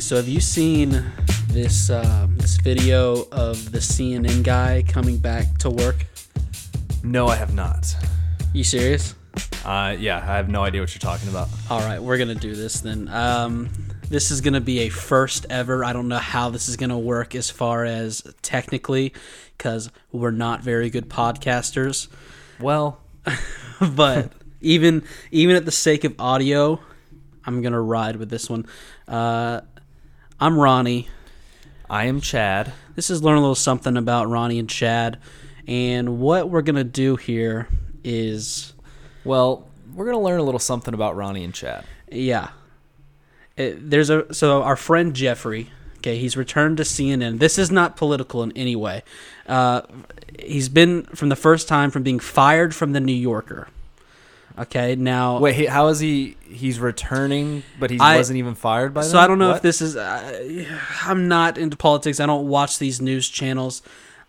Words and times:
So 0.00 0.16
have 0.16 0.26
you 0.26 0.40
seen 0.40 1.04
this 1.48 1.88
uh, 1.88 2.26
this 2.30 2.56
video 2.56 3.28
of 3.30 3.70
the 3.70 3.78
CNN 3.78 4.42
guy 4.42 4.82
coming 4.88 5.18
back 5.18 5.58
to 5.58 5.70
work? 5.70 6.06
No, 7.04 7.28
I 7.28 7.36
have 7.36 7.54
not. 7.54 7.94
You 8.52 8.64
serious? 8.64 9.14
Uh, 9.64 9.94
yeah, 9.96 10.18
I 10.18 10.36
have 10.36 10.48
no 10.48 10.64
idea 10.64 10.80
what 10.80 10.92
you're 10.92 11.00
talking 11.00 11.28
about. 11.28 11.48
All 11.70 11.78
right, 11.80 12.02
we're 12.02 12.18
gonna 12.18 12.34
do 12.34 12.56
this 12.56 12.80
then. 12.80 13.08
Um, 13.08 13.68
this 14.08 14.32
is 14.32 14.40
gonna 14.40 14.60
be 14.60 14.80
a 14.80 14.88
first 14.88 15.46
ever. 15.48 15.84
I 15.84 15.92
don't 15.92 16.08
know 16.08 16.18
how 16.18 16.50
this 16.50 16.68
is 16.68 16.76
gonna 16.76 16.98
work 16.98 17.36
as 17.36 17.48
far 17.48 17.84
as 17.84 18.22
technically, 18.42 19.12
because 19.56 19.90
we're 20.10 20.32
not 20.32 20.62
very 20.62 20.90
good 20.90 21.08
podcasters. 21.08 22.08
Well, 22.58 23.00
but 23.80 24.32
even 24.60 25.04
even 25.30 25.54
at 25.54 25.64
the 25.64 25.72
sake 25.72 26.02
of 26.02 26.16
audio, 26.18 26.80
I'm 27.46 27.62
gonna 27.62 27.80
ride 27.80 28.16
with 28.16 28.28
this 28.28 28.50
one. 28.50 28.66
Uh, 29.06 29.60
I'm 30.44 30.58
Ronnie. 30.58 31.08
I 31.88 32.04
am 32.04 32.20
Chaz. 32.20 32.70
This 32.96 33.08
is 33.08 33.22
learn 33.22 33.38
a 33.38 33.40
little 33.40 33.54
something 33.54 33.96
about 33.96 34.28
Ronnie 34.28 34.58
and 34.58 34.68
Chaz, 34.68 35.16
and 35.66 36.20
what 36.20 36.50
we're 36.50 36.60
gonna 36.60 36.84
do 36.84 37.16
here 37.16 37.66
is 38.04 38.74
Well, 39.24 39.66
we're 39.94 40.04
gonna 40.04 40.20
learn 40.20 40.38
a 40.38 40.42
little 40.42 40.58
something 40.58 40.92
about 40.92 41.16
Ronnie 41.16 41.44
and 41.44 41.54
Chaz. 41.54 41.84
Yeah. 42.12 42.50
It, 43.56 43.88
there's 43.88 44.10
a 44.10 44.34
so 44.34 44.62
our 44.62 44.76
friend 44.76 45.14
Jeffrey. 45.14 45.70
Okay, 45.96 46.18
he's 46.18 46.36
returned 46.36 46.76
to 46.76 46.82
CNN. 46.82 47.38
This 47.38 47.58
is 47.58 47.70
not 47.70 47.96
political 47.96 48.42
in 48.42 48.52
any 48.52 48.76
way. 48.76 49.02
Uh, 49.46 49.80
he's 50.38 50.68
been 50.68 51.04
from 51.04 51.30
the 51.30 51.36
first 51.36 51.68
time 51.68 51.90
from 51.90 52.02
being 52.02 52.20
fired 52.20 52.74
from 52.74 52.92
the 52.92 53.00
New 53.00 53.14
Yorker. 53.14 53.68
Okay, 54.56 54.94
now 54.94 55.40
Wait, 55.40 55.54
he, 55.56 55.66
how 55.66 55.88
is 55.88 55.98
he? 55.98 56.36
He's 56.42 56.78
returning, 56.78 57.64
but 57.80 57.90
he 57.90 57.98
I- 57.98 58.16
wasn't 58.16 58.38
even 58.38 58.54
fired 58.54 58.94
by 58.94 59.02
them. 59.02 59.10
So 59.10 59.18
I 59.18 59.26
don't 59.26 59.38
know 59.38 59.48
What? 59.48 59.56
if 59.56 59.62
this 59.62 59.80
is. 59.80 59.96
Uh, 59.96 60.64
I'm 61.02 61.26
not 61.26 61.58
into 61.58 61.76
politics. 61.76 62.20
I 62.20 62.26
don't 62.26 62.46
watch 62.46 62.78
these 62.78 63.00
news 63.00 63.28
channels. 63.28 63.82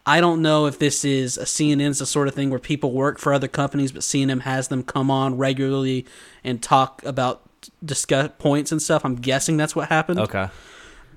I 0.08 0.22
don't 0.22 0.42
know 0.42 0.66
if 0.68 0.78
this 0.80 1.04
is 1.06 1.38
a 1.38 1.46
CNN's 1.46 2.00
the 2.00 2.06
sort 2.06 2.28
of 2.28 2.34
thing 2.36 2.50
where 2.50 2.60
people 2.60 2.92
work 2.92 3.18
for 3.20 3.34
other 3.34 3.48
companies, 3.48 3.92
but 3.92 4.02
CNN 4.02 4.42
has 4.42 4.68
them 4.68 4.84
come 4.84 5.10
on 5.12 5.38
regularly 5.38 6.06
and 6.44 6.62
talk 6.62 7.04
about 7.06 7.42
discuss 7.84 8.30
points 8.38 8.72
and 8.72 8.82
stuff. 8.82 9.04
I'm 9.06 9.16
guessing 9.16 9.58
that's 9.58 9.76
what 9.76 9.90
happened. 9.90 10.20
Okay. 10.20 10.48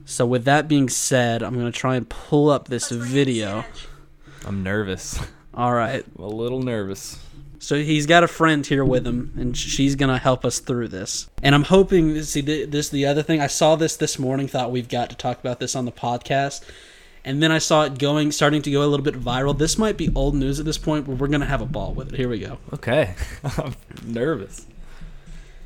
So 0.07 0.25
with 0.27 0.45
that 0.45 0.69
being 0.69 0.89
said, 0.89 1.43
I'm 1.43 1.55
gonna 1.55 1.71
try 1.73 1.97
and 1.97 2.09
pull 2.09 2.49
up 2.51 2.69
this 2.69 2.91
video. 2.91 3.65
I'm 4.47 4.63
nervous. 4.63 5.19
All 5.53 5.73
right. 5.75 6.05
I'm 6.19 6.25
a 6.25 6.29
little 6.29 6.63
nervous. 6.63 7.19
So 7.61 7.77
he's 7.83 8.07
got 8.07 8.23
a 8.23 8.29
friend 8.29 8.65
here 8.65 8.85
with 8.85 9.07
him, 9.07 9.33
and 9.37 9.57
she's 9.57 9.97
gonna 9.97 10.19
help 10.19 10.45
us 10.45 10.61
through 10.61 10.89
this. 10.89 11.29
And 11.43 11.55
I'm 11.55 11.65
hoping. 11.65 12.23
See, 12.23 12.41
this 12.41 12.89
the 12.89 13.07
other 13.07 13.23
thing. 13.23 13.41
I 13.41 13.47
saw 13.49 13.77
this 13.77 13.97
this 13.97 14.19
morning. 14.19 14.49
Thought 14.49 14.71
we've 14.71 14.89
got 14.89 15.11
to 15.11 15.17
talk 15.17 15.41
about 15.41 15.61
this 15.61 15.75
on 15.75 15.85
the 15.85 15.93
podcast. 15.93 16.63
And 17.25 17.43
then 17.43 17.53
I 17.53 17.59
saw 17.59 17.83
it 17.83 17.99
going, 17.99 18.33
starting 18.33 18.63
to 18.63 18.71
go 18.71 18.83
a 18.83 18.87
little 18.87 19.05
bit 19.05 19.21
viral. 19.21 19.57
This 19.59 19.77
might 19.77 19.97
be 19.97 20.09
old 20.15 20.35
news 20.35 20.61
at 20.61 20.65
this 20.65 20.79
point, 20.79 21.07
but 21.07 21.17
we're 21.17 21.29
gonna 21.29 21.47
have 21.47 21.61
a 21.61 21.67
ball 21.67 21.93
with 21.93 22.13
it. 22.13 22.17
Here 22.17 22.29
we 22.29 22.39
go. 22.39 22.59
Okay. 22.73 23.15
I'm 23.59 23.75
nervous. 24.07 24.67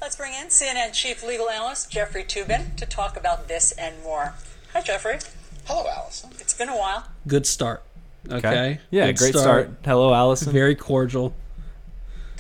Let's 0.01 0.17
bring 0.17 0.33
in 0.33 0.49
CNN 0.49 0.93
Chief 0.93 1.23
Legal 1.23 1.49
Analyst 1.49 1.91
Jeffrey 1.91 2.25
Toobin 2.25 2.75
to 2.77 2.87
talk 2.87 3.17
about 3.17 3.47
this 3.47 3.71
and 3.73 4.03
more. 4.03 4.35
Hi, 4.73 4.81
Jeffrey. 4.81 5.19
Hello, 5.67 5.85
Alisyn. 5.85 6.41
It's 6.41 6.55
been 6.55 6.69
a 6.69 6.77
while. 6.77 7.07
Good 7.29 7.47
start. 7.47 7.85
Okay. 8.29 8.81
Yeah, 8.91 9.07
Good 9.07 9.19
great 9.19 9.35
start. 9.37 9.71
Hello, 9.85 10.11
Alisyn. 10.11 10.51
Very 10.51 10.75
cordial. 10.75 11.35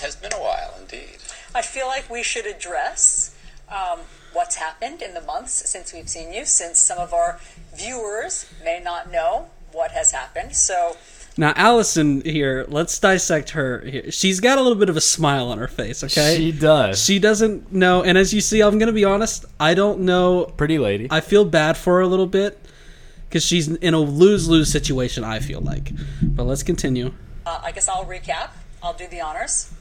Has 0.02 0.16
been 0.16 0.32
a 0.32 0.40
while 0.40 0.74
indeed. 0.80 1.18
I 1.54 1.62
feel 1.62 1.86
like 1.86 2.10
we 2.10 2.22
should 2.24 2.44
address 2.46 3.36
um, 3.68 4.00
what's 4.32 4.56
happened 4.56 5.00
in 5.00 5.14
the 5.14 5.20
months 5.20 5.68
since 5.70 5.92
we've 5.92 6.08
seen 6.08 6.32
you, 6.32 6.44
since 6.44 6.78
some 6.80 6.98
of 6.98 7.14
our 7.14 7.38
viewers 7.74 8.46
may 8.64 8.80
not 8.82 9.10
know 9.12 9.50
what 9.70 9.92
has 9.92 10.10
happened. 10.10 10.56
So, 10.56 10.96
Now, 11.36 11.52
Alisyn 11.52 12.26
here, 12.26 12.66
let's 12.68 12.98
dissect 12.98 13.50
her. 13.50 13.80
Here. 13.80 14.10
She's 14.10 14.40
got 14.40 14.58
a 14.58 14.60
little 14.60 14.76
bit 14.76 14.88
of 14.88 14.96
a 14.96 15.00
smile 15.00 15.48
on 15.48 15.58
her 15.58 15.68
face, 15.68 16.02
okay? 16.02 16.36
She 16.36 16.52
does. 16.52 17.02
She 17.02 17.18
doesn't 17.20 17.72
know, 17.72 18.02
and 18.02 18.18
as 18.18 18.34
you 18.34 18.40
see, 18.40 18.60
I'm 18.60 18.78
gonna 18.78 18.92
be 18.92 19.04
honest. 19.04 19.44
I 19.60 19.74
don't 19.74 20.00
know. 20.00 20.46
Pretty 20.56 20.78
lady. 20.78 21.06
I 21.10 21.20
feel 21.20 21.44
bad 21.44 21.76
for 21.76 21.94
her 21.94 22.00
a 22.00 22.08
little 22.08 22.26
bit 22.26 22.58
because 23.28 23.44
she's 23.44 23.68
in 23.68 23.94
a 23.94 24.00
lose 24.00 24.48
lose 24.48 24.70
situation. 24.70 25.22
I 25.22 25.38
feel 25.38 25.60
like, 25.60 25.92
but 26.22 26.42
let's 26.44 26.62
continue. 26.64 27.14
uh, 27.46 27.60
I 27.62 27.70
guess 27.70 27.88
I'll 27.88 28.04
recap. 28.04 28.50
I'll 28.82 28.94
do 28.94 29.06
the 29.06 29.20
honors. 29.20 29.72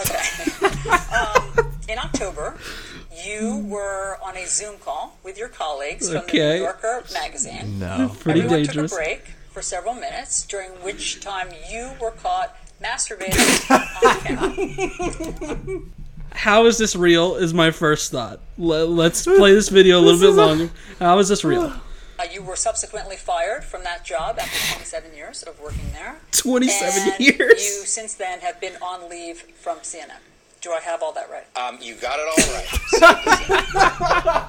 Okay. 0.00 0.66
um, 1.14 1.72
in 1.88 1.98
October, 1.98 2.56
you 3.24 3.58
were 3.68 4.18
on 4.22 4.36
a 4.36 4.46
Zoom 4.46 4.78
call 4.78 5.18
with 5.24 5.38
your 5.38 5.48
colleagues 5.48 6.10
from 6.10 6.26
the 6.26 6.32
New 6.32 6.62
Yorker 6.62 7.04
magazine. 7.12 7.78
no. 7.78 8.14
Pretty 8.20 8.40
Everyone 8.40 8.62
dangerous. 8.64 8.90
took 8.90 9.00
a 9.00 9.02
break 9.02 9.22
for 9.50 9.62
several 9.62 9.94
minutes, 9.94 10.44
during 10.46 10.70
which 10.82 11.20
time 11.20 11.48
you 11.70 11.90
were 12.00 12.10
caught 12.12 12.56
masturbating 12.82 13.70
on 14.04 15.58
camera. 15.58 15.80
How 16.30 16.66
is 16.66 16.78
this 16.78 16.94
real? 16.94 17.34
Is 17.36 17.52
my 17.54 17.70
first 17.70 18.12
thought. 18.12 18.40
Let, 18.58 18.88
let's 18.88 19.24
play 19.24 19.52
this 19.54 19.68
video 19.68 19.98
a 19.98 20.02
little 20.02 20.20
bit 20.20 20.34
longer. 20.36 20.70
How 20.98 21.18
is 21.18 21.28
this 21.28 21.44
real? 21.44 21.72
Uh, 22.18 22.24
you 22.32 22.42
were 22.42 22.56
subsequently 22.56 23.16
fired 23.16 23.62
from 23.64 23.84
that 23.84 24.04
job 24.04 24.38
after 24.38 24.74
27 24.74 25.14
years 25.14 25.42
of 25.44 25.60
working 25.60 25.90
there. 25.92 26.16
Twenty-seven 26.32 27.12
and 27.12 27.20
years. 27.20 27.64
You, 27.64 27.84
since 27.86 28.14
then, 28.14 28.40
have 28.40 28.60
been 28.60 28.74
on 28.82 29.08
leave 29.08 29.38
from 29.40 29.78
CNN. 29.78 30.18
Do 30.60 30.72
I 30.72 30.80
have 30.80 31.02
all 31.04 31.12
that 31.12 31.30
right? 31.30 31.44
Um, 31.56 31.78
you 31.80 31.94
got 31.94 32.18
it 32.18 32.26
all 32.28 32.44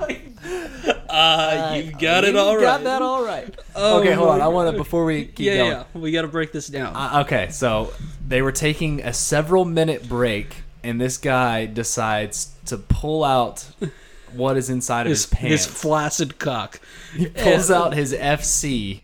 right. 0.09 0.25
Uh, 1.09 1.81
you 1.83 1.91
got 1.91 2.23
it 2.23 2.35
all 2.35 2.55
right. 2.55 2.61
Got 2.63 2.83
that 2.83 3.01
all 3.01 3.23
right. 3.25 3.53
Oh 3.75 3.99
okay, 3.99 4.13
hold 4.13 4.29
on. 4.29 4.41
I 4.41 4.47
want 4.47 4.71
to 4.71 4.77
before 4.77 5.05
we 5.05 5.25
keep 5.25 5.39
Yeah, 5.47 5.57
going. 5.57 5.71
yeah. 5.71 5.83
We 5.95 6.11
got 6.11 6.21
to 6.21 6.27
break 6.27 6.51
this 6.51 6.67
down. 6.67 6.95
Uh, 6.95 7.21
okay, 7.25 7.49
so 7.49 7.91
they 8.27 8.41
were 8.43 8.51
taking 8.51 9.01
a 9.01 9.11
several 9.11 9.65
minute 9.65 10.07
break, 10.07 10.57
and 10.83 11.01
this 11.01 11.17
guy 11.17 11.65
decides 11.65 12.51
to 12.67 12.77
pull 12.77 13.23
out 13.23 13.65
what 14.33 14.57
is 14.57 14.69
inside 14.69 15.05
of 15.07 15.09
his, 15.11 15.29
his, 15.33 15.49
his 15.49 15.65
flaccid 15.65 16.39
cock. 16.39 16.79
he 17.15 17.27
pulls 17.27 17.69
out 17.71 17.93
his 17.93 18.13
FC. 18.13 19.01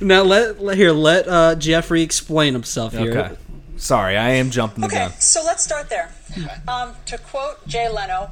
Now 0.00 0.22
let, 0.22 0.60
let 0.60 0.76
here 0.76 0.92
let 0.92 1.28
uh, 1.28 1.54
Jeffrey 1.54 2.02
explain 2.02 2.52
himself 2.52 2.92
here. 2.92 3.10
Okay. 3.18 3.36
Sorry, 3.76 4.16
I 4.16 4.30
am 4.30 4.50
jumping 4.50 4.82
the 4.82 4.86
Okay, 4.86 4.96
gun. 4.96 5.12
so 5.18 5.42
let's 5.44 5.62
start 5.64 5.88
there. 5.90 6.12
Um, 6.68 6.94
to 7.06 7.18
quote 7.18 7.66
Jay 7.66 7.88
Leno, 7.88 8.30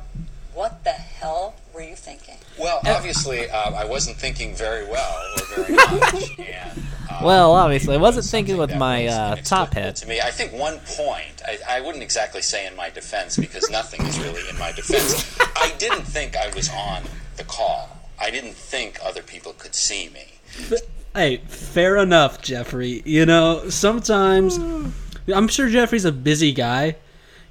what 0.54 0.84
the 0.84 0.90
hell 0.90 1.54
were 1.74 1.82
you 1.82 1.96
thinking? 1.96 2.36
Well, 2.58 2.80
obviously, 2.86 3.48
uh, 3.50 3.72
I 3.72 3.84
wasn't 3.84 4.16
thinking 4.16 4.54
very 4.54 4.86
well 4.86 5.16
or 5.36 5.44
very 5.56 5.74
much. 5.76 6.38
And, 6.38 6.78
um, 7.10 7.24
Well, 7.24 7.52
obviously, 7.52 7.94
I 7.94 7.98
wasn't 7.98 8.26
thinking 8.26 8.56
with 8.56 8.74
my 8.76 9.06
uh, 9.06 9.36
top 9.36 9.74
hat. 9.74 9.96
To 9.96 10.08
me, 10.08 10.20
I 10.20 10.30
think 10.30 10.52
one 10.52 10.78
point, 10.80 11.42
I, 11.46 11.58
I 11.68 11.80
wouldn't 11.80 12.02
exactly 12.02 12.42
say 12.42 12.66
in 12.66 12.76
my 12.76 12.90
defense 12.90 13.36
because 13.36 13.70
nothing 13.70 14.02
is 14.06 14.18
really 14.20 14.42
in 14.48 14.58
my 14.58 14.72
defense. 14.72 15.38
I 15.56 15.72
didn't 15.78 16.04
think 16.04 16.36
I 16.36 16.50
was 16.54 16.68
on 16.70 17.02
the 17.36 17.44
call. 17.44 17.88
I 18.20 18.30
didn't 18.30 18.54
think 18.54 18.98
other 19.04 19.22
people 19.22 19.52
could 19.54 19.74
see 19.74 20.08
me. 20.10 20.78
Hey, 21.14 21.38
fair 21.48 21.96
enough, 21.96 22.40
Jeffrey. 22.40 23.02
You 23.04 23.26
know, 23.26 23.68
sometimes 23.68 24.58
I'm 25.34 25.48
sure 25.48 25.68
Jeffrey's 25.68 26.04
a 26.04 26.12
busy 26.12 26.52
guy. 26.52 26.96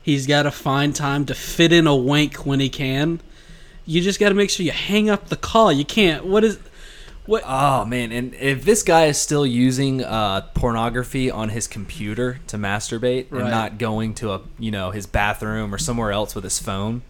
He's 0.01 0.25
got 0.25 0.43
to 0.43 0.51
find 0.51 0.95
time 0.95 1.25
to 1.25 1.35
fit 1.35 1.71
in 1.71 1.85
a 1.87 1.95
wink 1.95 2.45
when 2.45 2.59
he 2.59 2.69
can. 2.69 3.21
You 3.91 4.01
just 4.01 4.19
got 4.19 4.29
to 4.29 4.35
make 4.35 4.49
sure 4.49 4.65
you 4.65 4.71
hang 4.71 5.09
up 5.09 5.27
the 5.29 5.35
call. 5.35 5.71
You 5.71 5.83
can't. 5.85 6.25
What 6.25 6.43
is 6.43 6.57
what? 7.25 7.43
Oh 7.45 7.83
man, 7.85 8.11
and 8.11 8.33
if 8.35 8.63
this 8.63 8.83
guy 8.83 9.05
is 9.05 9.17
still 9.17 9.45
using 9.45 10.03
uh, 10.03 10.41
pornography 10.53 11.29
on 11.29 11.49
his 11.49 11.67
computer 11.67 12.39
to 12.47 12.57
masturbate 12.57 13.27
Right. 13.29 13.41
and 13.41 13.51
not 13.51 13.77
going 13.77 14.13
to 14.15 14.31
a 14.31 14.41
you 14.57 14.71
know 14.71 14.91
his 14.91 15.05
bathroom 15.07 15.73
or 15.73 15.77
somewhere 15.77 16.11
else 16.11 16.33
with 16.35 16.43
his 16.43 16.57
phone 16.59 17.01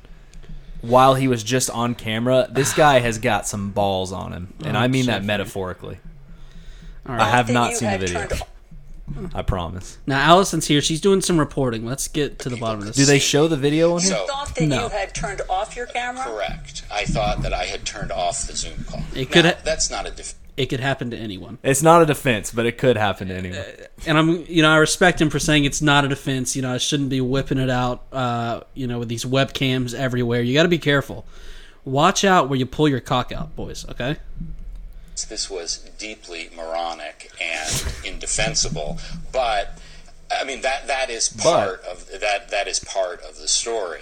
while 0.82 1.14
he 1.14 1.28
was 1.28 1.44
just 1.44 1.70
on 1.70 1.94
camera, 1.94 2.48
this 2.50 2.74
guy 2.86 3.00
has 3.00 3.20
got 3.20 3.48
some 3.48 3.70
balls 3.72 4.12
on 4.12 4.34
him, 4.34 4.54
and 4.66 4.76
I 4.76 4.88
mean 4.88 5.06
that 5.06 5.24
metaphorically. 5.24 6.00
All 7.08 7.16
I 7.20 7.30
have 7.30 7.50
not 7.52 7.74
seen 7.76 7.92
the 7.92 7.98
video. 8.00 8.26
turned- 8.28 8.42
I 9.34 9.42
promise. 9.42 9.98
Now 10.06 10.36
Alisyn's 10.36 10.68
here. 10.68 10.82
She's 10.82 11.02
doing 11.02 11.22
some 11.22 11.38
reporting. 11.40 11.86
Let's 11.86 12.08
get 12.08 12.40
to 12.40 12.50
the 12.50 12.58
bottom 12.58 12.80
of 12.82 12.86
this. 12.88 12.96
Do 12.96 13.06
they 13.06 13.20
show 13.20 13.48
the 13.48 13.58
video 13.58 13.94
on 13.96 14.02
You 14.02 14.10
here? 14.10 14.18
So- 14.18 14.28
thought 14.28 14.56
that 14.56 14.68
No. 14.68 14.84
you 14.84 14.90
had 14.90 15.14
turned 15.16 15.42
off 15.50 15.76
your 15.76 15.86
camera? 15.88 16.24
Correct. 16.24 16.84
I 16.92 17.06
thought 17.06 17.42
that 17.44 17.54
I 17.54 17.66
had 17.66 17.86
turned 17.86 18.12
off 18.12 18.48
the 18.48 18.56
Zoom 18.56 18.86
call. 18.90 19.02
It 19.16 19.32
could 19.32 19.46
Now, 19.46 19.52
ha- 19.52 19.58
that's 19.64 19.90
not 19.90 20.08
a 20.08 20.12
def- 20.12 20.36
It 20.58 20.66
could 20.68 20.80
happen 20.82 21.10
to 21.12 21.18
anyone. 21.18 21.58
It's 21.64 21.82
not 21.82 22.02
a 22.02 22.06
defense, 22.06 22.52
but 22.52 22.66
it 22.66 22.78
could 22.78 22.98
happen 22.98 23.30
to 23.30 23.34
anyone. 23.36 23.64
and 24.06 24.18
I'm, 24.18 24.46
you 24.48 24.62
know, 24.62 24.70
I 24.70 24.78
respect 24.78 25.20
him 25.22 25.30
for 25.30 25.40
saying 25.40 25.66
it's 25.66 25.82
not 25.82 26.04
a 26.06 26.08
defense. 26.10 26.56
You 26.56 26.62
know, 26.62 26.74
I 26.74 26.78
shouldn't 26.78 27.10
be 27.10 27.22
whipping 27.22 27.58
it 27.58 27.70
out. 27.70 28.04
Uh, 28.12 28.62
you 28.74 28.86
know, 28.86 29.00
with 29.00 29.08
these 29.10 29.24
webcams 29.26 29.94
everywhere, 29.94 30.42
you 30.42 30.54
got 30.54 30.64
to 30.64 30.70
be 30.70 30.78
careful. 30.78 31.26
Watch 31.86 32.24
out 32.24 32.48
where 32.50 32.60
you 32.60 32.66
pull 32.66 32.88
your 32.88 33.00
cock 33.00 33.32
out, 33.32 33.56
boys. 33.56 33.86
Okay. 33.90 34.18
This 35.30 35.50
was 35.50 35.78
deeply 35.98 36.50
moronic 36.56 37.32
and 37.42 37.86
indefensible. 38.04 39.00
But 39.32 39.80
I 40.32 40.44
mean 40.44 40.62
that 40.62 40.88
that 40.88 41.10
is 41.10 41.30
part 41.30 41.84
of 41.84 42.08
that 42.20 42.50
that 42.50 42.68
is 42.68 42.80
part 42.80 43.22
of 43.22 43.38
the 43.38 43.48
story. 43.48 44.02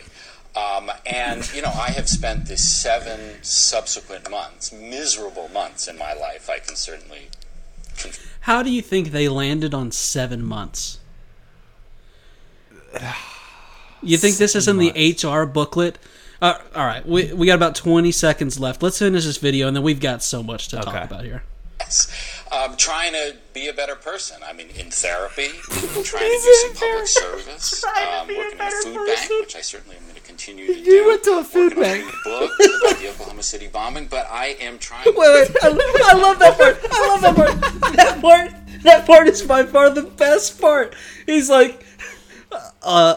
Um, 0.55 0.91
and, 1.05 1.49
you 1.53 1.61
know, 1.61 1.69
I 1.69 1.91
have 1.91 2.09
spent 2.09 2.47
the 2.47 2.57
seven 2.57 3.43
subsequent 3.43 4.29
months, 4.29 4.73
miserable 4.73 5.47
months 5.49 5.87
in 5.87 5.97
my 5.97 6.13
life, 6.13 6.49
I 6.49 6.57
can 6.57 6.75
certainly. 6.75 7.29
How 8.41 8.63
do 8.63 8.71
you 8.71 8.81
think 8.81 9.11
they 9.11 9.29
landed 9.29 9.73
on 9.73 9.91
seven 9.91 10.43
months? 10.43 10.99
You 14.01 14.15
think 14.15 14.37
this 14.37 14.55
is 14.55 14.69
in 14.69 14.77
the 14.77 14.91
HR 14.91 15.45
booklet? 15.45 15.97
Uh, 16.41 16.57
all 16.75 16.85
right, 16.85 17.05
we, 17.05 17.33
we 17.33 17.45
got 17.47 17.55
about 17.55 17.75
20 17.75 18.11
seconds 18.11 18.59
left. 18.59 18.81
Let's 18.81 18.99
finish 18.99 19.25
this 19.25 19.37
video, 19.37 19.67
and 19.67 19.75
then 19.75 19.83
we've 19.83 19.99
got 19.99 20.23
so 20.23 20.41
much 20.41 20.69
to 20.69 20.77
talk 20.77 21.03
about 21.03 21.23
here. 21.25 21.43
Um, 22.51 22.75
trying 22.77 23.13
to 23.13 23.35
be 23.53 23.67
a 23.67 23.73
better 23.73 23.95
person. 23.95 24.41
I 24.45 24.53
mean, 24.53 24.67
in 24.69 24.91
therapy, 24.91 25.47
trying 26.03 26.23
to 26.23 26.39
do 26.43 26.57
some 26.61 26.73
public 26.75 27.07
service, 27.07 27.83
um, 27.83 28.27
working 28.27 28.59
at 28.59 28.71
a 28.71 28.81
food 28.83 29.05
bank, 29.05 29.29
which 29.41 29.55
I 29.55 29.61
certainly 29.61 29.97
am 29.97 30.03
going 30.03 30.15
to 30.15 30.21
continue 30.21 30.67
to 30.67 30.83
do. 30.83 31.07
went 31.07 31.23
to 31.23 31.39
a 31.39 31.43
food 31.43 31.75
working 31.75 32.05
bank. 32.05 32.25
On 32.27 32.43
a 32.43 32.47
book 32.47 32.51
about 32.59 32.99
the 32.99 33.09
Oklahoma 33.09 33.43
City 33.43 33.67
bombing, 33.67 34.07
but 34.07 34.27
I 34.29 34.57
am 34.59 34.77
trying. 34.77 35.05
Wait, 35.05 35.15
wait, 35.17 35.51
I, 35.63 36.11
I 36.11 36.13
love 36.13 36.39
that 36.39 36.57
part. 36.57 36.79
I 36.91 37.07
love 37.07 37.21
that 37.21 37.35
part. 37.35 37.95
That 37.99 38.21
part, 38.21 38.51
that 38.83 39.05
part 39.05 39.27
is 39.27 39.41
by 39.41 39.63
far 39.63 39.89
the 39.89 40.03
best 40.03 40.61
part. 40.61 40.95
He's 41.25 41.49
like, 41.49 41.83
uh, 42.81 43.15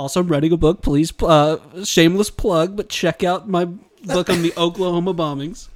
also 0.00 0.20
I'm 0.20 0.28
writing 0.28 0.52
a 0.52 0.56
book. 0.56 0.82
Please, 0.82 1.12
uh, 1.22 1.58
shameless 1.84 2.30
plug, 2.30 2.76
but 2.76 2.88
check 2.88 3.22
out 3.22 3.48
my 3.48 3.66
book 4.04 4.28
on 4.30 4.42
the 4.42 4.52
Oklahoma 4.56 5.12
bombings. 5.14 5.68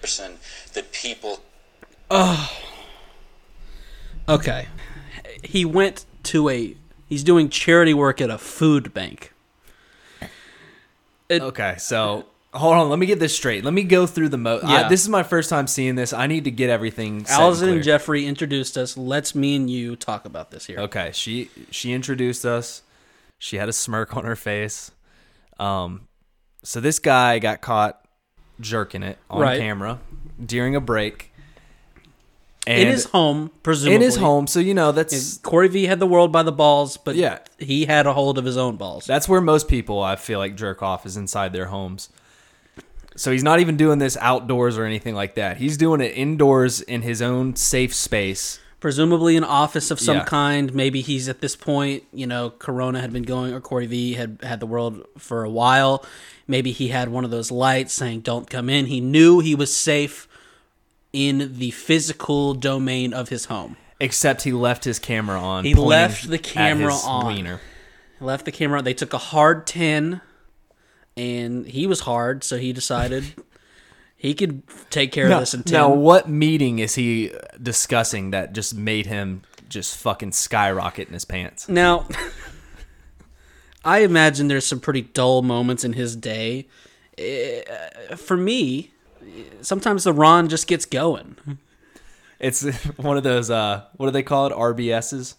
person 0.00 0.34
that 0.74 0.92
people 0.92 1.40
Oh. 2.10 2.50
Okay, 4.28 4.66
he 5.44 5.64
went 5.64 6.04
to 6.24 6.48
a. 6.48 6.76
He's 7.08 7.22
doing 7.22 7.48
charity 7.48 7.94
work 7.94 8.20
at 8.20 8.30
a 8.30 8.38
food 8.38 8.92
bank. 8.94 9.32
Okay, 11.30 11.74
so 11.78 12.26
hold 12.54 12.74
on. 12.74 12.88
Let 12.88 12.98
me 12.98 13.06
get 13.06 13.18
this 13.18 13.34
straight. 13.34 13.64
Let 13.64 13.74
me 13.74 13.82
go 13.82 14.06
through 14.06 14.28
the 14.30 14.38
mo. 14.38 14.60
I, 14.62 14.82
Yeah. 14.82 14.88
this 14.88 15.02
is 15.02 15.08
my 15.08 15.22
first 15.22 15.50
time 15.50 15.66
seeing 15.66 15.94
this. 15.96 16.12
I 16.12 16.26
need 16.26 16.44
to 16.44 16.50
get 16.50 16.70
everything. 16.70 17.24
set 17.26 17.38
Alisyn 17.40 17.58
clear. 17.58 17.72
and 17.74 17.82
Jeffrey 17.84 18.26
introduced 18.26 18.76
us. 18.78 18.96
Let's 18.96 19.34
me 19.34 19.56
and 19.56 19.68
you 19.70 19.96
talk 19.96 20.24
about 20.24 20.50
this 20.50 20.66
here. 20.66 20.78
Okay, 20.80 21.10
she 21.12 21.50
she 21.70 21.92
introduced 21.92 22.44
us. 22.44 22.82
She 23.38 23.56
had 23.56 23.68
a 23.68 23.72
smirk 23.72 24.16
on 24.16 24.24
her 24.24 24.36
face. 24.36 24.90
Um, 25.58 26.08
so 26.62 26.80
this 26.80 26.98
guy 26.98 27.38
got 27.38 27.60
caught 27.60 28.00
jerking 28.60 29.02
it 29.02 29.18
on 29.30 29.40
Right. 29.42 29.58
camera 29.60 29.98
during 30.44 30.74
a 30.76 30.80
break. 30.80 31.32
And 32.66 32.80
in 32.80 32.88
his 32.88 33.04
home, 33.04 33.52
presumably. 33.62 33.94
in 33.94 34.00
his 34.00 34.16
home, 34.16 34.48
so 34.48 34.58
you 34.58 34.74
know 34.74 34.90
that's 34.90 35.36
Corey 35.38 35.68
V 35.68 35.84
had 35.84 36.00
the 36.00 36.06
world 36.06 36.32
by 36.32 36.42
the 36.42 36.50
balls, 36.50 36.96
but 36.96 37.14
Yeah. 37.14 37.38
he 37.58 37.84
had 37.84 38.06
a 38.08 38.12
hold 38.12 38.38
of 38.38 38.44
his 38.44 38.56
own 38.56 38.76
balls. 38.76 39.06
That's 39.06 39.28
where 39.28 39.40
most 39.40 39.68
people 39.68 40.02
I 40.02 40.16
feel 40.16 40.40
like 40.40 40.56
jerk 40.56 40.82
off 40.82 41.06
is 41.06 41.16
inside 41.16 41.52
their 41.52 41.66
homes. 41.66 42.08
So 43.14 43.30
he's 43.30 43.44
not 43.44 43.60
even 43.60 43.76
doing 43.76 43.98
this 43.98 44.16
outdoors 44.20 44.76
or 44.76 44.84
anything 44.84 45.14
like 45.14 45.36
that. 45.36 45.58
He's 45.58 45.76
doing 45.76 46.00
it 46.00 46.08
indoors 46.16 46.80
in 46.80 47.02
his 47.02 47.22
own 47.22 47.54
safe 47.54 47.94
space. 47.94 48.58
Presumably 48.80 49.36
an 49.36 49.44
office 49.44 49.90
of 49.90 49.98
some 49.98 50.18
Yeah. 50.18 50.24
kind. 50.24 50.74
Maybe 50.74 51.00
he's 51.00 51.28
at 51.28 51.40
this 51.40 51.56
point, 51.56 52.04
you 52.12 52.26
know, 52.26 52.50
Corona 52.50 53.00
had 53.00 53.12
been 53.12 53.22
going, 53.22 53.52
or 53.52 53.60
Corey 53.60 53.86
V 53.86 54.14
had 54.14 54.38
had 54.42 54.60
the 54.60 54.66
world 54.66 55.04
for 55.18 55.44
a 55.44 55.50
while. 55.50 56.04
Maybe 56.46 56.72
he 56.72 56.88
had 56.88 57.08
one 57.08 57.24
of 57.24 57.30
those 57.30 57.50
lights 57.50 57.92
saying 57.94 58.20
"Don't 58.20 58.48
come 58.48 58.68
in." 58.68 58.86
He 58.86 59.00
knew 59.00 59.40
he 59.40 59.54
was 59.54 59.74
safe 59.74 60.28
in 61.12 61.54
the 61.58 61.70
physical 61.70 62.54
domain 62.54 63.12
of 63.14 63.30
his 63.30 63.46
home. 63.46 63.76
Except 63.98 64.42
he 64.42 64.52
left 64.52 64.84
his 64.84 64.98
camera 64.98 65.40
on. 65.40 65.64
He 65.64 65.74
left 65.74 66.28
the 66.28 66.38
camera 66.38 66.94
on. 66.94 67.26
wiener. 67.26 67.60
He 68.18 68.24
left 68.24 68.44
the 68.44 68.52
camera. 68.52 68.82
They 68.82 68.92
took 68.94 69.14
a 69.14 69.18
hard 69.18 69.66
ten, 69.66 70.20
and 71.16 71.66
he 71.66 71.86
was 71.86 72.00
hard, 72.00 72.44
so 72.44 72.58
he 72.58 72.72
decided 72.74 73.24
he 74.26 74.34
could 74.34 74.62
take 74.90 75.12
care 75.12 75.28
Now, 75.28 75.36
of 75.36 75.40
this 75.40 75.54
in 75.54 75.62
ten. 75.62 75.72
now, 75.80 75.90
what 75.94 76.28
meeting 76.28 76.78
is 76.78 76.94
he 76.94 77.32
discussing 77.62 78.30
that 78.32 78.52
just 78.52 78.74
made 78.74 79.06
him 79.06 79.42
just 79.68 79.96
fucking 79.96 80.32
skyrocket 80.32 81.08
in 81.08 81.14
his 81.14 81.24
pants? 81.24 81.68
Now, 81.68 82.06
I 83.84 83.98
imagine 84.00 84.48
there's 84.48 84.66
some 84.66 84.80
pretty 84.80 85.02
dull 85.02 85.42
moments 85.42 85.84
in 85.84 85.92
his 85.92 86.16
day. 86.16 86.66
Eh, 87.18 87.62
For 88.16 88.36
me, 88.36 88.90
sometimes 89.62 90.04
the 90.04 90.12
Ron 90.12 90.48
just 90.48 90.66
gets 90.66 90.84
going. 90.84 91.36
It's 92.40 92.62
one 92.96 93.16
of 93.16 93.22
those. 93.22 93.50
Uh, 93.50 93.84
what 93.96 94.06
do 94.06 94.12
they 94.12 94.22
call 94.24 94.46
it? 94.48 94.52
RBSs, 94.52 95.34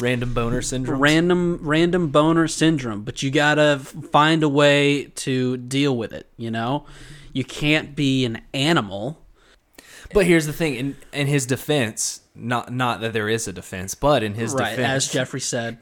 random 0.00 0.34
boner 0.34 0.60
syndrome. 0.60 1.00
Random, 1.00 1.58
random 1.62 2.08
boner 2.08 2.48
syndrome, 2.48 3.02
but 3.04 3.22
you 3.22 3.30
gotta 3.30 3.78
find 3.78 4.42
a 4.42 4.48
way 4.48 5.04
to 5.16 5.56
deal 5.56 5.96
with 5.96 6.12
it. 6.12 6.26
You 6.36 6.50
know, 6.50 6.84
you 7.38 7.44
can't 7.44 7.94
be 7.94 8.24
an 8.24 8.40
animal. 8.52 9.22
But 10.12 10.26
here's 10.26 10.46
the 10.46 10.52
thing: 10.52 10.74
in 10.74 10.96
in 11.12 11.28
his 11.28 11.46
defense, 11.46 12.22
not 12.34 12.72
not 12.72 13.00
that 13.00 13.12
there 13.12 13.28
is 13.28 13.46
a 13.46 13.52
defense, 13.52 13.94
but 13.94 14.24
in 14.24 14.34
his 14.34 14.54
right, 14.54 14.70
defense, 14.70 15.06
as 15.06 15.12
Jeffrey 15.12 15.40
said. 15.40 15.78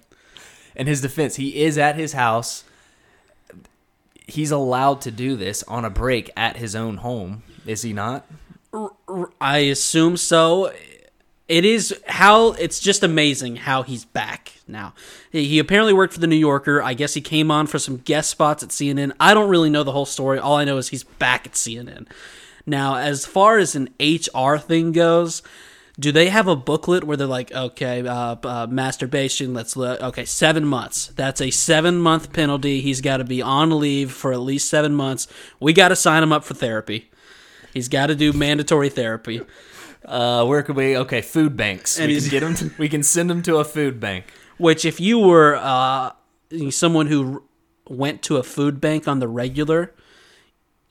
in 0.75 0.87
his 0.87 1.00
defense, 1.00 1.37
he 1.37 1.62
is 1.62 1.79
at 1.79 1.97
his 1.97 2.12
house. 2.12 2.64
He's 4.26 4.50
allowed 4.50 5.00
to 5.03 5.11
do 5.11 5.35
this 5.35 5.62
on 5.62 5.87
a 5.87 5.91
break 5.91 6.31
at 6.37 6.58
his 6.58 6.76
own 6.76 6.99
home, 6.99 7.43
is 7.64 7.81
he 7.81 7.94
not? 7.94 8.26
I 9.41 9.58
assume 9.58 10.19
so. 10.19 10.75
It 11.48 11.64
is 11.64 11.94
how 12.06 12.52
it's 12.52 12.81
just 12.81 13.04
amazing 13.04 13.56
how 13.56 13.82
he's 13.82 14.04
back 14.04 14.54
now. 14.66 14.94
He 15.31 15.60
apparently 15.60 15.93
worked 15.93 16.14
for 16.14 16.20
the 16.20 16.26
New 16.26 16.37
Yorker. 16.37 16.82
I 16.82 16.94
guess 16.94 17.14
he 17.14 17.20
came 17.20 17.52
on 17.52 17.69
for 17.69 17.78
some 17.78 17.98
guest 17.98 18.31
spots 18.31 18.64
at 18.64 18.70
CNN. 18.70 19.12
I 19.20 19.32
don't 19.32 19.48
really 19.48 19.70
know 19.70 19.84
the 19.84 19.93
whole 19.93 20.06
story. 20.06 20.40
All 20.40 20.56
I 20.56 20.64
know 20.64 20.76
is 20.76 20.88
he's 20.88 21.04
back 21.04 21.46
at 21.46 21.52
CNN. 21.52 22.08
Now, 22.66 22.96
as 22.96 23.25
far 23.25 23.58
as 23.58 23.76
an 23.76 23.90
HR 24.00 24.56
thing 24.56 24.90
goes, 24.90 25.43
do 25.98 26.10
they 26.10 26.28
have 26.28 26.48
a 26.48 26.56
booklet 26.56 27.04
where 27.04 27.16
they're 27.16 27.28
like, 27.28 27.52
okay, 27.52 28.06
uh, 28.06 28.37
uh, 28.43 28.66
masturbation, 28.69 29.54
let's 29.54 29.76
look, 29.76 30.00
okay, 30.02 30.25
seven 30.25 30.66
months. 30.66 31.08
That's 31.14 31.40
a 31.40 31.50
seven 31.50 31.98
month 31.98 32.32
penalty. 32.32 32.81
He's 32.81 33.00
got 33.00 33.19
to 33.19 33.25
be 33.25 33.40
on 33.40 33.78
leave 33.78 34.10
for 34.10 34.32
at 34.32 34.40
least 34.40 34.69
seven 34.69 34.94
months. 34.94 35.28
We 35.60 35.72
got 35.72 35.88
to 35.88 35.96
sign 35.96 36.22
him 36.22 36.32
up 36.32 36.44
for 36.44 36.54
therapy. 36.54 37.08
He's 37.72 37.88
got 37.88 38.08
to 38.08 38.14
do 38.14 38.32
mandatory 38.32 38.88
therapy. 38.88 39.43
Uh, 40.06 40.46
where 40.46 40.63
could 40.63 40.77
we? 40.77 40.96
Okay, 40.96 41.20
food 41.20 41.56
banks. 41.56 41.98
And 41.98 42.08
we 42.08 42.20
can 42.20 42.31
get 42.31 42.41
them. 42.41 42.55
To, 42.55 42.70
we 42.79 42.89
can 42.89 43.03
send 43.03 43.29
them 43.29 43.43
to 43.43 43.56
a 43.56 43.65
food 43.65 44.01
bank. 44.01 44.27
Which, 44.56 44.84
if 44.84 45.01
you 45.01 45.19
were 45.19 45.56
uh, 45.56 46.13
someone 46.70 47.08
who 47.08 47.43
went 47.89 48.22
to 48.22 48.36
a 48.36 48.43
food 48.43 48.81
bank 48.81 49.06
on 49.06 49.19
the 49.19 49.29
regular, 49.29 49.93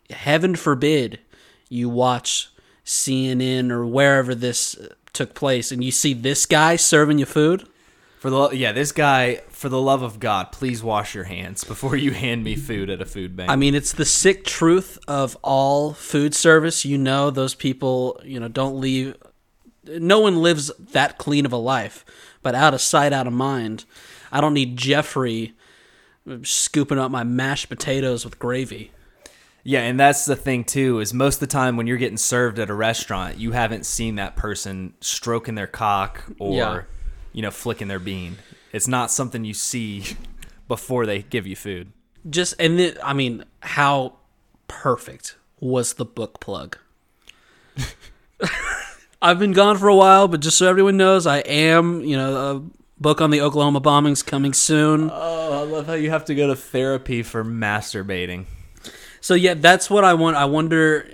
heaven 0.09 0.55
forbid 0.55 1.19
you 1.69 1.89
watch 1.89 2.49
CNN 2.85 3.71
or 3.71 3.85
wherever 3.85 4.35
this 4.35 4.75
took 5.13 5.33
place 5.33 5.71
and 5.71 5.83
you 5.83 5.91
see 5.91 6.13
this 6.13 6.45
guy 6.45 6.75
serving 6.75 7.17
you 7.17 7.25
food. 7.25 7.67
For 8.19 8.29
the 8.29 8.49
yeah, 8.51 8.71
this 8.71 8.91
guy. 8.91 9.41
For 9.49 9.69
the 9.69 9.81
love 9.81 10.01
of 10.01 10.19
God, 10.19 10.51
please 10.51 10.83
wash 10.83 11.15
your 11.15 11.23
hands 11.23 11.63
before 11.63 11.95
you 11.95 12.11
hand 12.11 12.43
me 12.43 12.55
food 12.55 12.89
at 12.89 13.01
a 13.01 13.05
food 13.05 13.35
bank. 13.35 13.49
I 13.49 13.55
mean, 13.55 13.73
it's 13.73 13.93
the 13.93 14.05
sick 14.05 14.43
truth 14.43 14.99
of 15.07 15.37
all 15.41 15.93
food 15.93 16.35
service. 16.35 16.85
You 16.85 16.97
know, 16.97 17.29
those 17.29 17.55
people, 17.55 18.19
you 18.23 18.39
know, 18.39 18.47
don't 18.47 18.79
leave. 18.79 19.15
No 19.87 20.19
one 20.19 20.41
lives 20.41 20.71
that 20.91 21.17
clean 21.17 21.45
of 21.45 21.53
a 21.53 21.57
life, 21.57 22.05
but 22.41 22.55
out 22.55 22.73
of 22.73 22.81
sight, 22.81 23.13
out 23.13 23.27
of 23.27 23.33
mind. 23.33 23.85
I 24.31 24.41
don't 24.41 24.53
need 24.53 24.77
Jeffrey 24.77 25.53
scooping 26.43 26.97
up 26.97 27.11
my 27.11 27.23
mashed 27.23 27.69
potatoes 27.69 28.25
with 28.25 28.39
gravy. 28.39 28.91
Yeah, 29.63 29.81
and 29.81 29.99
that's 29.99 30.25
the 30.25 30.35
thing 30.35 30.63
too. 30.63 30.99
Is 30.99 31.13
most 31.13 31.35
of 31.35 31.39
the 31.41 31.47
time 31.47 31.77
when 31.77 31.87
you're 31.87 31.97
getting 31.97 32.17
served 32.17 32.59
at 32.59 32.69
a 32.69 32.73
restaurant, 32.73 33.37
you 33.37 33.51
haven't 33.51 33.85
seen 33.85 34.15
that 34.15 34.35
person 34.35 34.93
stroking 35.01 35.55
their 35.55 35.67
cock 35.67 36.23
or 36.39 36.55
Yeah. 36.55 36.81
You 37.35 37.41
know 37.41 37.51
flicking 37.51 37.89
their 37.89 37.99
bean. 37.99 38.37
It's 38.71 38.87
not 38.87 39.11
something 39.11 39.43
you 39.43 39.53
see 39.53 40.03
before 40.67 41.05
they 41.05 41.21
give 41.21 41.45
you 41.45 41.55
food. 41.55 41.91
Just 42.27 42.55
and 42.57 42.79
then, 42.79 42.97
I 43.03 43.13
mean, 43.13 43.43
how 43.59 44.13
perfect 44.69 45.35
was 45.59 45.95
the 45.95 46.05
book 46.05 46.39
plug? 46.39 46.77
I've 49.21 49.37
been 49.37 49.51
gone 49.51 49.77
for 49.77 49.89
a 49.89 49.95
while, 49.95 50.29
but 50.29 50.39
just 50.39 50.57
so 50.57 50.67
everyone 50.67 50.97
knows, 50.97 51.27
I 51.27 51.39
am, 51.39 52.01
you 52.01 52.15
know, 52.15 52.55
a 52.55 53.01
book 53.01 53.19
on 53.19 53.31
the 53.31 53.41
Oklahoma 53.41 53.81
bombings 53.81 54.25
coming 54.25 54.53
soon. 54.53 55.09
Oh, 55.11 55.61
I 55.61 55.63
love 55.63 55.87
how 55.87 55.93
you 55.93 56.11
have 56.11 56.25
to 56.25 56.35
go 56.35 56.47
to 56.47 56.55
therapy 56.55 57.21
for 57.21 57.43
masturbating. 57.43 58.45
So 59.19 59.33
yeah, 59.33 59.55
that's 59.55 59.89
what 59.89 60.05
I 60.05 60.13
want. 60.13 60.37
I 60.37 60.45
wonder, 60.45 61.09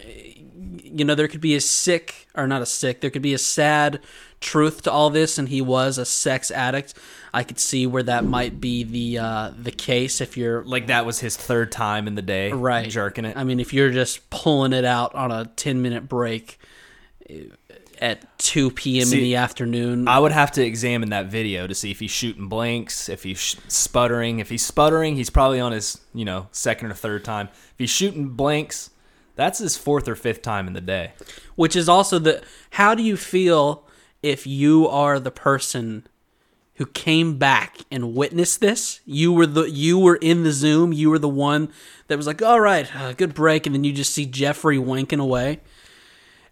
you 0.84 1.04
know, 1.04 1.16
there 1.16 1.28
could 1.28 1.42
be 1.42 1.56
a 1.56 1.62
sick 1.62 2.28
or 2.36 2.48
not 2.48 2.62
a 2.62 2.66
sick. 2.66 3.02
There 3.02 3.10
could 3.10 3.22
be 3.22 3.34
a 3.34 3.40
sad 3.40 4.02
truth 4.42 4.82
to 4.84 4.92
all 4.92 5.10
this, 5.10 5.38
and 5.38 5.48
he 5.48 5.62
was 5.62 5.98
a 5.98 6.06
sex 6.06 6.52
addict. 6.52 6.94
I 7.34 7.44
could 7.44 7.60
see 7.60 7.88
where 7.88 8.04
that 8.04 8.26
might 8.26 8.60
be 8.60 8.84
the 8.84 9.20
uh, 9.20 9.52
the 9.58 9.72
case 9.72 10.20
if 10.20 10.36
you're 10.36 10.64
Like 10.66 10.88
that 10.88 11.06
was 11.06 11.20
his 11.20 11.38
third 11.38 11.72
time 11.72 12.08
in 12.08 12.16
the 12.16 12.22
day, 12.22 12.52
right 12.52 12.90
Jerking 12.90 13.24
it. 13.24 13.38
I 13.38 13.46
mean, 13.46 13.60
if 13.60 13.74
you're 13.74 13.92
just 13.92 14.30
pulling 14.30 14.74
it 14.74 14.84
out 14.84 15.16
on 15.16 15.32
a 15.32 15.46
ten 15.56 15.82
minute 15.82 16.10
break, 16.10 16.60
at 18.02 18.38
2 18.40 18.72
p.m. 18.72 19.04
in 19.14 19.20
the 19.20 19.36
afternoon. 19.36 20.08
I 20.08 20.18
would 20.18 20.32
have 20.32 20.52
to 20.54 20.66
examine 20.66 21.10
that 21.12 21.28
video 21.28 21.68
to 21.68 21.76
see 21.76 21.92
if 21.92 22.00
he's 22.00 22.10
shooting 22.12 22.48
blanks, 22.48 23.08
if 23.08 23.22
he's 23.24 23.40
sh- 23.40 23.56
sputtering. 23.68 24.40
If 24.40 24.50
he's 24.50 24.66
sputtering, 24.66 25.16
he's 25.16 25.30
probably 25.30 25.60
on 25.60 25.72
his, 25.72 26.02
you 26.14 26.26
know, 26.26 26.48
second 26.52 26.90
or 26.92 26.96
third 26.96 27.24
time. 27.24 27.50
If 27.54 27.76
he's 27.78 27.92
shooting 27.92 28.30
blanks, 28.30 28.90
that's 29.36 29.60
his 29.60 29.78
fourth 29.78 30.08
or 30.08 30.16
fifth 30.16 30.42
time 30.42 30.68
in 30.68 30.74
the 30.74 30.82
day. 30.82 31.14
which 31.56 31.76
is 31.76 31.88
also 31.88 32.18
the 32.18 32.42
how 32.72 32.96
do 32.96 33.04
you 33.04 33.16
feel 33.16 33.86
if 34.24 34.46
you 34.46 34.88
are 34.88 35.20
the 35.20 35.32
person 35.32 36.08
who 36.76 36.86
came 36.86 37.38
back 37.38 37.78
and 37.92 38.16
witnessed 38.16 38.60
this 38.60 39.02
you 39.06 39.32
were 39.32 39.46
the 39.46 39.64
you 39.70 40.00
were 40.00 40.16
in 40.18 40.44
the 40.44 40.52
zoom 40.52 40.92
you 40.94 41.10
were 41.10 41.20
the 41.20 41.30
one 41.30 41.70
that 42.08 42.18
was 42.18 42.28
like 42.28 42.42
all 42.42 42.60
right 42.60 42.96
uh, 42.96 43.14
good 43.14 43.34
break 43.34 43.66
and 43.66 43.76
then 43.76 43.84
you 43.84 43.92
just 43.94 44.14
see 44.14 44.26
jeffrey 44.26 44.78
wanking 44.78 45.20
away 45.22 45.60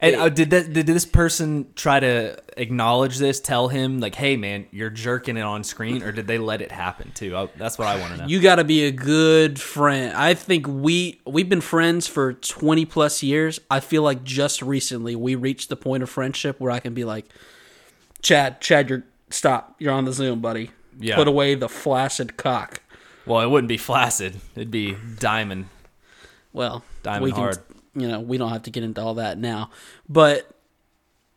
And 0.02 0.16
uh, 0.16 0.30
did 0.30 0.50
that? 0.52 0.72
Did 0.72 0.86
this 0.88 1.06
person 1.06 1.74
try 1.76 2.00
to 2.00 2.38
acknowledge 2.56 3.18
this? 3.18 3.42
Tell 3.42 3.68
him 3.68 4.00
like, 4.00 4.16
"Hey, 4.16 4.38
man, 4.38 4.66
you're 4.72 4.90
jerking 4.90 5.36
it 5.36 5.42
on 5.42 5.66
screen," 5.66 6.04
or 6.04 6.14
did 6.14 6.26
they 6.26 6.38
let 6.38 6.62
it 6.62 6.72
happen 6.72 7.12
too? 7.14 7.36
I, 7.36 7.50
that's 7.58 7.78
what 7.78 7.90
I 7.90 8.00
want 8.00 8.14
to 8.14 8.20
know. 8.22 8.26
you 8.28 8.40
got 8.40 8.56
to 8.56 8.64
be 8.64 8.86
a 8.86 8.92
good 8.92 9.60
friend 9.60 10.14
i 10.16 10.34
think 10.34 10.68
we 10.70 11.20
we've 11.26 11.50
been 11.50 11.60
friends 11.60 12.08
for 12.08 12.32
20 12.32 12.86
plus 12.86 13.22
years 13.24 13.60
i 13.70 13.82
feel 13.82 14.02
like 14.04 14.24
just 14.24 14.62
recently 14.62 15.18
we 15.18 15.36
reached 15.36 15.68
the 15.68 15.76
point 15.76 16.02
of 16.02 16.10
friendship 16.10 16.62
where 16.62 16.72
i 16.72 16.80
can 16.80 16.94
be 16.94 17.04
like 17.04 17.26
chaz 18.22 18.60
chaz 18.60 18.90
you're 18.90 19.04
stop 19.30 19.76
you're 19.80 19.94
on 19.94 20.06
the 20.06 20.14
zoom 20.14 20.40
buddy 20.40 20.72
Yeah. 21.00 21.16
put 21.16 21.28
away 21.28 21.56
the 21.56 21.70
flaccid 21.70 22.38
cock 22.38 22.82
well, 23.26 23.42
it 23.42 23.48
wouldn't 23.52 23.68
be 23.70 23.78
flaccid; 23.78 24.38
it'd 24.56 24.72
be 24.72 24.96
diamond. 25.20 25.68
Well, 26.52 26.84
Diamond 27.04 27.24
we 27.26 27.32
can, 27.32 27.40
hard. 27.42 27.58
you 27.94 28.08
know, 28.08 28.20
we 28.20 28.40
don't 28.40 28.50
have 28.50 28.64
to 28.64 28.72
get 28.72 28.84
into 28.84 29.02
all 29.02 29.14
that 29.16 29.38
now, 29.38 29.70
but 30.08 30.50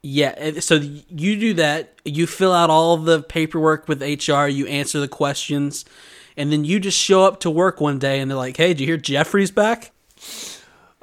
yeah. 0.03 0.61
So 0.61 0.77
you 0.77 1.37
do 1.39 1.53
that. 1.55 2.01
You 2.07 2.27
fill 2.27 2.55
out 2.55 2.71
all 2.71 2.97
the 2.97 3.23
paperwork 3.23 3.89
with 3.89 4.01
HR. 4.01 4.47
You 4.47 4.67
answer 4.69 5.01
the 5.01 5.09
questions, 5.09 5.85
and 6.35 6.51
then 6.51 6.65
you 6.65 6.81
just 6.81 6.97
show 6.99 7.25
up 7.25 7.41
to 7.41 7.51
work 7.51 7.79
one 7.79 7.99
day, 7.99 8.21
and 8.21 8.31
they're 8.31 8.39
like, 8.39 8.57
"Hey, 8.57 8.69
did 8.69 8.81
you 8.81 8.87
hear 8.87 8.97
Jeffrey's 8.97 9.51
back?" 9.51 9.93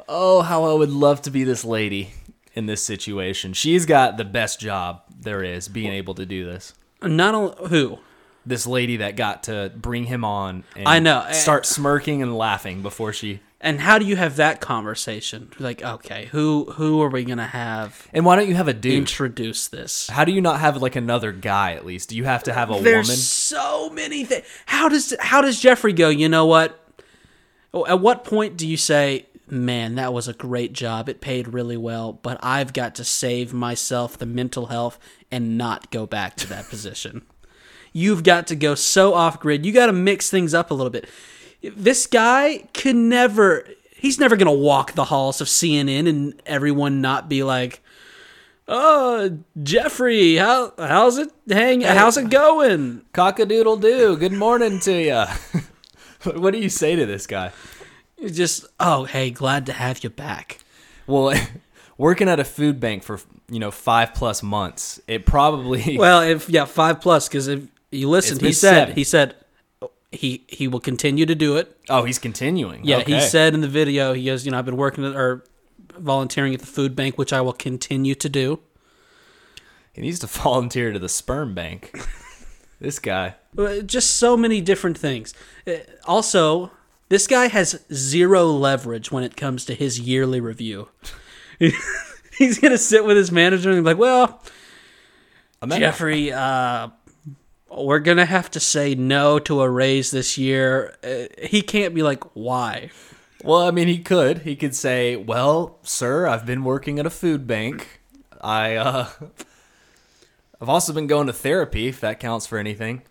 Oh, 0.07 0.41
how 0.41 0.63
I 0.63 0.73
would 0.73 0.89
love 0.89 1.21
to 1.23 1.29
be 1.29 1.43
this 1.43 1.63
lady 1.63 2.13
in 2.53 2.65
this 2.65 2.81
situation. 2.81 3.53
She's 3.53 3.85
got 3.85 4.17
the 4.17 4.25
best 4.25 4.59
job 4.59 5.01
there 5.19 5.43
is, 5.43 5.67
being 5.67 5.91
able 5.91 6.15
to 6.15 6.25
do 6.25 6.45
this. 6.45 6.73
Not 7.01 7.35
only 7.35 7.55
who. 7.69 7.99
This 8.45 8.65
lady 8.65 8.97
that 8.97 9.15
got 9.15 9.43
to 9.43 9.71
bring 9.75 10.05
him 10.05 10.23
on. 10.23 10.63
And 10.75 10.87
I 10.87 10.99
know. 10.99 11.25
Start 11.31 11.65
smirking 11.65 12.21
and 12.21 12.35
laughing 12.37 12.81
before 12.81 13.13
she. 13.13 13.41
And 13.61 13.81
how 13.81 13.99
do 13.99 14.05
you 14.05 14.15
have 14.15 14.37
that 14.37 14.61
conversation? 14.61 15.51
Like, 15.59 15.83
okay, 15.83 16.29
who 16.31 16.71
who 16.71 17.01
are 17.01 17.09
we 17.09 17.25
gonna 17.25 17.45
have 17.45 18.07
And 18.13 18.25
why 18.25 18.37
don't 18.37 18.47
you 18.47 18.55
have 18.55 18.69
a 18.69 18.73
dude? 18.73 18.93
introduce 18.93 19.67
this? 19.67 20.07
How 20.09 20.23
do 20.23 20.31
you 20.31 20.39
not 20.39 20.61
have 20.61 20.81
like 20.81 20.95
another 20.95 21.33
guy 21.33 21.73
at 21.73 21.85
least? 21.85 22.07
Do 22.09 22.15
you 22.15 22.23
have 22.23 22.43
to 22.43 22.53
have 22.53 22.71
a 22.71 22.79
There's 22.81 23.07
woman? 23.07 23.17
so 23.17 23.89
many 23.89 24.23
things. 24.23 24.45
How 24.65 24.87
does 24.87 25.13
how 25.19 25.41
does 25.41 25.59
Jeffrey 25.59 25.91
go? 25.91 26.07
You 26.07 26.29
know 26.29 26.45
what? 26.45 26.79
At 27.87 27.99
what 27.99 28.23
point 28.23 28.55
do 28.57 28.65
you 28.65 28.77
say, 28.77 29.27
"Man, 29.51 29.95
that 29.95 30.13
was 30.13 30.27
a 30.27 30.33
great 30.33 30.73
job. 30.73 31.09
It 31.09 31.21
paid 31.21 31.53
really 31.53 31.77
well, 31.77 32.13
but 32.13 32.39
I've 32.41 32.73
got 32.73 32.95
to 32.95 33.03
save 33.03 33.53
myself 33.53 34.17
the 34.17 34.25
mental 34.25 34.67
health 34.67 34.99
and 35.31 35.57
not 35.57 35.91
go 35.91 36.05
back 36.05 36.35
to 36.37 36.47
that 36.47 36.65
position." 36.69 37.23
You've 37.93 38.23
got 38.23 38.47
to 38.47 38.55
go 38.55 38.75
so 38.75 39.13
off 39.13 39.39
grid. 39.39 39.65
You 39.65 39.71
got 39.71 39.87
to 39.87 39.93
mix 39.93 40.29
things 40.29 40.53
up 40.53 40.71
a 40.71 40.73
little 40.73 40.91
bit. 40.91 41.09
This 41.61 42.07
guy 42.07 42.67
could 42.73 42.95
never. 42.95 43.65
He's 43.95 44.19
never 44.19 44.37
gonna 44.37 44.53
walk 44.53 44.93
the 44.93 45.05
halls 45.05 45.41
of 45.41 45.47
CNN 45.47 46.07
and 46.07 46.41
everyone 46.45 47.01
not 47.01 47.27
be 47.27 47.43
like, 47.43 47.81
"Oh, 48.65 49.39
Jeffrey, 49.61 50.37
how 50.37 50.71
how's 50.77 51.17
it 51.17 51.29
hang? 51.49 51.81
How's 51.81 52.15
it 52.15 52.29
going?" 52.29 53.01
Cockadoodle 53.13 53.81
doo. 53.81 54.15
Good 54.15 54.31
morning 54.31 54.79
to 54.81 54.93
you. 54.93 56.31
what 56.39 56.51
do 56.51 56.59
you 56.59 56.69
say 56.69 56.95
to 56.95 57.05
this 57.05 57.27
guy? 57.27 57.51
It's 58.21 58.35
just 58.37 58.65
oh 58.79 59.05
hey 59.05 59.31
glad 59.31 59.65
to 59.67 59.73
have 59.73 60.03
you 60.03 60.09
back 60.09 60.59
Well, 61.07 61.33
working 61.97 62.27
at 62.29 62.39
a 62.39 62.43
food 62.43 62.79
bank 62.79 63.03
for 63.03 63.19
you 63.49 63.59
know 63.59 63.71
five 63.71 64.13
plus 64.13 64.43
months, 64.43 64.99
it 65.07 65.25
probably 65.25 65.97
well 65.99 66.21
if 66.21 66.49
yeah 66.49 66.65
five 66.65 67.01
plus 67.01 67.27
because 67.27 67.47
if 67.47 67.63
you 67.91 68.09
listened 68.09 68.41
he 68.41 68.53
said 68.53 68.75
seven. 68.79 68.95
he 68.95 69.03
said 69.03 69.35
he 70.11 70.43
he 70.47 70.67
will 70.67 70.79
continue 70.79 71.25
to 71.25 71.35
do 71.35 71.55
it 71.57 71.75
oh 71.89 72.03
he's 72.03 72.19
continuing. 72.19 72.81
yeah 72.83 73.01
he 73.01 73.19
said 73.21 73.53
in 73.53 73.61
the 73.61 73.67
video 73.67 74.13
he 74.13 74.25
goes 74.25 74.45
you 74.45 74.51
know 74.51 74.57
i've 74.59 74.65
been 74.65 74.77
working 74.77 75.05
at, 75.05 75.15
or 75.15 75.43
volunteering 75.97 76.53
at 76.53 76.59
the 76.59 76.65
food 76.65 76.95
bank 76.95 77.17
which 77.17 77.33
i 77.33 77.41
will 77.41 77.53
continue 77.53 78.15
to 78.15 78.29
do 78.29 78.59
he 79.93 80.01
needs 80.01 80.19
to 80.19 80.27
volunteer 80.43 80.91
to 80.93 80.99
the 80.99 81.09
sperm 81.09 81.53
bank. 81.53 81.91
this 82.79 82.99
guy. 82.99 83.35
Just 83.85 84.11
so 84.17 84.37
many 84.37 84.61
different 84.61 84.97
things 84.97 85.33
Uh, 85.67 85.73
also 86.05 86.71
this 87.09 87.27
guy 87.27 87.47
has 87.47 87.83
zero 87.93 88.45
leverage 88.45 89.11
when 89.11 89.23
it 89.23 89.35
comes 89.35 89.65
to 89.65 89.75
his 89.75 89.99
yearly 89.99 90.39
review 90.39 90.89
he's 92.37 92.59
gonna 92.59 92.77
sit 92.77 93.03
with 93.03 93.17
his 93.17 93.31
manager 93.31 93.69
and 93.69 93.79
be 93.79 93.81
like 93.83 93.97
well 93.97 94.41
Jeffrey, 95.67 96.31
uh, 96.31 96.89
we're 97.69 97.99
gonna 97.99 98.25
have 98.25 98.49
to 98.51 98.59
say 98.59 98.95
no 98.95 99.39
to 99.39 99.61
a 99.61 99.69
raise 99.69 100.11
this 100.11 100.37
year. 100.37 100.95
Uh, 101.03 101.25
he 101.45 101.61
can't 101.61 101.93
be 101.93 102.01
like, 102.01 102.23
why? 102.33 102.91
Well, 103.43 103.61
I 103.61 103.71
mean, 103.71 103.87
he 103.87 103.99
could. 103.99 104.39
He 104.39 104.55
could 104.55 104.75
say, 104.75 105.15
"Well, 105.15 105.79
sir, 105.83 106.27
I've 106.27 106.45
been 106.45 106.63
working 106.63 106.99
at 106.99 107.05
a 107.05 107.09
food 107.09 107.47
bank. 107.47 108.01
I, 108.41 108.75
uh, 108.75 109.09
I've 110.61 110.67
also 110.67 110.91
been 110.91 111.07
going 111.07 111.27
to 111.27 111.33
therapy, 111.33 111.87
if 111.87 112.01
that 112.01 112.19
counts 112.19 112.45
for 112.45 112.57
anything." 112.57 113.03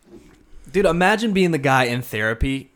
Dude, 0.71 0.85
imagine 0.85 1.33
being 1.33 1.53
the 1.53 1.59
guy 1.59 1.85
in 1.85 2.03
therapy. 2.03 2.73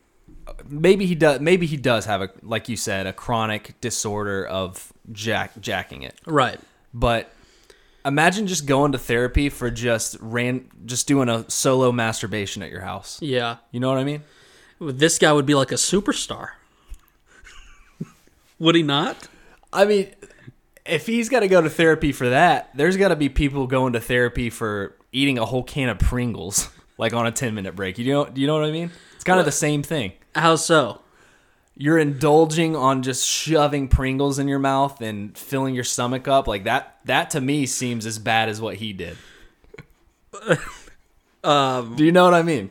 Maybe 0.68 1.06
he 1.06 1.14
does. 1.14 1.40
Maybe 1.40 1.66
he 1.66 1.76
does 1.76 2.06
have 2.06 2.22
a, 2.22 2.30
like 2.42 2.68
you 2.68 2.76
said, 2.76 3.06
a 3.06 3.12
chronic 3.12 3.80
disorder 3.80 4.46
of 4.46 4.92
jack 5.10 5.60
jacking 5.60 6.02
it. 6.02 6.18
Right. 6.26 6.60
But 6.94 7.32
imagine 8.04 8.46
just 8.46 8.66
going 8.66 8.92
to 8.92 8.98
therapy 8.98 9.48
for 9.48 9.70
just 9.70 10.16
ran, 10.20 10.68
just 10.84 11.06
doing 11.06 11.28
a 11.28 11.48
solo 11.50 11.92
masturbation 11.92 12.62
at 12.62 12.70
your 12.70 12.80
house. 12.80 13.20
Yeah. 13.22 13.56
You 13.70 13.80
know 13.80 13.88
what 13.88 13.98
I 13.98 14.04
mean? 14.04 14.22
This 14.80 15.18
guy 15.18 15.32
would 15.32 15.46
be 15.46 15.54
like 15.54 15.72
a 15.72 15.76
superstar. 15.76 16.50
would 18.58 18.74
he 18.74 18.82
not? 18.82 19.28
I 19.72 19.84
mean, 19.84 20.08
if 20.84 21.06
he's 21.06 21.28
got 21.28 21.40
to 21.40 21.48
go 21.48 21.60
to 21.60 21.70
therapy 21.70 22.12
for 22.12 22.28
that, 22.28 22.70
there's 22.74 22.96
got 22.96 23.08
to 23.08 23.16
be 23.16 23.28
people 23.28 23.66
going 23.66 23.92
to 23.92 24.00
therapy 24.00 24.50
for 24.50 24.96
eating 25.12 25.38
a 25.38 25.44
whole 25.44 25.62
can 25.62 25.88
of 25.88 25.98
Pringles, 25.98 26.68
like 26.98 27.12
on 27.12 27.26
a 27.26 27.32
10 27.32 27.54
minute 27.54 27.76
break. 27.76 27.98
You 27.98 28.12
know, 28.12 28.24
do 28.26 28.40
you 28.40 28.46
know 28.46 28.54
what 28.54 28.64
I 28.64 28.72
mean? 28.72 28.90
It's 29.22 29.24
kind 29.28 29.38
of 29.38 29.46
the 29.46 29.52
same 29.52 29.84
thing. 29.84 30.14
How 30.34 30.56
so? 30.56 31.00
You're 31.76 31.98
indulging 31.98 32.74
on 32.74 33.04
just 33.04 33.24
shoving 33.24 33.86
Pringles 33.86 34.40
in 34.40 34.48
your 34.48 34.58
mouth 34.58 35.00
and 35.00 35.38
filling 35.38 35.76
your 35.76 35.84
stomach 35.84 36.26
up 36.26 36.48
like 36.48 36.64
that. 36.64 36.98
That 37.04 37.30
to 37.30 37.40
me 37.40 37.66
seems 37.66 38.04
as 38.04 38.18
bad 38.18 38.48
as 38.48 38.60
what 38.60 38.74
he 38.74 38.92
did. 38.92 39.16
Um, 41.44 41.94
Do 41.96 42.04
you 42.04 42.10
know 42.10 42.24
what 42.24 42.34
I 42.34 42.42
mean? 42.42 42.70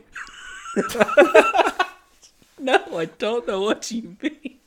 no, 2.58 2.78
I 2.96 3.04
don't 3.18 3.46
know 3.46 3.60
what 3.62 3.90
you 3.90 4.16
mean. 4.22 4.58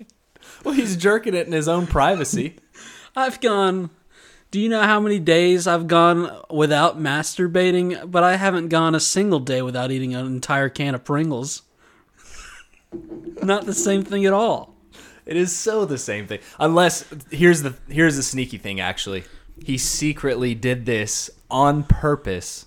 Well, 0.64 0.76
he's 0.76 0.96
jerking 0.96 1.34
it 1.34 1.48
in 1.48 1.54
his 1.54 1.68
own 1.68 1.88
privacy. 1.88 2.58
I've 3.16 3.42
gone. 3.42 3.90
Do 4.52 4.60
you 4.60 4.70
know 4.70 4.84
how 4.84 5.00
many 5.00 5.18
days 5.18 5.66
I've 5.66 5.88
gone 5.88 6.32
without 6.52 7.00
masturbating? 7.00 8.12
But 8.12 8.24
I 8.24 8.36
haven't 8.36 8.70
gone 8.70 8.94
a 8.94 9.00
single 9.00 9.40
day 9.40 9.64
without 9.64 9.92
eating 9.92 10.14
an 10.14 10.28
entire 10.28 10.70
can 10.70 10.94
of 10.94 11.04
Pringles. 11.04 11.64
Not 13.44 13.66
the 13.66 13.74
same 13.74 14.04
thing 14.04 14.26
at 14.26 14.34
all. 14.34 14.74
It 15.26 15.36
is 15.36 15.56
so 15.56 15.86
the 15.86 15.98
same 15.98 16.28
thing. 16.28 16.40
Unless 16.60 17.06
here's 17.32 17.62
the 17.64 17.76
here's 17.90 18.16
the 18.16 18.24
sneaky 18.24 18.58
thing 18.58 18.80
actually. 18.80 19.24
He 19.64 19.78
secretly 19.78 20.54
did 20.54 20.86
this 20.86 21.30
on 21.50 21.84
purpose 21.84 22.66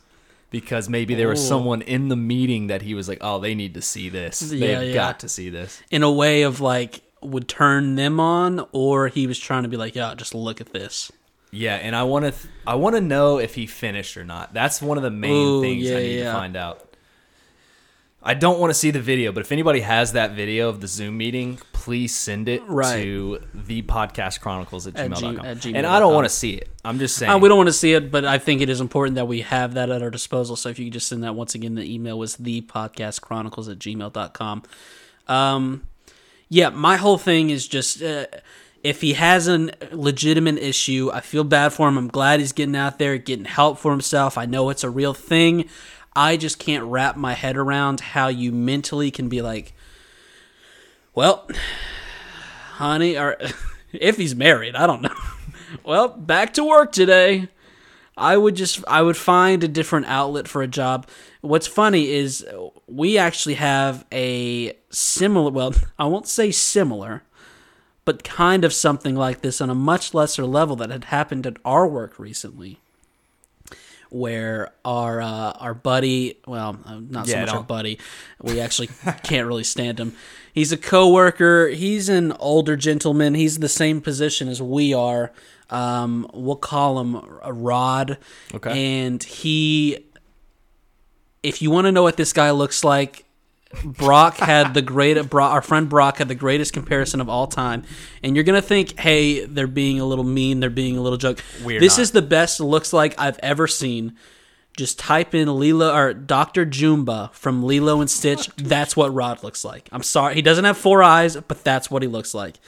because 0.50 0.88
maybe 0.88 1.14
there 1.14 1.28
was 1.28 1.40
Oh. 1.44 1.48
someone 1.48 1.82
in 1.82 2.08
the 2.08 2.16
meeting 2.16 2.66
that 2.68 2.82
he 2.82 2.94
was 2.94 3.08
like, 3.08 3.18
"Oh, 3.20 3.38
they 3.38 3.54
need 3.54 3.74
to 3.74 3.82
see 3.82 4.08
this. 4.08 4.42
Yeah, 4.52 4.78
They've 4.80 4.88
yeah. 4.88 4.94
got 4.94 5.20
to 5.20 5.28
see 5.28 5.50
this." 5.50 5.80
in 5.90 6.02
a 6.02 6.10
way 6.10 6.42
of 6.42 6.60
like 6.60 7.02
would 7.20 7.48
turn 7.48 7.96
them 7.96 8.18
on 8.20 8.64
or 8.72 9.08
he 9.08 9.26
was 9.26 9.38
trying 9.38 9.64
to 9.64 9.68
be 9.68 9.76
like 9.76 9.94
yeah 9.96 10.14
just 10.16 10.34
look 10.36 10.60
at 10.60 10.72
this 10.72 11.10
Yeah, 11.50 11.74
and 11.76 11.96
I 11.96 12.04
want 12.04 12.24
to 12.26 12.30
th- 12.30 12.46
I 12.66 12.74
want 12.76 12.94
to 12.96 13.00
know 13.00 13.38
if 13.38 13.54
he 13.56 13.66
finished 13.66 14.16
or 14.16 14.24
not. 14.24 14.52
That's 14.54 14.80
one 14.82 14.96
of 14.96 15.02
the 15.02 15.10
main 15.10 15.46
Ooh, 15.46 15.60
things 15.60 15.84
yeah, 15.84 15.96
I 15.96 16.02
need 16.02 16.22
to 16.22 16.32
find 16.32 16.56
out. 16.56 16.87
I 18.28 18.34
don't 18.34 18.58
want 18.60 18.70
to 18.70 18.74
see 18.74 18.90
the 18.90 19.00
video, 19.00 19.32
but 19.32 19.40
if 19.40 19.52
anybody 19.52 19.80
has 19.80 20.12
that 20.12 20.32
video 20.32 20.68
of 20.68 20.80
the 20.82 20.86
Zoom 20.86 21.16
meeting, 21.16 21.58
please 21.72 22.14
send 22.14 22.46
it 22.48 22.62
Right. 22.66 23.02
to 23.02 23.38
the 23.54 23.80
podcast 23.82 24.40
chronicles 24.40 24.86
at 24.86 24.96
At 24.96 25.10
gmail.com. 25.10 25.46
at 25.46 25.64
and 25.64 25.86
I 25.86 25.98
don't 25.98 26.12
want 26.12 26.26
to 26.26 26.28
see 26.28 26.52
it. 26.52 26.68
I'm 26.84 26.98
just 26.98 27.16
saying. 27.16 27.32
uh, 27.32 27.38
we 27.38 27.48
don't 27.48 27.56
want 27.56 27.68
to 27.68 27.72
see 27.72 27.92
it 27.94 28.10
but 28.10 28.24
i 28.24 28.38
think 28.38 28.60
it 28.62 28.68
is 28.70 28.80
important 28.80 29.16
that 29.16 29.26
we 29.28 29.40
have 29.42 29.74
that 29.74 29.90
at 29.90 30.00
our 30.02 30.10
disposal 30.10 30.56
so 30.56 30.68
if 30.70 30.78
you 30.78 30.86
could 30.86 30.94
just 30.94 31.08
send 31.08 31.22
that 31.22 31.34
once 31.34 31.54
again 31.54 31.74
the 31.74 31.84
email 31.94 32.18
was 32.18 32.36
the 32.36 32.62
podcast 32.62 33.20
chronicles 33.20 33.68
at 33.68 33.78
gmail.com 33.78 34.62
um 35.28 35.82
yeah 36.48 36.68
my 36.70 36.96
whole 36.96 37.18
thing 37.18 37.50
is 37.50 37.66
just 37.68 38.02
uh, 38.02 38.26
if 38.84 39.00
he 39.00 39.14
has 39.14 39.48
a 39.48 39.70
legitimate 39.90 40.56
issue, 40.58 41.10
I 41.12 41.20
feel 41.20 41.42
bad 41.42 41.72
for 41.72 41.88
him. 41.88 41.98
I'm 41.98 42.06
glad 42.06 42.38
he's 42.38 42.52
getting 42.52 42.76
out 42.76 43.00
there, 43.00 43.18
getting 43.18 43.44
help 43.44 43.76
for 43.80 43.90
himself. 43.90 44.38
I 44.38 44.46
know 44.46 44.70
it's 44.70 44.84
a 44.84 44.88
real 44.88 45.12
thing. 45.14 45.68
I 46.18 46.36
just 46.36 46.58
can't 46.58 46.82
wrap 46.82 47.16
my 47.16 47.34
head 47.34 47.56
around 47.56 48.00
how 48.00 48.26
you 48.26 48.50
mentally 48.50 49.12
can 49.12 49.28
be 49.28 49.40
like, 49.40 49.72
well, 51.14 51.48
honey, 52.72 53.16
or 53.16 53.36
if 53.92 54.16
he's 54.16 54.34
married, 54.34 54.74
I 54.74 54.88
don't 54.88 55.02
know. 55.02 55.14
well, 55.84 56.08
back 56.08 56.54
to 56.54 56.64
work 56.64 56.90
today. 56.90 57.46
I 58.16 58.36
would 58.36 58.56
just 58.56 58.82
I 58.88 59.00
would 59.00 59.16
find 59.16 59.62
a 59.62 59.68
different 59.68 60.06
outlet 60.06 60.48
for 60.48 60.60
a 60.60 60.66
job. 60.66 61.06
What's 61.40 61.68
funny 61.68 62.10
is 62.10 62.44
we 62.88 63.16
actually 63.16 63.54
have 63.54 64.04
a 64.10 64.76
similar 64.90 65.52
well, 65.52 65.72
I 66.00 66.06
won't 66.06 66.26
say 66.26 66.50
similar, 66.50 67.22
but 68.04 68.24
kind 68.24 68.64
of 68.64 68.72
something 68.72 69.14
like 69.14 69.42
this 69.42 69.60
on 69.60 69.70
a 69.70 69.74
much 69.76 70.14
lesser 70.14 70.46
level 70.46 70.74
that 70.76 70.90
had 70.90 71.04
happened 71.04 71.46
at 71.46 71.58
our 71.64 71.86
work 71.86 72.18
recently. 72.18 72.80
Where 74.10 74.72
our 74.84 75.20
uh, 75.20 75.52
our 75.52 75.74
buddy, 75.74 76.38
well, 76.46 76.78
uh, 76.84 76.98
not 77.08 77.26
so 77.26 77.32
Yeah, 77.32 77.40
much 77.44 77.54
our 77.54 77.62
buddy, 77.62 77.98
we 78.42 78.60
actually 78.60 78.88
can't 79.22 79.46
really 79.46 79.64
stand 79.64 80.00
him. 80.00 80.14
He's 80.52 80.72
a 80.72 80.76
coworker. 80.76 81.68
He's 81.68 82.08
an 82.08 82.32
older 82.32 82.76
gentleman. 82.76 83.34
He's 83.34 83.58
the 83.58 83.68
same 83.68 84.00
position 84.00 84.48
as 84.48 84.60
we 84.62 84.94
are. 84.94 85.30
Um, 85.70 86.28
we'll 86.32 86.56
call 86.56 87.00
him 87.00 87.16
Rod. 87.46 88.18
Okay. 88.54 89.04
And 89.04 89.22
he, 89.22 90.06
if 91.42 91.60
you 91.60 91.70
want 91.70 91.84
to 91.86 91.92
know 91.92 92.02
what 92.02 92.16
this 92.16 92.32
guy 92.32 92.50
looks 92.50 92.82
like, 92.82 93.24
Brock 93.84 94.36
had 94.38 94.72
the 94.74 94.82
great. 94.82 95.20
Brock, 95.28 95.52
our 95.52 95.62
friend 95.62 95.88
Brock 95.88 96.18
had 96.18 96.28
the 96.28 96.34
greatest 96.34 96.72
comparison 96.72 97.20
of 97.20 97.28
all 97.28 97.46
time. 97.46 97.84
And 98.22 98.34
you're 98.34 98.44
gonna 98.44 98.62
think, 98.62 98.98
hey, 98.98 99.44
they're 99.44 99.66
being 99.66 100.00
a 100.00 100.06
little 100.06 100.24
mean. 100.24 100.60
They're 100.60 100.70
being 100.70 100.96
a 100.96 101.02
little 101.02 101.18
joke. 101.18 101.42
We're 101.62 101.80
this 101.80 101.98
not. 101.98 102.02
is 102.02 102.10
the 102.12 102.22
best 102.22 102.60
looks 102.60 102.92
like 102.92 103.18
I've 103.18 103.38
ever 103.42 103.66
seen. 103.66 104.16
Just 104.76 104.98
type 104.98 105.34
in 105.34 105.58
Lilo 105.58 105.92
or 105.92 106.14
Doctor 106.14 106.64
Jumba 106.64 107.32
from 107.32 107.64
Lilo 107.64 108.00
and 108.00 108.08
Stitch. 108.08 108.48
That's 108.56 108.96
what 108.96 109.12
Rod 109.12 109.42
looks 109.42 109.64
like. 109.64 109.88
I'm 109.92 110.04
sorry, 110.04 110.36
he 110.36 110.42
doesn't 110.42 110.64
have 110.64 110.78
four 110.78 111.02
eyes, 111.02 111.36
but 111.36 111.64
that's 111.64 111.90
what 111.90 112.02
he 112.02 112.08
looks 112.08 112.32
like. 112.32 112.58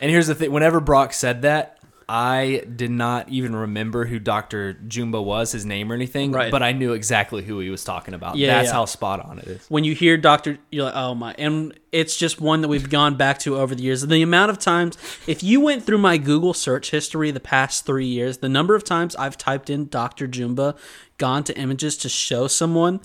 And 0.00 0.10
here's 0.10 0.26
the 0.26 0.34
thing: 0.34 0.50
whenever 0.50 0.80
Brock 0.80 1.12
said 1.12 1.42
that, 1.42 1.77
I 2.08 2.62
did 2.74 2.90
not 2.90 3.28
even 3.28 3.54
remember 3.54 4.06
who 4.06 4.18
Doctor 4.18 4.74
Jumba 4.86 5.22
was, 5.22 5.52
his 5.52 5.66
name 5.66 5.92
or 5.92 5.94
anything. 5.94 6.32
Right. 6.32 6.50
But 6.50 6.62
I 6.62 6.72
knew 6.72 6.94
exactly 6.94 7.42
who 7.42 7.60
he 7.60 7.68
was 7.68 7.84
talking 7.84 8.14
about. 8.14 8.36
Yeah, 8.36 8.54
That's 8.54 8.68
yeah. 8.68 8.72
how 8.72 8.84
spot 8.86 9.20
on 9.20 9.38
it 9.38 9.46
is. 9.46 9.66
when 9.68 9.84
you 9.84 9.94
hear 9.94 10.16
Doctor, 10.16 10.58
you're 10.70 10.86
like, 10.86 10.96
oh 10.96 11.14
my, 11.14 11.34
and 11.36 11.78
it's 11.92 12.16
just 12.16 12.40
one 12.40 12.62
that 12.62 12.68
we've 12.68 12.88
gone 12.88 13.16
back 13.16 13.38
to 13.40 13.58
over 13.58 13.74
the 13.74 13.82
years. 13.82 14.06
The 14.06 14.22
amount 14.22 14.50
of 14.50 14.58
times, 14.58 14.96
if 15.26 15.42
you 15.42 15.60
went 15.60 15.84
through 15.84 15.98
my 15.98 16.16
Google 16.16 16.54
search 16.54 16.90
history 16.90 17.30
the 17.30 17.40
past 17.40 17.84
three 17.84 18.06
years, 18.06 18.38
the 18.38 18.48
number 18.48 18.74
of 18.74 18.84
times 18.84 19.14
I've 19.16 19.36
typed 19.36 19.68
in 19.68 19.88
Doctor 19.88 20.26
Jumba, 20.26 20.78
gone 21.18 21.44
to 21.44 21.58
images 21.58 21.98
to 21.98 22.08
show 22.08 22.46
someone, 22.46 23.00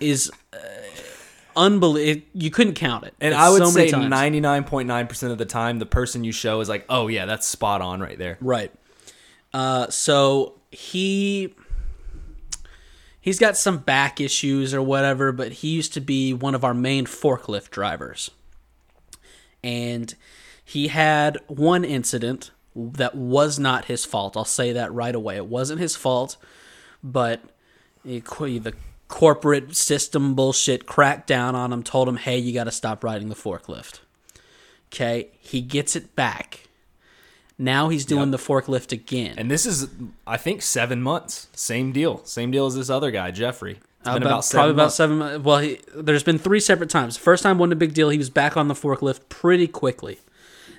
is 0.00 0.30
uh, 0.54 0.58
unbelievable. 1.56 2.26
You 2.34 2.50
couldn't 2.50 2.74
count 2.74 3.04
it. 3.04 3.14
And 3.20 3.32
It's 3.32 3.40
I 3.40 3.50
would 3.50 3.62
so 3.62 3.70
say 3.70 3.90
ninety 3.90 4.40
nine 4.40 4.64
point 4.64 4.88
nine 4.88 5.06
percent 5.06 5.32
of 5.32 5.38
the 5.38 5.44
time, 5.44 5.78
the 5.78 5.86
person 5.86 6.24
you 6.24 6.32
show 6.32 6.60
is 6.60 6.68
like, 6.68 6.84
"Oh 6.88 7.08
yeah, 7.08 7.26
that's 7.26 7.46
spot 7.46 7.80
on 7.80 8.00
right 8.00 8.18
there." 8.18 8.38
Right. 8.40 8.72
Uh, 9.52 9.88
so 9.90 10.60
he 10.70 11.54
he's 13.20 13.38
got 13.38 13.56
some 13.56 13.78
back 13.78 14.20
issues 14.20 14.74
or 14.74 14.82
whatever, 14.82 15.32
but 15.32 15.52
he 15.52 15.68
used 15.68 15.94
to 15.94 16.00
be 16.00 16.34
one 16.34 16.54
of 16.54 16.64
our 16.64 16.74
main 16.74 17.06
forklift 17.06 17.70
drivers. 17.70 18.30
And 19.64 20.14
he 20.64 20.88
had 20.88 21.38
one 21.46 21.84
incident 21.84 22.50
that 22.74 23.14
was 23.14 23.58
not 23.58 23.86
his 23.86 24.04
fault. 24.04 24.36
I'll 24.36 24.44
say 24.44 24.72
that 24.72 24.92
right 24.92 25.14
away. 25.14 25.36
It 25.36 25.46
wasn't 25.46 25.80
his 25.80 25.94
fault, 25.94 26.36
but 27.02 27.42
the 28.04 28.20
the 28.20 28.74
corporate 29.12 29.76
system 29.76 30.34
bullshit 30.34 30.86
cracked 30.86 31.26
down 31.26 31.54
on 31.54 31.70
him, 31.70 31.82
told 31.82 32.08
him, 32.08 32.16
"Hey, 32.16 32.38
you 32.38 32.54
got 32.54 32.64
to 32.64 32.70
stop 32.70 33.04
riding 33.04 33.28
the 33.28 33.34
forklift." 33.34 34.00
Okay, 34.90 35.28
he 35.38 35.60
gets 35.60 35.94
it 35.94 36.16
back. 36.16 36.68
Now 37.58 37.90
he's 37.90 38.06
doing 38.06 38.30
the 38.30 38.38
forklift 38.38 38.90
again. 38.90 39.34
And 39.36 39.50
this 39.50 39.66
is, 39.66 39.88
I 40.26 40.38
think, 40.38 40.62
seven 40.62 41.02
months. 41.02 41.48
Same 41.52 41.92
deal. 41.92 42.24
Same 42.24 42.50
deal 42.50 42.66
as 42.66 42.74
this 42.74 42.88
other 42.88 43.10
guy, 43.10 43.30
Jeffrey. 43.30 43.80
It's 44.00 44.08
been 44.08 44.22
about, 44.22 44.26
about, 44.26 44.44
seven 44.44 44.58
probably 44.58 44.72
about 44.72 44.82
months. 44.82 44.94
seven. 44.96 45.42
Well, 45.42 45.58
he, 45.58 45.78
there's 45.94 46.22
been 46.22 46.38
three 46.38 46.58
separate 46.58 46.88
times. 46.90 47.18
First 47.18 47.42
time 47.42 47.58
wasn't 47.58 47.74
a 47.74 47.76
big 47.76 47.92
deal. 47.92 48.08
He 48.08 48.18
was 48.18 48.30
back 48.30 48.56
on 48.56 48.68
the 48.68 48.74
forklift 48.74 49.28
pretty 49.28 49.68
quickly. 49.68 50.18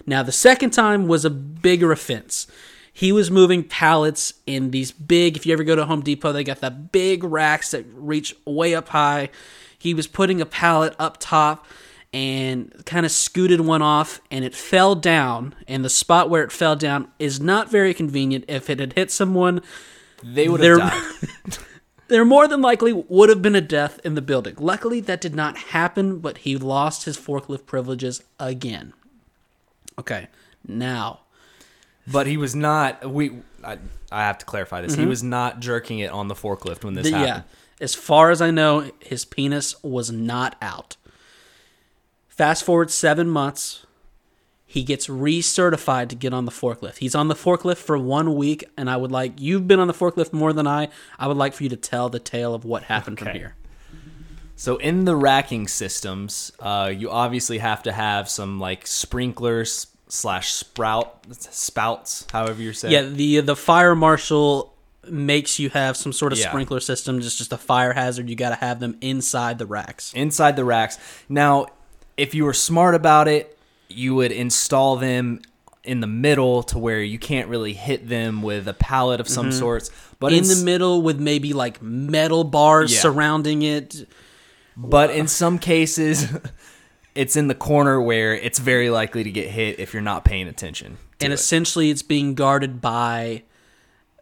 Now 0.07 0.23
the 0.23 0.31
second 0.31 0.71
time 0.71 1.07
was 1.07 1.23
a 1.23 1.29
bigger 1.29 1.91
offense. 1.91 2.47
He 2.95 3.11
was 3.11 3.31
moving 3.31 3.63
pallets 3.63 4.35
in 4.45 4.69
these 4.69 4.91
big. 4.91 5.35
If 5.35 5.45
you 5.45 5.53
ever 5.53 5.63
go 5.63 5.75
to 5.75 5.85
Home 5.85 6.01
Depot, 6.01 6.31
they 6.31 6.43
got 6.43 6.61
that 6.61 6.91
big 6.91 7.23
racks 7.23 7.71
that 7.71 7.85
reach 7.93 8.35
way 8.45 8.75
up 8.75 8.89
high. 8.89 9.29
He 9.77 9.95
was 9.95 10.05
putting 10.05 10.39
a 10.39 10.45
pallet 10.45 10.95
up 10.99 11.17
top 11.19 11.65
and 12.13 12.85
kind 12.85 13.05
of 13.05 13.11
scooted 13.11 13.61
one 13.61 13.81
off, 13.81 14.21
and 14.29 14.45
it 14.45 14.53
fell 14.53 14.93
down. 14.93 15.55
And 15.67 15.83
the 15.83 15.89
spot 15.89 16.29
where 16.29 16.43
it 16.43 16.51
fell 16.51 16.75
down 16.75 17.07
is 17.17 17.39
not 17.41 17.71
very 17.71 17.95
convenient. 17.95 18.45
If 18.47 18.69
it 18.69 18.79
had 18.79 18.93
hit 18.93 19.09
someone, 19.09 19.61
They 20.23 20.47
would 20.47 20.61
have 20.61 20.77
died. 20.77 21.57
there 22.09 22.23
more 22.23 22.47
than 22.47 22.61
likely 22.61 22.93
would 22.93 23.29
have 23.29 23.41
been 23.41 23.55
a 23.55 23.61
death 23.61 23.99
in 24.03 24.13
the 24.13 24.21
building. 24.21 24.55
Luckily, 24.59 24.99
that 25.01 25.19
did 25.19 25.33
not 25.33 25.57
happen, 25.57 26.19
but 26.19 26.39
he 26.39 26.55
lost 26.55 27.05
his 27.05 27.17
forklift 27.17 27.65
privileges 27.65 28.23
again. 28.39 28.93
Okay, 29.97 30.27
now, 30.67 31.21
But 32.11 32.27
he 32.27 32.37
was 32.37 32.55
not. 32.55 33.09
We. 33.09 33.31
I, 33.63 33.77
I 34.11 34.21
have 34.23 34.37
to 34.39 34.45
clarify 34.45 34.81
this. 34.81 34.95
He 34.95 35.05
was 35.05 35.23
not 35.23 35.59
jerking 35.61 35.99
it 35.99 36.11
on 36.11 36.27
the 36.27 36.35
forklift 36.35 36.83
when 36.83 36.93
this 36.95 37.07
Mm-hmm. 37.07 37.21
the- 37.21 37.27
happened. 37.27 37.45
yeah, 37.79 37.83
as 37.83 37.95
far 37.95 38.29
as 38.29 38.41
I 38.41 38.51
know, 38.51 38.91
his 38.99 39.25
penis 39.25 39.81
was 39.83 40.11
not 40.11 40.55
out. 40.61 40.97
Fast 42.27 42.63
forward 42.63 42.89
seven 42.91 43.29
months, 43.29 43.85
he 44.65 44.83
gets 44.83 45.07
recertified 45.07 46.09
to 46.09 46.15
get 46.15 46.33
on 46.33 46.45
the 46.45 46.51
forklift. 46.51 46.97
He's 46.97 47.15
on 47.15 47.27
the 47.27 47.35
forklift 47.35 47.77
for 47.77 47.97
one 47.97 48.35
week, 48.35 48.65
and 48.75 48.89
I 48.89 48.97
would 48.97 49.11
like 49.11 49.39
you've 49.39 49.67
been 49.67 49.79
on 49.79 49.87
the 49.87 49.93
forklift 49.93 50.33
more 50.33 50.51
than 50.51 50.67
I. 50.67 50.89
I 51.19 51.27
would 51.27 51.37
like 51.37 51.53
for 51.53 51.63
you 51.63 51.69
to 51.69 51.77
tell 51.77 52.09
the 52.09 52.19
tale 52.19 52.53
of 52.55 52.65
what 52.65 52.83
happened 52.83 53.19
from 53.19 53.29
here. 53.29 53.55
So 54.55 54.77
in 54.77 55.05
the 55.05 55.15
racking 55.15 55.67
systems, 55.67 56.51
uh, 56.59 56.91
you 56.95 57.09
obviously 57.09 57.57
have 57.59 57.83
to 57.83 57.91
have 57.91 58.29
some 58.29 58.59
like 58.59 58.87
sprinklers 58.87 59.87
slash 60.13 60.53
sprout 60.53 61.25
spouts, 61.39 62.27
however 62.31 62.61
you're 62.61 62.73
saying. 62.73 62.93
Yeah, 62.93 63.01
the 63.03 63.39
the 63.41 63.55
fire 63.55 63.95
marshal 63.95 64.73
makes 65.09 65.59
you 65.59 65.69
have 65.69 65.97
some 65.97 66.13
sort 66.13 66.31
of 66.33 66.39
Yeah. 66.39 66.49
sprinkler 66.49 66.79
system. 66.79 67.19
Just 67.19 67.37
just 67.37 67.51
a 67.51 67.57
fire 67.57 67.93
hazard. 67.93 68.29
You 68.29 68.35
got 68.35 68.49
to 68.49 68.55
have 68.55 68.79
them 68.79 68.97
inside 69.01 69.57
the 69.57 69.65
racks. 69.65 70.13
inside 70.13 70.55
the 70.55 70.65
racks. 70.65 70.97
Now, 71.27 71.65
if 72.15 72.33
you 72.35 72.45
were 72.45 72.53
smart 72.53 72.95
about 72.95 73.27
it, 73.27 73.57
you 73.89 74.15
would 74.15 74.31
install 74.31 74.95
them 74.97 75.41
in 75.83 75.99
the 75.99 76.07
middle 76.07 76.63
to 76.63 76.77
where 76.79 77.01
you 77.01 77.19
can't 77.19 77.49
really 77.49 77.73
hit 77.73 78.07
them 78.07 78.41
with 78.41 78.67
a 78.69 78.73
pallet 78.73 79.19
of 79.19 79.27
some 79.27 79.51
sorts. 79.51 79.89
But 80.19 80.31
Mm-hmm. 80.31 80.43
in 80.51 80.57
the 80.59 80.63
middle 80.63 81.01
with 81.01 81.19
maybe 81.19 81.51
like 81.53 81.81
metal 81.81 82.43
bars 82.45 82.93
Yeah. 82.93 82.99
surrounding 83.01 83.63
it. 83.63 84.07
but 84.77 85.09
in 85.11 85.27
some 85.27 85.59
cases, 85.59 86.25
it's 87.15 87.35
in 87.35 87.47
the 87.47 87.55
corner 87.55 88.01
where 88.01 88.33
it's 88.33 88.59
very 88.59 88.89
likely 88.89 89.23
to 89.23 89.31
get 89.31 89.49
hit 89.49 89.79
if 89.79 89.93
you're 89.93 90.01
not 90.01 90.25
paying 90.25 90.47
attention. 90.47 90.97
and 91.21 91.31
it. 91.31 91.35
essentially 91.35 91.89
it's 91.89 92.01
being 92.01 92.35
guarded 92.35 92.81
by 92.81 93.43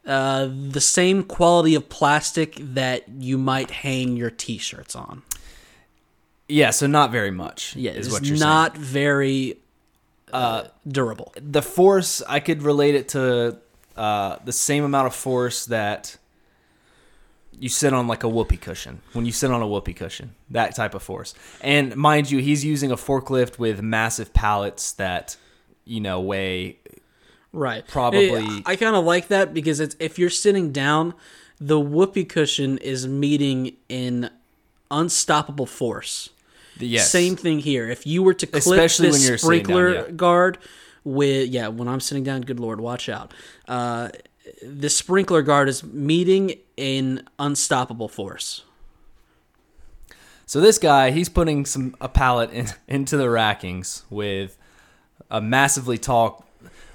uh, 0.06 0.50
the 0.52 0.82
same 0.82 1.24
quality 1.24 1.76
of 1.76 1.88
plastic 1.90 2.56
that 2.60 3.08
you 3.10 3.38
might 3.38 3.72
hang 3.72 4.18
your 4.18 4.30
t-shirts 4.30 4.96
on. 4.96 5.22
yeah, 6.48 6.72
so 6.72 6.88
not 6.88 7.12
very 7.12 7.32
much. 7.32 7.76
Yeah, 7.76 7.92
is 7.92 8.08
it's 8.08 8.14
what 8.14 8.26
you're 8.26 8.38
not 8.38 8.76
very 8.76 9.58
uh, 10.34 10.66
durable. 10.88 11.34
The 11.36 11.62
force, 11.62 12.22
I 12.28 12.40
could 12.40 12.64
relate 12.64 12.96
it 12.96 13.10
to 13.10 13.58
uh, 13.96 14.38
the 14.44 14.52
same 14.52 14.84
amount 14.84 15.08
of 15.08 15.16
force 15.16 15.66
that 15.68 16.18
you 17.60 17.70
sit 17.70 17.94
on 17.94 18.08
like 18.08 18.24
a 18.24 18.30
whoopee 18.30 18.58
cushion 18.58 19.02
when 19.14 19.26
you 19.26 19.32
sit 19.32 19.52
on 19.52 19.62
a 19.62 19.68
whoopee 19.68 19.94
cushion 19.94 20.34
that 20.50 20.76
type 20.76 20.94
of 20.96 21.04
force 21.04 21.34
and 21.62 21.96
mind 21.96 22.32
you 22.32 22.40
he's 22.40 22.66
using 22.66 22.92
a 22.92 22.96
forklift 22.96 23.60
with 23.60 23.82
massive 23.82 24.34
pallets 24.34 24.94
that 24.94 25.36
you 25.86 26.00
know 26.02 26.20
weigh 26.20 26.78
Right. 27.54 27.86
Probably- 27.86 28.38
I, 28.38 28.62
I 28.66 28.76
kind 28.76 28.96
of 28.96 29.04
like 29.04 29.28
that 29.28 29.54
because 29.54 29.80
it's 29.80 29.96
if 30.00 30.18
you're 30.18 30.30
sitting 30.30 30.72
down, 30.72 31.14
the 31.60 31.80
whoopee 31.80 32.24
cushion 32.26 32.78
is 32.78 33.08
meeting 33.08 33.76
in 33.90 34.30
unstoppable 34.90 35.66
force. 35.66 36.30
yes 36.80 37.12
Same 37.12 37.36
thing 37.36 37.60
here. 37.60 37.90
If 37.90 38.08
you 38.08 38.24
were 38.24 38.34
to 38.34 38.48
clip 38.48 38.62
Especially 38.64 39.08
this 39.08 39.18
sitting 39.18 39.32
down, 39.34 39.38
sprinkler 39.38 39.94
yeah. 39.94 40.12
guard 40.12 40.58
with 41.04 41.50
yeah, 41.50 41.68
when 41.68 41.88
I'm 41.88 42.00
sitting 42.00 42.24
down, 42.24 42.42
good 42.42 42.60
lord, 42.60 42.80
watch 42.80 43.10
out. 43.10 43.34
Uh, 43.68 44.10
the 44.64 44.90
sprinkler 44.90 45.42
guard 45.42 45.68
is 45.70 45.84
meeting 45.84 46.56
in 46.82 47.22
unstoppable 47.38 48.08
force. 48.10 48.64
so 50.48 50.60
this 50.60 50.78
guy 50.80 51.12
he's 51.12 51.30
putting 51.30 51.66
some 51.66 51.96
a 52.02 52.10
pallet 52.10 52.52
in, 52.52 52.68
into 52.88 53.18
the 53.18 53.26
rackings 53.26 54.02
with 54.10 54.58
a 55.30 55.40
massively 55.40 55.98
tall 55.98 56.46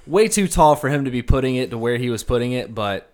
way 0.05 0.27
too 0.27 0.47
tall 0.47 0.75
for 0.75 0.89
him 0.89 1.05
to 1.05 1.11
be 1.11 1.21
putting 1.21 1.55
it 1.55 1.69
to 1.71 1.77
where 1.77 1.97
he 1.97 2.09
was 2.09 2.23
putting 2.23 2.51
it. 2.51 2.73
But 2.75 3.09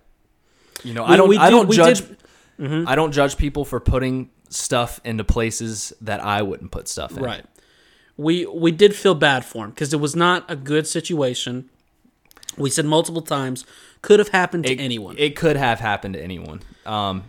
you 0.83 0.93
know, 0.93 1.05
I 1.05 1.15
don't. 1.15 1.29
we 1.29 1.38
I 1.38 1.49
don't 1.49 1.71
judge. 1.71 2.01
did- 2.01 2.17
Mm-hmm. 2.59 2.88
I 2.88 2.93
don't 2.93 3.12
judge 3.12 3.36
people 3.38 3.65
for 3.65 3.79
putting 3.79 4.29
stuff 4.47 5.01
into 5.03 5.23
places 5.23 5.91
that 6.01 6.23
I 6.23 6.43
wouldn't 6.43 6.69
put 6.71 6.88
stuff 6.88 7.17
in. 7.17 7.23
Right. 7.23 7.43
We 8.15 8.45
we 8.45 8.71
did 8.71 8.95
feel 8.95 9.15
bad 9.15 9.43
for 9.43 9.65
him 9.65 9.71
because 9.71 9.91
it 9.91 9.99
was 9.99 10.15
not 10.15 10.45
a 10.49 10.55
good 10.55 10.86
situation. 10.86 11.71
We 12.58 12.70
said 12.70 12.86
multiple 12.86 13.22
times 13.22 13.66
could 14.02 14.20
have 14.20 14.30
happened 14.30 14.66
to 14.66 14.72
It, 14.74 14.80
anyone. 14.80 15.16
It 15.18 15.36
could 15.36 15.56
have 15.56 15.80
happened 15.80 16.13
to 16.16 16.22
anyone. 16.22 16.62
Um, 16.86 17.24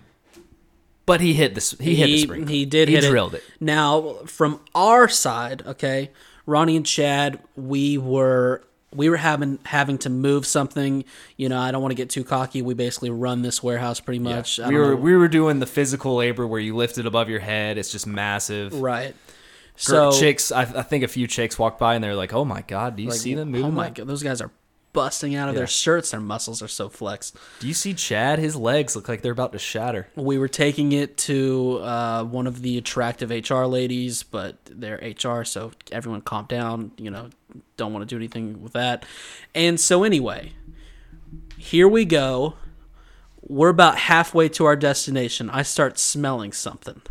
but 1.07 1.21
he 1.21 1.35
hit 1.35 1.55
this. 1.55 1.73
He, 1.79 1.97
hit 1.97 2.07
the 2.07 2.19
spring. 2.19 2.47
He 2.47 2.65
did 2.65 2.89
He 2.89 2.95
hit 2.95 3.05
drilled 3.05 3.35
it. 3.35 3.43
Now, 3.61 4.15
from 4.27 4.61
our 4.75 5.09
side, 5.09 5.63
okay, 5.67 6.11
Ronnie 6.47 6.77
and 6.77 6.87
Chaz, 6.87 7.39
we 7.57 7.99
were 7.99 8.63
we 8.93 9.11
were 9.11 9.17
having 9.17 9.59
having 9.65 9.99
to 9.99 10.11
move 10.11 10.47
something. 10.47 11.05
You 11.37 11.49
know, 11.49 11.59
I 11.61 11.71
don't 11.73 11.83
want 11.83 11.93
to 11.93 11.97
get 11.97 12.11
too 12.11 12.25
cocky. 12.25 12.63
We 12.63 12.75
basically 12.75 13.11
run 13.11 13.43
this 13.43 13.63
warehouse 13.63 14.01
pretty 14.01 14.21
much. 14.21 14.59
I 14.59 14.69
We 14.69 14.77
were 14.79 14.91
know- 14.91 14.97
we 14.97 15.17
were 15.17 15.29
doing 15.29 15.59
the 15.61 15.67
physical 15.67 16.17
labor 16.17 16.47
where 16.47 16.61
you 16.61 16.75
lift 16.75 16.97
it 16.99 17.07
above 17.07 17.29
your 17.29 17.41
head. 17.41 17.77
It's 17.77 17.93
just 17.93 18.07
massive. 18.07 18.75
right. 18.81 19.15
So 19.77 20.13
So 20.13 20.21
chicks, 20.21 20.53
I, 20.53 20.63
I 20.63 20.83
think 20.83 21.03
a 21.03 21.09
few 21.09 21.27
chicks 21.27 21.59
walked 21.59 21.81
by 21.81 21.97
and 21.97 22.05
they're 22.05 22.15
like, 22.15 22.33
"Oh 22.33 22.45
my 22.45 22.63
god, 22.63 22.95
do 22.97 23.03
you 23.03 23.09
like, 23.11 23.19
see 23.19 23.35
them 23.35 23.51
moving? 23.51 23.67
Oh 23.67 23.71
my 23.73 23.91
god, 23.91 24.07
those 24.07 24.23
guys 24.23 24.41
are 24.41 24.53
busting 24.95 25.35
out 25.35 25.51
of 25.51 25.55
Yeah. 25.55 25.59
their 25.61 25.67
shirts. 25.67 26.13
Their 26.13 26.21
muscles 26.21 26.63
are 26.63 26.69
so 26.69 26.89
flexed. 26.89 27.37
Do 27.61 27.69
you 27.69 27.75
see 27.75 27.93
Chaz? 27.93 28.39
His 28.39 28.57
legs 28.57 28.97
look 28.97 29.07
like 29.11 29.21
they're 29.21 29.33
about 29.33 29.53
to 29.53 29.59
shatter." 29.59 30.09
we 30.17 30.39
were 30.39 30.49
taking 30.49 30.93
it 30.93 31.19
to 31.19 31.81
uh, 31.83 32.25
one 32.25 32.47
of 32.47 32.63
the 32.63 32.79
attractive 32.79 33.31
HR 33.31 33.65
ladies, 33.65 34.23
but 34.23 34.57
they're 34.71 34.97
HR, 34.97 35.45
so 35.45 35.73
everyone 35.93 36.23
calm 36.23 36.47
down. 36.49 36.93
You 36.97 37.11
know, 37.11 37.29
don't 37.77 37.93
want 37.93 38.09
to 38.09 38.13
do 38.15 38.17
anything 38.17 38.63
with 38.63 38.73
that. 38.73 39.05
And 39.55 39.79
so, 39.79 40.03
anyway, 40.03 40.53
here 41.59 41.87
we 41.89 42.07
go. 42.07 42.55
We're 43.47 43.69
about 43.69 43.99
halfway 43.99 44.49
to 44.51 44.65
our 44.65 44.77
destination. 44.77 45.51
I 45.51 45.63
start 45.63 45.99
smelling 45.99 46.53
something. 46.53 47.03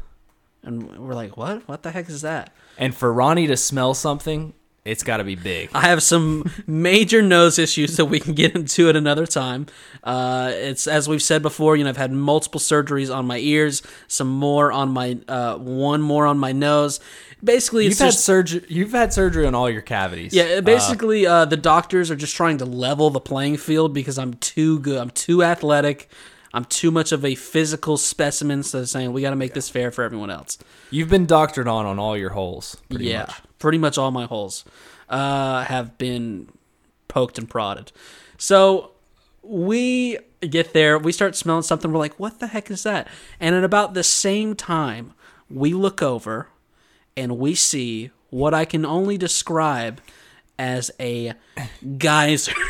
And 0.63 0.97
we're 0.97 1.13
like, 1.13 1.37
what? 1.37 1.67
What 1.67 1.83
the 1.83 1.91
heck 1.91 2.09
is 2.09 2.21
that? 2.21 2.51
And 2.77 2.95
for 2.95 3.13
Ronnie 3.13 3.47
to 3.47 3.57
smell 3.57 3.93
something, 3.93 4.53
it's 4.85 5.03
got 5.03 5.17
to 5.17 5.23
be 5.23 5.35
big. 5.35 5.69
I 5.73 5.81
have 5.81 6.03
some 6.03 6.51
major 6.67 7.21
nose 7.21 7.57
issues 7.57 7.95
that 7.97 8.05
we 8.05 8.19
can 8.19 8.33
get 8.33 8.55
into 8.55 8.89
at 8.89 8.95
another 8.95 9.25
time. 9.25 9.67
Uh, 10.03 10.51
it's 10.53 10.87
as 10.87 11.07
we've 11.07 11.21
said 11.21 11.41
before. 11.41 11.75
You 11.75 11.85
know, 11.85 11.89
I've 11.89 11.97
had 11.97 12.11
multiple 12.11 12.59
surgeries 12.59 13.13
on 13.13 13.25
my 13.25 13.37
ears, 13.37 13.81
some 14.07 14.27
more 14.27 14.71
on 14.71 14.89
my, 14.89 15.19
uh, 15.27 15.57
one 15.57 16.01
more 16.01 16.25
on 16.25 16.37
my 16.37 16.51
nose. 16.51 16.99
Basically, 17.43 17.83
You've 17.85 17.91
it's 17.91 17.99
had 17.99 18.11
just 18.11 18.25
surgery. 18.25 18.65
You've 18.69 18.91
had 18.91 19.13
surgery 19.13 19.45
on 19.45 19.53
all 19.55 19.69
your 19.69 19.81
cavities. 19.81 20.33
yeah. 20.33 20.61
Basically, 20.61 21.25
uh, 21.25 21.45
the 21.45 21.57
doctors 21.57 22.09
are 22.09 22.15
just 22.15 22.35
trying 22.35 22.57
to 22.59 22.65
level 22.65 23.09
the 23.09 23.19
playing 23.19 23.57
field 23.57 23.93
because 23.93 24.17
I'm 24.17 24.33
too 24.35 24.79
good. 24.79 24.97
I'm 24.97 25.09
too 25.09 25.43
athletic. 25.43 26.09
I'm 26.53 26.65
too 26.65 26.91
much 26.91 27.11
of 27.11 27.25
a 27.25 27.35
physical 27.35 27.97
specimen. 27.97 28.63
So 28.63 28.77
they're 28.79 28.85
saying 28.85 29.11
we 29.11 29.21
got 29.21 29.31
to 29.31 29.35
make 29.35 29.53
this 29.53 29.69
fair 29.69 29.91
for 29.91 30.03
everyone 30.03 30.29
else. 30.29 30.57
you've 30.91 31.09
been 31.09 31.25
doctored 31.25 31.67
on 31.67 31.85
on 31.85 31.99
all 31.99 32.15
your 32.15 32.29
holes. 32.29 32.77
Pretty 32.89 33.05
yeah, 33.05 33.21
much. 33.21 33.41
Pretty 33.63 33.77
much 33.77 33.97
all 33.97 34.11
my 34.11 34.25
holes 34.25 34.65
uh, 35.07 35.63
have 35.63 35.97
been 35.97 36.49
poked 37.07 37.37
and 37.37 37.49
prodded. 37.49 37.93
So 38.37 38.91
we 39.41 40.19
get 40.41 40.73
there, 40.73 40.99
we 40.99 41.13
start 41.13 41.37
smelling 41.37 41.63
something. 41.63 41.89
We're 41.89 41.97
like, 41.99 42.19
"What 42.19 42.41
the 42.41 42.47
heck 42.47 42.69
is 42.69 42.83
that?" 42.83 43.07
And 43.39 43.55
at 43.55 43.63
about 43.63 43.93
the 43.93 44.03
same 44.03 44.53
time, 44.53 45.13
we 45.49 45.73
look 45.73 46.01
over 46.01 46.49
and 47.15 47.37
we 47.37 47.55
see 47.55 48.11
what 48.31 48.53
I 48.53 48.65
can 48.65 48.85
only 48.85 49.17
describe 49.17 50.01
as 50.59 50.91
a 50.99 51.33
geyser. 51.97 52.53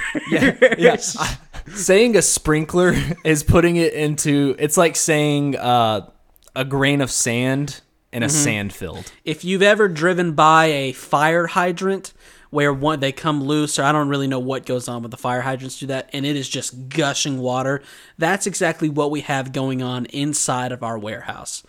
Yeah. 0.78 0.98
saying 1.74 2.16
a 2.16 2.22
sprinkler 2.22 2.94
is 3.26 3.42
putting 3.42 3.78
it 3.78 3.94
into. 3.94 4.56
It's 4.60 4.78
like 4.78 4.96
saying 4.96 5.58
uh, 5.58 6.08
a 6.56 6.66
grain 6.66 7.02
of 7.02 7.10
sand 7.10 7.82
in 8.14 8.24
a 8.24 8.30
sand 8.30 8.74
filled. 8.74 9.12
if 9.26 9.44
you've 9.44 9.62
ever 9.62 9.88
driven 9.88 10.34
by 10.34 10.66
a 10.66 10.92
fire 10.94 11.48
hydrant 11.48 12.14
where 12.50 12.72
one 12.72 13.00
they 13.00 13.12
come 13.12 13.44
loose 13.44 13.80
or 13.80 13.84
I 13.84 13.92
don't 13.92 14.10
really 14.10 14.28
know 14.28 14.40
what 14.40 14.66
goes 14.66 14.88
on 14.88 15.02
with 15.02 15.12
the 15.12 15.18
fire 15.18 15.42
hydrants 15.42 15.80
do 15.80 15.88
that 15.88 16.10
and 16.14 16.26
it 16.26 16.36
is 16.36 16.48
just 16.48 16.90
gushing 16.90 17.40
water 17.40 17.82
that's 18.18 18.46
exactly 18.46 18.90
what 18.90 19.10
we 19.10 19.22
have 19.22 19.52
going 19.52 19.82
on 19.82 20.06
inside 20.08 20.72
of 20.72 20.84
our 20.84 20.98
warehouse. 20.98 21.64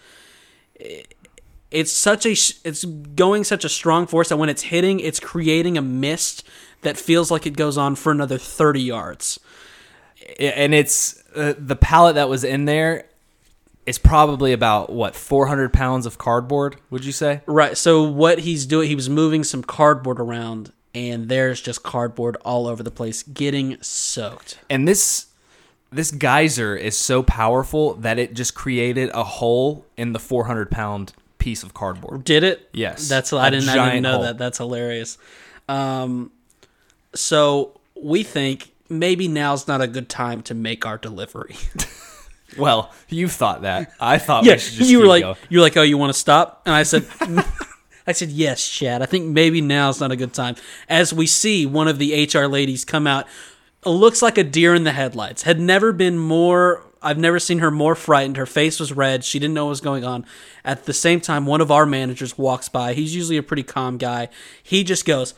It's 1.71 1.93
such 1.93 2.27
a 2.27 2.33
it's 2.33 2.85
going 2.85 3.45
such 3.45 3.65
a 3.65 3.69
strong 3.69 4.07
force 4.07 4.29
that 4.29 4.37
when 4.37 4.49
it's 4.49 4.63
hitting 4.63 5.01
it's 5.01 5.19
creating 5.19 5.79
a 5.79 5.83
mist 5.83 6.47
that 6.83 6.97
feels 6.99 7.31
like 7.31 7.47
it 7.47 7.57
goes 7.57 7.79
on 7.79 7.97
for 7.97 8.13
another 8.13 8.39
30 8.39 8.81
yards. 8.83 9.41
And 10.39 10.75
it's 10.75 11.23
uh, 11.35 11.55
the 11.59 11.77
pallet 11.77 12.15
that 12.15 12.29
was 12.29 12.45
in 12.45 12.67
there 12.67 13.07
is 13.87 13.99
probably 13.99 14.53
about 14.53 14.91
what 14.91 15.15
400 15.15 15.73
pounds 15.73 16.07
of 16.07 16.17
cardboard 16.19 16.77
would 16.91 17.05
you 17.05 17.13
say 17.13 17.43
Right. 17.47 17.77
So 17.77 18.03
what 18.03 18.41
he's 18.41 18.65
doing, 18.67 18.89
he 18.89 18.95
was 18.95 19.09
moving 19.11 19.45
some 19.45 19.63
cardboard 19.63 20.19
around, 20.21 20.73
and 20.95 21.29
there's 21.29 21.61
just 21.61 21.83
cardboard 21.83 22.37
all 22.45 22.67
over 22.67 22.83
the 22.83 22.91
place, 22.91 23.23
getting 23.23 23.77
soaked. 23.83 24.59
and 24.71 24.87
this 24.89 25.27
this 25.93 26.11
geyser 26.11 26.75
is 26.75 26.99
so 26.99 27.23
powerful 27.23 27.95
that 27.95 28.19
it 28.19 28.35
just 28.35 28.55
created 28.55 29.11
a 29.15 29.23
hole 29.23 29.87
in 29.97 30.13
the 30.13 30.19
400 30.19 30.69
pound 30.71 31.13
piece 31.39 31.63
of 31.63 31.73
cardboard 31.75 32.25
Did 32.25 32.43
it? 32.43 32.69
Yes. 32.73 33.09
That's 33.09 33.33
I 33.33 33.51
didn't, 33.51 33.69
I 33.69 33.91
didn't 33.91 34.03
know 34.03 34.15
hole. 34.15 34.23
that. 34.23 34.39
That's 34.39 34.59
hilarious. 34.59 35.19
Um, 35.69 36.33
so 37.15 37.79
we 37.95 38.23
think 38.23 38.73
maybe 38.89 39.29
now's 39.29 39.69
not 39.69 39.81
a 39.81 39.87
good 39.87 40.09
time 40.09 40.43
to 40.43 40.55
make 40.55 40.85
our 40.87 40.99
delivery. 40.99 41.55
well 42.57 42.93
you 43.09 43.29
thought 43.29 43.63
that 43.63 43.93
i 44.01 44.19
thought 44.19 44.45
yeah, 44.45 44.55
we 44.55 44.59
should 44.59 44.89
you 44.89 45.01
were 45.01 45.07
like, 45.07 45.23
going. 45.23 45.37
you're 45.49 45.63
like, 45.63 45.77
oh, 45.77 45.83
you 45.83 45.99
want 45.99 46.13
to 46.13 46.19
stop? 46.19 46.63
And 46.67 46.75
I 46.75 46.83
said. 46.83 47.07
I 48.07 48.13
said, 48.13 48.31
yes, 48.31 48.63
Chaz. 48.63 49.01
I 49.01 49.07
think 49.07 49.27
maybe 49.27 49.63
now's 49.63 49.99
not 49.99 50.13
a 50.13 50.17
good 50.17 50.35
time. 50.35 50.57
As 50.91 51.15
we 51.15 51.27
see 51.27 51.65
one 51.65 51.89
of 51.89 51.99
the 51.99 52.27
HR 52.27 52.45
ladies 52.45 52.85
come 52.85 53.07
out, 53.07 53.27
looks 53.87 54.21
like 54.21 54.37
a 54.37 54.45
deer 54.45 54.75
in 54.75 54.85
the 54.85 54.93
headlights. 54.93 55.43
Had 55.43 55.59
never 55.59 55.91
been 55.91 56.19
more, 56.19 56.85
I've 57.01 57.17
never 57.17 57.39
seen 57.39 57.61
her 57.61 57.71
more 57.71 57.95
frightened. 57.95 58.37
Her 58.37 58.45
face 58.45 58.79
was 58.79 58.93
red. 58.93 59.25
She 59.25 59.39
didn't 59.39 59.55
know 59.55 59.65
what 59.65 59.71
was 59.71 59.81
going 59.81 60.05
on. 60.05 60.27
At 60.67 60.85
the 60.85 60.93
same 60.93 61.21
time, 61.21 61.47
one 61.47 61.63
of 61.63 61.71
our 61.71 61.87
managers 61.87 62.37
walks 62.37 62.69
by. 62.69 62.93
He's 62.93 63.15
usually 63.15 63.39
a 63.39 63.43
pretty 63.43 63.63
calm 63.63 63.97
guy. 63.97 64.29
He 64.63 64.85
just 64.85 65.07
goes, 65.07 65.33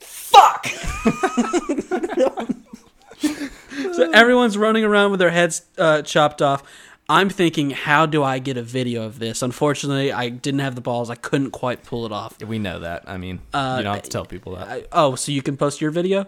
fuck! 0.00 0.66
so 3.92 4.10
everyone's 4.12 4.56
running 4.56 4.84
around 4.84 5.10
with 5.10 5.20
their 5.20 5.30
heads 5.30 5.62
uh, 5.78 6.02
chopped 6.02 6.42
off. 6.42 6.62
I'm 7.08 7.28
thinking, 7.28 7.70
how 7.70 8.06
do 8.06 8.24
I 8.24 8.40
get 8.40 8.56
a 8.56 8.62
video 8.62 9.04
of 9.04 9.20
this? 9.20 9.42
Unfortunately, 9.42 10.12
I 10.12 10.28
didn't 10.28 10.60
have 10.60 10.74
the 10.74 10.80
balls. 10.80 11.08
I 11.08 11.14
couldn't 11.14 11.52
quite 11.52 11.84
pull 11.84 12.04
it 12.04 12.10
off. 12.10 12.42
we 12.42 12.58
know 12.58 12.80
that 12.80 13.04
i 13.06 13.16
mean 13.16 13.36
you 13.36 13.42
don't 13.52 13.84
have 13.84 14.02
to 14.02 14.10
tell 14.10 14.24
people 14.24 14.56
that 14.56 14.68
I, 14.68 14.84
oh, 14.90 15.14
so 15.14 15.30
you 15.30 15.42
can 15.42 15.56
post 15.56 15.80
your 15.80 15.92
video? 15.92 16.26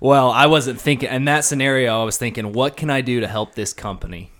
Well, 0.00 0.30
I 0.30 0.46
wasn't 0.46 0.80
thinking 0.80 1.10
in 1.10 1.26
that 1.26 1.44
scenario. 1.44 2.00
I 2.00 2.04
was 2.04 2.18
thinking, 2.18 2.52
what 2.52 2.76
can 2.76 2.90
I 2.90 3.02
do 3.02 3.20
to 3.20 3.28
help 3.28 3.54
this 3.54 3.72
company? 3.72 4.32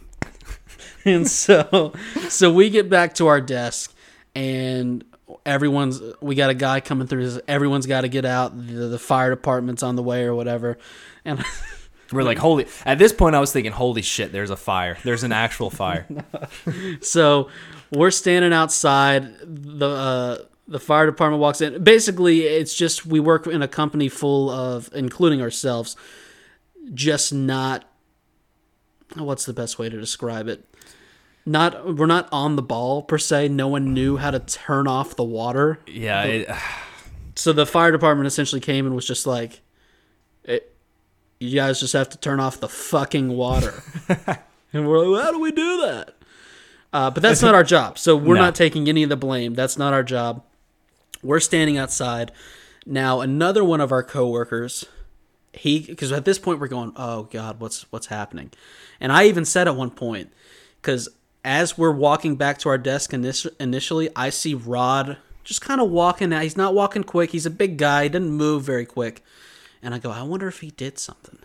and 1.04 1.28
so 1.28 1.92
so 2.28 2.52
we 2.52 2.70
get 2.70 2.88
back 2.88 3.14
to 3.14 3.26
our 3.26 3.40
desk 3.40 3.94
and 4.34 5.04
everyone's 5.44 6.00
we 6.20 6.34
got 6.34 6.50
a 6.50 6.54
guy 6.54 6.80
coming 6.80 7.06
through 7.06 7.40
everyone's 7.48 7.86
got 7.86 8.02
to 8.02 8.08
get 8.08 8.24
out 8.24 8.56
the, 8.56 8.88
the 8.88 8.98
fire 8.98 9.30
department's 9.30 9.82
on 9.82 9.96
the 9.96 10.02
way 10.02 10.24
or 10.24 10.34
whatever 10.34 10.78
and 11.24 11.44
We're 12.12 12.22
like, 12.22 12.38
holy. 12.38 12.66
At 12.85 12.98
this 12.98 13.12
point, 13.12 13.35
I 13.35 13.40
was 13.40 13.53
thinking, 13.53 13.72
holy 13.72 14.03
shit, 14.03 14.33
there's 14.33 14.51
a 14.51 14.57
fire. 14.57 14.98
There's 15.05 15.22
an 15.22 15.33
actual 15.33 15.70
fire. 15.70 16.07
so 17.01 17.48
we're 17.90 18.11
standing 18.11 18.53
outside 18.53 19.38
the 19.42 19.88
uh 19.88 20.38
the 20.68 20.81
fire 20.81 21.07
department 21.07 21.40
walks 21.40 21.61
in 21.61 21.83
basically 21.83 22.42
it's 22.42 22.75
just 22.75 23.05
we 23.05 23.20
work 23.20 23.46
in 23.46 23.62
a 23.62 23.68
company 23.68 24.09
full 24.09 24.48
of 24.48 24.88
including 24.94 25.42
ourselves 25.42 25.96
just 26.94 27.33
not 27.33 27.85
what's 29.16 29.44
the 29.44 29.53
best 29.53 29.79
way 29.79 29.88
to 29.88 29.98
describe 29.98 30.48
it 30.48 30.64
not 31.44 31.96
we're 31.96 32.07
not 32.07 32.29
on 32.33 32.57
the 32.57 32.62
ball 32.62 33.03
per 33.03 33.18
se 33.18 33.48
no 33.48 33.68
one 33.68 33.92
knew 33.92 34.16
how 34.16 34.31
to 34.31 34.38
turn 34.38 34.87
off 34.87 35.16
the 35.16 35.25
water 35.25 35.81
Yeah, 35.87 36.22
it, 36.22 36.48
so 37.35 37.53
the 37.53 37.66
fire 37.66 37.90
department 37.92 38.27
essentially 38.27 38.61
came 38.61 38.87
and 38.87 38.94
was 38.94 39.07
just 39.07 39.27
like 39.27 39.61
it, 40.44 40.71
you 41.42 41.55
guys 41.57 41.81
just 41.81 41.92
have 41.92 42.09
to 42.11 42.18
turn 42.18 42.40
off 42.40 42.61
the 42.61 42.68
fucking 42.68 43.28
water. 43.28 43.83
And 44.74 44.88
we're 44.88 45.00
like 45.00 45.09
well, 45.11 45.22
how 45.22 45.33
do 45.33 45.38
we 45.38 45.52
do 45.52 45.83
that? 45.83 46.14
Uh, 46.94 47.11
but 47.11 47.22
that's 47.22 47.42
not 47.42 47.55
our 47.55 47.62
job. 47.62 47.98
So 47.98 48.16
we're 48.16 48.37
No. 48.37 48.40
not 48.40 48.55
taking 48.55 48.88
any 48.88 49.02
of 49.02 49.11
the 49.11 49.18
blame. 49.18 49.52
That's 49.52 49.76
not 49.76 49.92
our 49.92 50.02
job. 50.02 50.42
We're 51.22 51.40
standing 51.40 51.76
outside. 51.76 52.33
Now 52.87 53.20
another 53.20 53.62
one 53.64 53.83
of 53.83 53.92
our 53.92 54.02
coworkers 54.02 54.87
he 55.52 55.81
because 55.81 56.11
at 56.11 56.24
this 56.24 56.38
point 56.38 56.59
we're 56.59 56.68
going 56.68 56.92
oh 56.96 57.24
god 57.24 57.61
what's 57.61 57.83
what's 57.92 58.07
happening? 58.07 58.50
And 58.98 59.12
i 59.12 59.26
even 59.26 59.44
said 59.44 59.68
at 59.68 59.76
one 59.76 59.90
point 59.90 60.33
because 60.81 61.11
as 61.44 61.76
we're 61.76 61.92
walking 61.92 62.37
back 62.37 62.57
to 62.61 62.70
our 62.70 62.78
desk 62.78 63.11
init- 63.11 63.55
initially 63.61 64.09
i 64.16 64.31
see 64.31 64.55
rod 64.55 65.18
just 65.44 65.61
kind 65.61 65.83
of 65.83 65.90
walking 65.90 66.33
out. 66.33 66.44
He's 66.44 66.57
not 66.57 66.72
walking 66.72 67.05
quick. 67.05 67.31
He's 67.33 67.44
a 67.46 67.50
big 67.50 67.76
guy. 67.76 68.05
He 68.05 68.09
doesn't 68.09 68.31
move 68.31 68.62
very 68.62 68.87
quick 68.87 69.22
And 69.82 69.94
I 69.94 69.98
go, 69.98 70.10
I 70.10 70.22
wonder 70.22 70.46
if 70.48 70.60
he 70.60 70.70
did 70.70 70.98
something. 70.98 71.38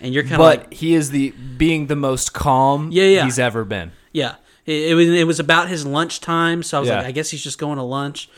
And 0.00 0.12
you're 0.12 0.24
kind 0.24 0.34
of 0.34 0.38
But 0.38 0.58
like, 0.58 0.74
he 0.74 0.94
is 0.94 1.10
the 1.10 1.30
being 1.30 1.86
the 1.86 1.96
most 1.96 2.32
calm 2.34 2.90
Yeah, 2.92 3.04
yeah. 3.04 3.24
he's 3.24 3.38
ever 3.38 3.64
been. 3.64 3.92
yeah. 4.12 4.36
It, 4.66 4.90
it 4.90 4.94
was 4.94 5.08
it 5.08 5.26
was 5.26 5.38
about 5.40 5.68
his 5.68 5.84
lunchtime, 5.86 6.62
so 6.62 6.78
I 6.78 6.80
was 6.80 6.88
Yeah. 6.88 6.96
like, 6.96 7.06
I 7.06 7.10
guess 7.12 7.30
he's 7.30 7.42
just 7.44 7.58
going 7.58 7.76
to 7.76 7.82
lunch. 7.82 8.30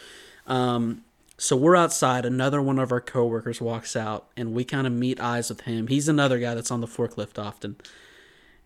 Um, 0.49 1.03
so 1.39 1.55
we're 1.57 1.77
outside. 1.77 2.25
Another 2.25 2.61
one 2.61 2.79
of 2.81 2.91
our 2.91 3.01
coworkers 3.01 3.61
walks 3.61 3.95
out, 3.95 4.27
and 4.37 4.53
we 4.53 4.65
kind 4.65 4.87
of 4.89 4.93
meet 4.93 5.21
eyes 5.21 5.49
with 5.51 5.61
him. 5.63 5.87
He's 5.87 6.09
another 6.09 6.39
guy 6.41 6.55
that's 6.57 6.71
on 6.73 6.81
the 6.81 6.87
forklift 6.89 7.39
often, 7.39 7.77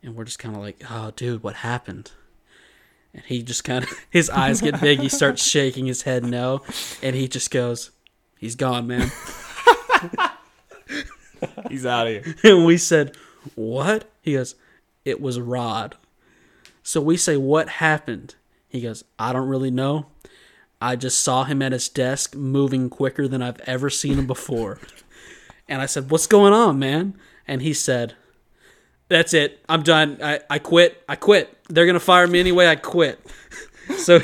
and 0.02 0.14
we're 0.16 0.24
just 0.24 0.38
kind 0.38 0.56
of 0.56 0.62
like, 0.62 0.82
"Oh, 0.90 1.10
dude, 1.14 1.42
what 1.42 1.56
happened?" 1.56 2.12
And 3.12 3.24
he 3.26 3.42
just 3.42 3.62
kind 3.64 3.84
of 3.84 3.90
his 4.10 4.30
eyes 4.30 4.62
get 4.62 4.80
big. 4.80 5.00
He 5.00 5.10
starts 5.10 5.46
shaking 5.46 5.84
his 5.84 6.02
head 6.02 6.24
no, 6.24 6.62
and 7.02 7.14
he 7.14 7.28
just 7.28 7.50
goes, 7.50 7.90
"He's 8.38 8.56
gone, 8.56 8.86
man." 8.86 9.10
He's 11.68 11.86
out 11.86 12.06
of 12.06 12.24
here. 12.24 12.34
and 12.44 12.64
we 12.64 12.76
said, 12.76 13.16
"What?" 13.54 14.10
He 14.22 14.34
goes, 14.34 14.54
"It 15.04 15.20
was 15.20 15.40
Rod." 15.40 15.96
So 16.82 17.00
we 17.00 17.16
say, 17.16 17.36
"What 17.36 17.68
happened?" 17.68 18.34
He 18.68 18.80
goes, 18.80 19.04
"I 19.18 19.32
don't 19.32 19.48
really 19.48 19.70
know. 19.70 20.06
I 20.80 20.96
just 20.96 21.20
saw 21.20 21.44
him 21.44 21.60
at 21.62 21.72
his 21.72 21.88
desk 21.88 22.34
moving 22.34 22.88
quicker 22.88 23.28
than 23.28 23.42
I've 23.42 23.60
ever 23.60 23.90
seen 23.90 24.18
him 24.18 24.26
before." 24.26 24.78
and 25.68 25.80
I 25.80 25.86
said, 25.86 26.10
"What's 26.10 26.26
going 26.26 26.52
on, 26.52 26.78
man?" 26.78 27.14
And 27.46 27.62
he 27.62 27.72
said, 27.72 28.14
"That's 29.08 29.34
it. 29.34 29.64
I'm 29.68 29.82
done. 29.82 30.18
I, 30.22 30.40
I 30.48 30.58
quit. 30.58 31.02
I 31.08 31.16
quit. 31.16 31.56
They're 31.68 31.86
gonna 31.86 32.00
fire 32.00 32.26
me 32.26 32.40
anyway. 32.40 32.66
I 32.66 32.76
quit." 32.76 33.20
so 33.98 34.20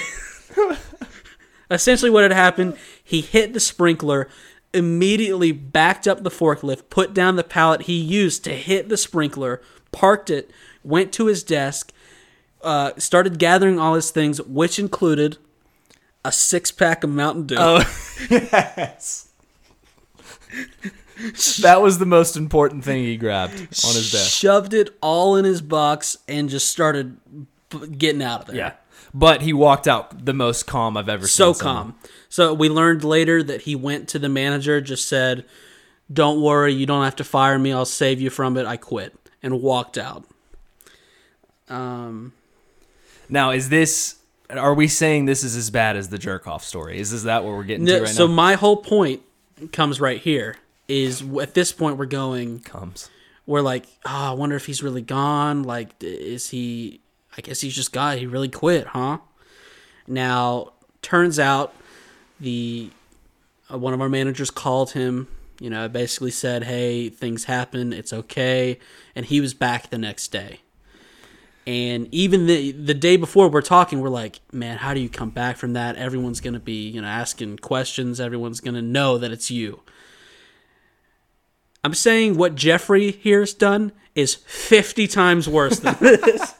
essentially 1.70 2.10
what 2.10 2.22
had 2.22 2.32
happened 2.32 2.76
he 3.02 3.20
hit 3.20 3.52
the 3.52 3.60
sprinkler 3.60 4.28
immediately 4.76 5.50
backed 5.52 6.06
up 6.06 6.22
the 6.22 6.30
forklift 6.30 6.88
put 6.90 7.14
down 7.14 7.36
the 7.36 7.42
pallet 7.44 7.82
he 7.82 7.94
used 7.96 8.44
to 8.44 8.50
hit 8.50 8.88
the 8.88 8.96
sprinkler 8.96 9.60
parked 9.92 10.30
it 10.30 10.50
went 10.84 11.12
to 11.12 11.26
his 11.26 11.42
desk 11.42 11.92
uh, 12.62 12.92
started 12.98 13.38
gathering 13.38 13.78
all 13.78 13.94
his 13.94 14.10
things 14.10 14.40
which 14.42 14.78
included 14.78 15.38
a 16.24 16.30
six-pack 16.32 17.04
of 17.04 17.10
mountain 17.10 17.46
dew 17.46 17.56
Oh, 17.58 17.78
yes. 18.30 19.28
that 21.62 21.80
was 21.80 21.98
the 21.98 22.06
most 22.06 22.36
important 22.36 22.84
thing 22.84 23.02
he 23.04 23.16
grabbed 23.16 23.54
on 23.54 23.94
his 23.94 24.10
desk. 24.12 24.30
shoved 24.32 24.74
it 24.74 24.90
all 25.00 25.36
in 25.36 25.44
his 25.44 25.62
box 25.62 26.16
and 26.28 26.48
just 26.48 26.68
started 26.68 27.16
b- 27.70 27.86
getting 27.88 28.22
out 28.22 28.40
of 28.42 28.46
there 28.48 28.56
Yeah. 28.56 28.72
But 29.18 29.40
he 29.40 29.54
walked 29.54 29.88
out 29.88 30.26
the 30.26 30.34
most 30.34 30.66
calm 30.66 30.94
I've 30.96 31.08
ever 31.08 31.26
so 31.26 31.52
seen. 31.52 31.58
So 31.58 31.64
calm. 31.64 31.94
So 32.28 32.52
we 32.52 32.68
learned 32.68 33.02
later 33.02 33.42
that 33.42 33.62
he 33.62 33.74
went 33.74 34.08
to 34.10 34.18
the 34.18 34.28
manager, 34.28 34.80
just 34.82 35.08
said, 35.08 35.46
"Don't 36.12 36.42
worry, 36.42 36.74
you 36.74 36.84
don't 36.84 37.02
have 37.02 37.16
to 37.16 37.24
fire 37.24 37.58
me. 37.58 37.72
I'll 37.72 37.86
save 37.86 38.20
you 38.20 38.28
from 38.28 38.58
it. 38.58 38.66
I 38.66 38.76
quit," 38.76 39.14
and 39.42 39.62
walked 39.62 39.96
out. 39.96 40.24
Um, 41.68 42.32
Now, 43.28 43.50
is 43.52 43.68
this? 43.70 44.16
Are 44.50 44.74
we 44.74 44.86
saying 44.86 45.24
this 45.24 45.42
is 45.42 45.56
as 45.56 45.70
bad 45.70 45.96
as 45.96 46.10
the 46.10 46.18
jerk 46.18 46.46
off 46.46 46.62
story? 46.62 47.00
Is, 47.00 47.12
is 47.12 47.24
that 47.24 47.42
what 47.42 47.54
we're 47.54 47.64
getting 47.64 47.84
no- 47.84 47.96
to 47.96 48.04
right 48.04 48.08
so 48.08 48.24
now? 48.24 48.28
So 48.28 48.32
my 48.34 48.54
whole 48.54 48.76
point 48.76 49.22
comes 49.72 50.00
right 50.00 50.20
here. 50.20 50.56
Is 50.88 51.22
at 51.40 51.54
this 51.54 51.72
point 51.72 51.96
we're 51.96 52.06
going, 52.06 52.60
Comes. 52.60 53.10
we're 53.44 53.60
like, 53.62 53.86
oh, 54.04 54.30
I 54.30 54.32
wonder 54.32 54.54
if 54.54 54.66
he's 54.66 54.84
really 54.84 55.02
gone. 55.02 55.64
Like, 55.64 55.90
is 56.00 56.50
he? 56.50 57.00
I 57.36 57.40
guess 57.42 57.60
he's 57.60 57.74
just 57.74 57.92
gone. 57.92 58.18
He 58.18 58.26
really 58.26 58.48
quit, 58.48 58.88
huh? 58.88 59.18
Now, 60.06 60.72
turns 61.02 61.38
out 61.38 61.74
the 62.40 62.90
uh, 63.72 63.78
one 63.78 63.92
of 63.94 64.00
our 64.00 64.08
managers 64.08 64.50
called 64.50 64.92
him. 64.92 65.28
You 65.60 65.70
know, 65.70 65.88
basically 65.88 66.30
said, 66.30 66.64
"Hey, 66.64 67.08
things 67.08 67.44
happen. 67.44 67.92
It's 67.92 68.12
okay," 68.12 68.78
and 69.14 69.26
he 69.26 69.40
was 69.40 69.54
back 69.54 69.90
the 69.90 69.98
next 69.98 70.28
day. 70.28 70.60
And 71.66 72.08
even 72.12 72.46
the 72.46 72.72
the 72.72 72.94
day 72.94 73.16
before 73.16 73.48
we're 73.48 73.62
talking, 73.62 74.00
we're 74.00 74.08
like, 74.08 74.40
"Man, 74.52 74.78
how 74.78 74.94
do 74.94 75.00
you 75.00 75.08
come 75.08 75.30
back 75.30 75.56
from 75.56 75.72
that? 75.72 75.96
Everyone's 75.96 76.40
gonna 76.40 76.60
be, 76.60 76.88
you 76.88 77.00
know, 77.00 77.08
asking 77.08 77.58
questions. 77.58 78.20
Everyone's 78.20 78.60
gonna 78.60 78.82
know 78.82 79.18
that 79.18 79.32
it's 79.32 79.50
you." 79.50 79.80
I'm 81.82 81.94
saying 81.94 82.36
what 82.36 82.56
Jeffrey 82.56 83.12
here's 83.12 83.54
done 83.54 83.92
is 84.16 84.34
50 84.34 85.06
times 85.06 85.48
worse 85.48 85.78
than 85.78 85.96
this. 86.00 86.54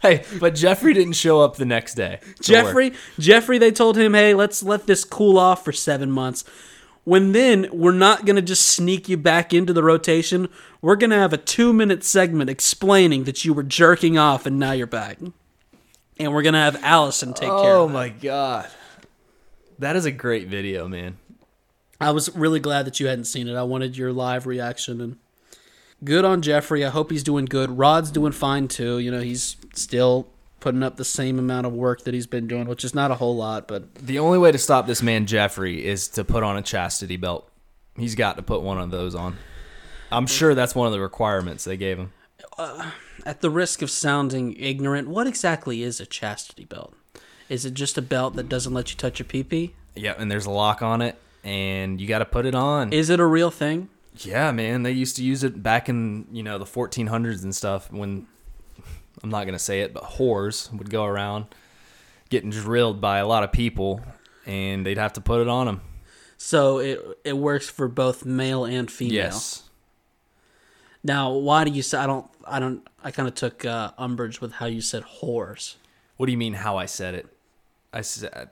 Hey, 0.00 0.24
but 0.38 0.54
Jeffrey 0.54 0.94
didn't 0.94 1.12
show 1.12 1.40
up 1.40 1.56
the 1.56 1.64
next 1.64 1.94
day. 1.94 2.20
to 2.20 2.26
work. 2.26 2.40
Jeffrey, 2.40 2.92
Jeffrey, 3.18 3.58
they 3.58 3.70
told 3.70 3.96
him, 3.96 4.14
"Hey, 4.14 4.34
let's 4.34 4.62
let 4.62 4.86
this 4.86 5.04
cool 5.04 5.38
off 5.38 5.64
for 5.64 5.72
7 5.72 6.10
months." 6.10 6.44
When 7.04 7.32
then 7.32 7.68
we're 7.72 7.92
not 7.92 8.26
going 8.26 8.36
to 8.36 8.42
just 8.42 8.66
sneak 8.66 9.08
you 9.08 9.16
back 9.16 9.54
into 9.54 9.72
the 9.72 9.82
rotation. 9.82 10.48
We're 10.82 10.96
going 10.96 11.10
to 11.10 11.16
have 11.16 11.32
a 11.32 11.38
2-minute 11.38 12.04
segment 12.04 12.50
explaining 12.50 13.24
that 13.24 13.42
you 13.44 13.54
were 13.54 13.62
jerking 13.62 14.18
off 14.18 14.44
and 14.44 14.58
now 14.58 14.72
you're 14.72 14.86
back. 14.86 15.18
And 16.18 16.32
we're 16.32 16.42
going 16.42 16.52
to 16.52 16.60
have 16.60 16.76
Alisyn 16.76 17.34
take 17.34 17.48
care 17.48 17.76
Oh 17.76 17.84
of 17.84 17.90
it. 17.90 17.92
Oh 17.92 17.94
my 17.94 18.08
god, 18.10 18.68
that 19.78 19.96
is 19.96 20.04
a 20.04 20.12
great 20.12 20.48
video, 20.48 20.86
man. 20.88 21.16
I 21.98 22.10
was 22.12 22.34
really 22.36 22.60
glad 22.60 22.86
that 22.86 23.00
you 23.00 23.06
hadn't 23.06 23.24
seen 23.24 23.48
it. 23.48 23.56
I 23.56 23.62
wanted 23.62 23.96
your 23.96 24.12
live 24.12 24.46
reaction 24.46 25.00
and 25.00 25.16
good 26.04 26.24
on 26.24 26.42
Jeffrey. 26.42 26.84
I 26.84 26.90
hope 26.90 27.10
he's 27.10 27.24
doing 27.24 27.46
good. 27.46 27.78
Rod's 27.78 28.10
doing 28.10 28.32
fine 28.32 28.68
too. 28.68 28.98
You 28.98 29.10
know, 29.10 29.20
he's 29.20 29.56
still 29.74 30.28
putting 30.60 30.82
up 30.82 30.96
the 30.96 31.04
same 31.04 31.38
amount 31.38 31.66
of 31.66 31.72
work 31.72 32.04
that 32.04 32.12
he's 32.14 32.26
been 32.26 32.46
doing, 32.46 32.66
which 32.66 32.84
is 32.84 32.94
not 32.94 33.10
a 33.10 33.14
whole 33.14 33.36
lot, 33.36 33.66
but 33.66 33.94
The 33.94 34.18
only 34.18 34.38
way 34.38 34.52
to 34.52 34.58
stop 34.58 34.86
this 34.86 35.02
man 35.02 35.26
Jeffrey 35.26 35.84
is 35.84 36.08
to 36.08 36.24
put 36.24 36.42
on 36.42 36.56
a 36.56 36.62
chastity 36.62 37.16
belt. 37.16 37.50
He's 37.96 38.14
got 38.14 38.36
to 38.36 38.42
put 38.42 38.62
one 38.62 38.78
of 38.78 38.90
those 38.90 39.14
on. 39.14 39.36
I'm 40.12 40.26
sure 40.26 40.54
that's 40.54 40.74
one 40.74 40.86
of 40.86 40.92
the 40.92 41.00
requirements 41.00 41.64
they 41.64 41.76
gave 41.76 41.98
him. 41.98 42.12
Uh, 42.58 42.90
at 43.24 43.40
the 43.40 43.50
risk 43.50 43.80
of 43.80 43.90
sounding 43.90 44.54
ignorant, 44.56 45.08
what 45.08 45.26
exactly 45.26 45.82
is 45.82 46.00
a 46.00 46.06
chastity 46.06 46.64
belt? 46.64 46.94
Is 47.48 47.64
it 47.64 47.74
just 47.74 47.96
a 47.98 48.02
belt 48.02 48.36
that 48.36 48.48
doesn't 48.48 48.72
let 48.72 48.90
you 48.90 48.96
touch 48.96 49.18
your 49.18 49.26
pee-pee? 49.26 49.74
Yeah, 49.94 50.14
and 50.18 50.30
there's 50.30 50.46
a 50.46 50.50
lock 50.50 50.82
on 50.82 51.02
it, 51.02 51.18
and 51.42 52.00
you 52.00 52.06
got 52.06 52.20
to 52.20 52.24
put 52.24 52.46
it 52.46 52.54
on. 52.54 52.92
Is 52.92 53.10
it 53.10 53.18
a 53.20 53.26
real 53.26 53.50
thing? 53.50 53.88
yeah, 54.18 54.50
man, 54.52 54.82
they 54.82 54.90
used 54.92 55.16
to 55.16 55.24
use 55.24 55.44
it 55.44 55.62
back 55.62 55.88
in 55.88 56.26
you 56.30 56.42
know 56.42 56.58
the 56.58 56.64
1400s 56.64 57.42
and 57.42 57.54
stuff. 57.54 57.90
When 57.92 58.26
I'm 59.22 59.30
not 59.30 59.44
gonna 59.44 59.58
say 59.58 59.80
it, 59.80 59.92
but 59.92 60.02
whores 60.04 60.72
would 60.76 60.90
go 60.90 61.04
around 61.04 61.46
getting 62.30 62.50
drilled 62.50 63.00
by 63.00 63.18
a 63.18 63.26
lot 63.26 63.42
of 63.42 63.52
people, 63.52 64.00
and 64.46 64.86
they'd 64.86 64.98
have 64.98 65.12
to 65.14 65.20
put 65.20 65.40
it 65.40 65.48
on 65.48 65.66
them. 65.66 65.80
So 66.36 66.78
it 66.78 67.00
it 67.24 67.36
works 67.36 67.68
for 67.68 67.88
both 67.88 68.24
male 68.24 68.64
and 68.64 68.90
female. 68.90 69.14
Yes. 69.14 69.64
Now, 71.02 71.32
why 71.32 71.64
do 71.64 71.70
you 71.70 71.82
say 71.82 71.98
I 71.98 72.06
don't 72.06 72.30
I 72.46 72.58
don't 72.60 72.86
I 73.02 73.10
kind 73.10 73.28
of 73.28 73.34
took 73.34 73.64
uh, 73.64 73.92
umbrage 73.98 74.40
with 74.40 74.52
how 74.52 74.66
you 74.66 74.80
said 74.80 75.02
whores. 75.20 75.76
What 76.16 76.26
do 76.26 76.32
you 76.32 76.38
mean? 76.38 76.54
How 76.54 76.76
I 76.76 76.86
said 76.86 77.14
it? 77.14 77.26
I 77.92 78.02
said 78.02 78.50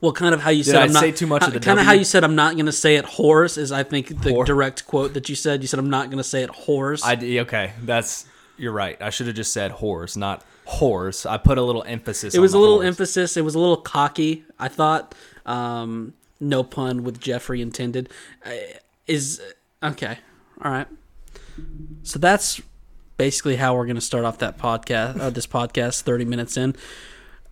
Well, 0.00 0.12
kind 0.12 0.34
of 0.34 0.40
how 0.40 0.50
you 0.50 0.64
Did 0.64 0.70
said 0.72 0.80
I 0.80 0.84
I'm 0.84 0.92
not 0.92 1.00
say 1.00 1.12
too 1.12 1.26
much 1.26 1.42
of 1.44 1.52
the 1.52 1.60
kind 1.60 1.78
of 1.78 1.86
how 1.86 1.92
you 1.92 2.04
said 2.04 2.24
I'm 2.24 2.34
not 2.34 2.54
going 2.54 2.66
to 2.66 2.72
say 2.72 2.96
it 2.96 3.04
whores 3.04 3.56
is 3.56 3.70
I 3.70 3.84
think 3.84 4.08
the 4.08 4.30
Whore. 4.30 4.44
direct 4.44 4.86
quote 4.86 5.14
that 5.14 5.28
you 5.28 5.34
said. 5.36 5.62
You 5.62 5.68
said 5.68 5.78
I'm 5.78 5.90
not 5.90 6.06
going 6.06 6.18
to 6.18 6.24
say 6.24 6.42
it 6.42 6.50
whores. 6.50 7.02
I 7.04 7.38
okay. 7.40 7.72
That's 7.82 8.26
you're 8.60 8.72
right. 8.72 9.00
I 9.00 9.10
should 9.10 9.26
have 9.26 9.36
just 9.36 9.52
said 9.52 9.72
whores, 9.72 10.16
not 10.16 10.44
whores. 10.68 11.28
I 11.28 11.38
put 11.38 11.58
a 11.58 11.62
little 11.62 11.82
emphasis. 11.84 12.34
it 12.34 12.40
was 12.40 12.52
a 12.52 12.58
little 12.58 12.80
whores. 12.80 12.86
emphasis. 12.86 13.36
It 13.36 13.42
was 13.42 13.54
a 13.54 13.58
little 13.58 13.78
cocky. 13.78 14.44
I 14.58 14.68
thought. 14.68 15.14
Um, 15.46 16.14
no 16.40 16.62
pun 16.62 17.04
with 17.04 17.20
Jeffrey 17.20 17.60
intended. 17.60 18.08
Uh, 18.44 18.50
is 19.06 19.40
okay. 19.82 20.18
All 20.62 20.70
right. 20.70 20.86
So 22.02 22.18
that's 22.18 22.60
basically 23.16 23.56
how 23.56 23.74
we're 23.74 23.86
going 23.86 23.96
to 23.96 24.00
start 24.00 24.24
off 24.24 24.38
that 24.38 24.58
podcast. 24.58 25.20
Uh, 25.20 25.30
this 25.30 25.46
podcast, 25.46 26.02
thirty 26.02 26.24
minutes 26.24 26.56
in. 26.56 26.74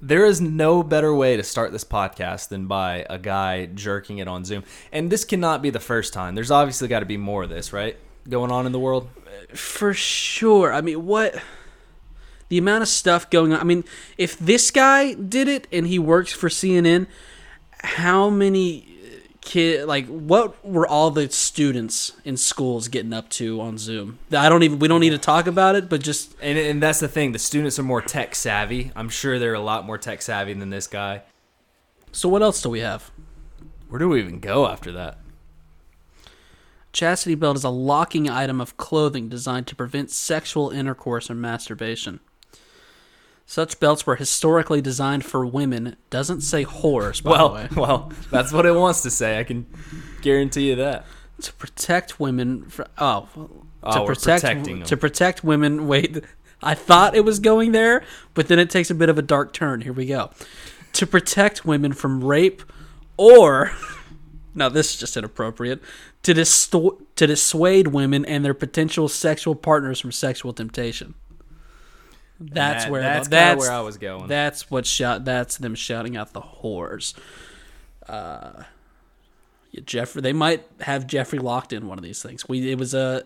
There 0.00 0.24
is 0.24 0.40
no 0.40 0.84
better 0.84 1.12
way 1.12 1.36
to 1.36 1.42
start 1.42 1.72
this 1.72 1.82
podcast 1.84 2.48
than 2.50 2.66
by 2.66 3.04
a 3.10 3.18
guy 3.18 3.66
jerking 3.66 4.18
it 4.18 4.28
on 4.28 4.44
Zoom. 4.44 4.62
And 4.92 5.10
this 5.10 5.24
cannot 5.24 5.60
be 5.60 5.70
the 5.70 5.80
first 5.80 6.12
time. 6.12 6.36
There's 6.36 6.52
obviously 6.52 6.86
got 6.86 7.00
to 7.00 7.06
be 7.06 7.16
more 7.16 7.42
of 7.42 7.50
this, 7.50 7.72
right? 7.72 7.96
Going 8.28 8.50
on 8.50 8.66
in 8.66 8.72
the 8.72 8.78
world. 8.78 9.08
For 9.54 9.94
sure. 9.94 10.72
I 10.72 10.80
mean, 10.80 11.06
what 11.06 11.40
the 12.48 12.58
amount 12.58 12.82
of 12.82 12.88
stuff 12.88 13.30
going 13.30 13.52
on. 13.52 13.60
I 13.60 13.64
mean, 13.64 13.84
if 14.16 14.38
this 14.38 14.70
guy 14.70 15.14
did 15.14 15.48
it 15.48 15.66
and 15.72 15.86
he 15.86 15.98
works 15.98 16.32
for 16.32 16.48
CNN, 16.48 17.06
how 17.82 18.30
many 18.30 18.86
kid 19.40 19.86
like 19.86 20.06
what 20.06 20.62
were 20.64 20.86
all 20.86 21.10
the 21.10 21.30
students 21.30 22.12
in 22.22 22.36
schools 22.36 22.88
getting 22.88 23.12
up 23.12 23.28
to 23.30 23.60
on 23.60 23.78
Zoom? 23.78 24.18
I 24.32 24.48
don't 24.48 24.62
even 24.62 24.78
we 24.78 24.88
don't 24.88 25.00
need 25.00 25.10
to 25.10 25.18
talk 25.18 25.46
about 25.46 25.76
it, 25.76 25.88
but 25.88 26.02
just 26.02 26.34
And 26.40 26.58
and 26.58 26.82
that's 26.82 27.00
the 27.00 27.08
thing. 27.08 27.32
The 27.32 27.38
students 27.38 27.78
are 27.78 27.82
more 27.82 28.02
tech 28.02 28.34
savvy. 28.34 28.92
I'm 28.96 29.08
sure 29.08 29.38
they're 29.38 29.54
a 29.54 29.60
lot 29.60 29.86
more 29.86 29.98
tech 29.98 30.22
savvy 30.22 30.54
than 30.54 30.70
this 30.70 30.86
guy. 30.86 31.22
so 32.12 32.28
what 32.28 32.42
else 32.42 32.62
do 32.62 32.70
we 32.70 32.80
have? 32.80 33.10
Where 33.88 33.98
do 33.98 34.08
we 34.08 34.20
even 34.20 34.40
go 34.40 34.66
after 34.66 34.92
that? 34.92 35.18
Chastity 36.92 37.34
belt 37.34 37.56
is 37.56 37.64
a 37.64 37.68
locking 37.70 38.28
item 38.30 38.60
of 38.60 38.76
clothing 38.76 39.28
designed 39.28 39.66
to 39.68 39.76
prevent 39.76 40.10
sexual 40.10 40.70
intercourse 40.70 41.30
or 41.30 41.34
masturbation. 41.34 42.20
Such 43.46 43.80
belts 43.80 44.06
were 44.06 44.16
historically 44.16 44.80
designed 44.82 45.24
for 45.24 45.46
women. 45.46 45.96
Doesn't 46.10 46.42
say 46.42 46.64
whores, 46.64 47.22
by 47.22 47.30
the 47.30 47.44
Well, 47.44 47.54
way. 47.54 47.68
well, 47.76 48.12
that's 48.30 48.52
what 48.52 48.66
it 48.66 48.74
wants 48.74 49.02
to 49.02 49.10
say. 49.10 49.38
I 49.38 49.44
can 49.44 49.66
guarantee 50.22 50.68
you 50.68 50.76
that. 50.76 51.06
to 51.42 51.52
protect 51.54 52.20
women 52.20 52.68
from 52.68 52.86
oh, 52.98 53.28
Oh, 53.82 53.92
to 54.00 54.04
protect 54.06 54.42
protecting 54.42 54.78
them. 54.80 54.88
to 54.88 54.96
protect 54.96 55.44
women. 55.44 55.86
Wait, 55.86 56.22
I 56.62 56.74
thought 56.74 57.14
it 57.14 57.24
was 57.24 57.38
going 57.38 57.72
there, 57.72 58.02
but 58.34 58.48
then 58.48 58.58
it 58.58 58.70
takes 58.70 58.90
a 58.90 58.94
bit 58.94 59.08
of 59.08 59.16
a 59.18 59.22
dark 59.22 59.52
turn. 59.52 59.82
Here 59.82 59.92
we 59.92 60.04
go. 60.06 60.30
To 60.94 61.06
protect 61.06 61.64
women 61.64 61.92
from 61.92 62.24
rape 62.24 62.62
or 63.16 63.70
now 64.54 64.68
this 64.68 64.90
is 64.94 65.00
just 65.00 65.16
inappropriate 65.16 65.80
to 66.22 66.34
disto- 66.34 66.98
to 67.16 67.26
dissuade 67.26 67.88
women 67.88 68.24
and 68.24 68.44
their 68.44 68.54
potential 68.54 69.08
sexual 69.08 69.54
partners 69.54 70.00
from 70.00 70.12
sexual 70.12 70.52
temptation. 70.52 71.14
That's 72.40 72.84
That- 72.84 72.90
where 72.92 73.02
that's 73.02 73.28
that's 73.28 73.58
where 73.60 73.72
I 73.72 73.80
was 73.80 73.96
going. 73.98 74.28
That's 74.28 74.70
what 74.70 74.86
shot. 74.86 75.24
That's 75.24 75.56
them 75.56 75.74
shouting 75.74 76.16
out 76.16 76.32
the 76.32 76.40
whores. 76.40 77.14
Uh, 78.08 78.62
yeah, 79.72 79.80
Jeffrey. 79.84 80.22
They 80.22 80.32
might 80.32 80.64
have 80.80 81.06
Jeffrey 81.06 81.38
locked 81.38 81.72
in 81.72 81.86
one 81.88 81.98
of 81.98 82.04
these 82.04 82.22
things. 82.22 82.48
We 82.48 82.70
it 82.70 82.78
was 82.78 82.94
a 82.94 83.24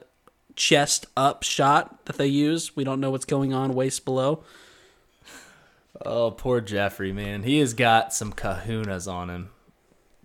chest 0.56 1.06
up 1.16 1.42
shot 1.42 2.04
that 2.06 2.16
they 2.16 2.26
used. 2.26 2.72
We 2.74 2.84
don't 2.84 3.00
know 3.00 3.10
what's 3.10 3.24
going 3.24 3.52
on 3.52 3.74
waist 3.74 4.04
below. 4.04 4.44
Oh, 6.04 6.30
poor 6.30 6.60
Jeffrey, 6.60 7.12
man. 7.12 7.42
He 7.42 7.58
has 7.60 7.74
got 7.74 8.12
some 8.14 8.32
kahunas 8.32 9.10
on 9.12 9.30
him 9.30 9.50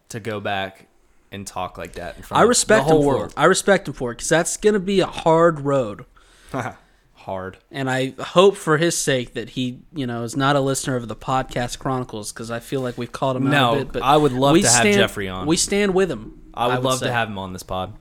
to 0.10 0.19
go 0.19 0.39
back 0.39 0.87
and 1.32 1.46
talk 1.46 1.78
like 1.78 1.94
that 1.94 2.18
in 2.18 2.24
front 2.24 2.40
I 2.40 2.44
of 2.44 2.50
respect 2.50 2.88
the 2.88 2.94
whole 2.94 3.02
him 3.12 3.20
for 3.20 3.26
it. 3.28 3.34
I 3.38 3.46
respect 3.46 3.88
him 3.88 3.94
for 3.94 4.12
it 4.12 4.16
because 4.16 4.30
that's 4.30 4.58
gonna 4.58 4.80
be 4.80 5.00
a 5.00 5.06
hard 5.08 5.62
road. 5.62 6.06
Hard. 7.13 7.58
And 7.72 7.90
I 7.90 8.13
hope 8.18 8.56
for 8.56 8.78
his 8.78 8.98
sake 8.98 9.34
that 9.34 9.50
he, 9.50 9.82
you 9.94 10.08
know, 10.08 10.24
is 10.24 10.38
not 10.38 10.56
a 10.56 10.62
listener 10.62 10.96
of 10.96 11.10
the 11.10 11.16
podcast 11.16 11.78
chronicles 11.78 12.32
because 12.32 12.50
I 12.50 12.62
feel 12.62 12.80
like 12.80 12.98
we've 12.98 13.12
called 13.12 13.36
him 13.36 13.50
No, 13.50 13.72
out 13.72 13.74
a 13.74 13.80
bit. 13.84 13.94
But 13.94 14.04
I 14.04 14.16
would 14.16 14.32
love 14.32 14.54
we 14.54 14.62
to 14.62 14.68
have 14.70 14.78
stand- 14.80 14.96
Jeffrey 14.96 15.28
on. 15.28 15.46
We 15.46 15.58
stand 15.58 15.94
with 15.94 16.10
him. 16.10 16.42
I 16.54 16.68
would, 16.76 16.86
love 16.86 17.00
say. 17.00 17.08
to 17.08 17.12
have 17.12 17.28
him 17.28 17.38
on 17.38 17.52
this 17.52 17.63
pod. 17.63 17.96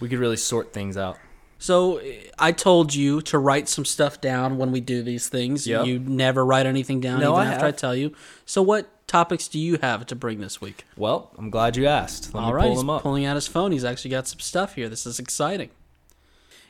We 0.00 0.08
could 0.08 0.18
really 0.20 0.38
sort 0.38 0.72
things 0.72 0.96
out. 0.96 1.18
So 1.58 2.00
I 2.38 2.52
told 2.52 2.94
you 2.94 3.20
to 3.22 3.38
write 3.38 3.68
some 3.68 3.84
stuff 3.84 4.22
down 4.22 4.56
when 4.56 4.72
we 4.72 4.80
do 4.80 5.02
these 5.02 5.28
things. 5.28 5.66
Yep. 5.66 5.84
You 5.86 5.98
never 5.98 6.42
write 6.42 6.64
anything 6.64 7.00
down 7.00 7.20
No, 7.20 7.34
even 7.36 7.46
I 7.48 7.52
after 7.52 7.64
I 7.66 7.68
have. 7.68 7.76
tell 7.76 7.94
you. 7.94 8.14
So 8.46 8.62
what 8.62 8.88
topics 9.10 9.48
do 9.48 9.58
you 9.58 9.78
have 9.82 10.06
to 10.06 10.14
bring 10.14 10.40
this 10.40 10.60
week? 10.60 10.84
Well, 10.96 11.32
I'm 11.36 11.50
glad 11.50 11.76
you 11.76 11.86
asked. 11.86 12.32
Let 12.32 12.42
All 12.42 12.50
me 12.50 12.54
right, 12.54 12.62
pull 12.62 12.70
he's 12.70 12.80
them 12.80 12.90
up. 12.90 13.02
pulling 13.02 13.24
out 13.24 13.34
his 13.34 13.48
phone. 13.48 13.72
He's 13.72 13.84
actually 13.84 14.12
got 14.12 14.28
some 14.28 14.38
stuff 14.38 14.76
here. 14.76 14.88
This 14.88 15.04
is 15.04 15.18
exciting. 15.18 15.70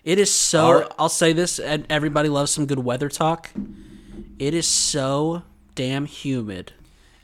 It 0.05 0.19
is 0.19 0.33
so. 0.33 0.81
Right. 0.81 0.93
I'll 0.99 1.11
say 1.11 1.33
this, 1.33 1.59
and 1.59 1.87
everybody 1.91 2.29
loves 2.29 2.51
some 2.51 2.67
good 2.67 2.79
weather 2.79 3.09
talk. 3.09 3.51
It 4.39 4.55
is 4.55 4.67
so 4.67 5.43
damn 5.75 6.07
humid 6.07 6.73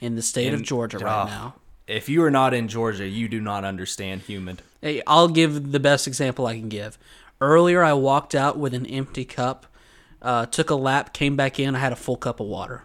in 0.01 0.15
the 0.15 0.23
state 0.23 0.53
of 0.53 0.63
Georgia 0.63 0.99
right 0.99 1.11
ah, 1.11 1.25
now. 1.25 1.55
If 1.87 2.09
you 2.09 2.23
are 2.23 2.31
not 2.31 2.53
in 2.53 2.69
Georgia, 2.69 3.09
you 3.09 3.29
do 3.29 3.41
not 3.41 3.65
understand 3.65 4.23
humid. 4.23 4.61
Hey, 4.83 5.03
I'll 5.07 5.29
give 5.29 5.73
the 5.73 5.81
best 5.81 6.07
example 6.07 6.47
I 6.47 6.59
can 6.59 6.69
give. 6.69 6.99
Earlier, 7.41 7.83
I 7.83 7.95
walked 7.95 8.35
out 8.35 8.59
with 8.59 8.75
an 8.75 8.87
empty 8.87 9.25
cup, 9.25 9.67
uh, 10.21 10.47
took 10.47 10.69
a 10.69 10.75
lap, 10.75 11.15
came 11.15 11.37
back 11.37 11.59
in. 11.59 11.75
I 11.75 11.79
had 11.79 11.93
a 11.93 11.97
full 11.97 12.17
cup 12.17 12.41
of 12.41 12.47
water. 12.47 12.83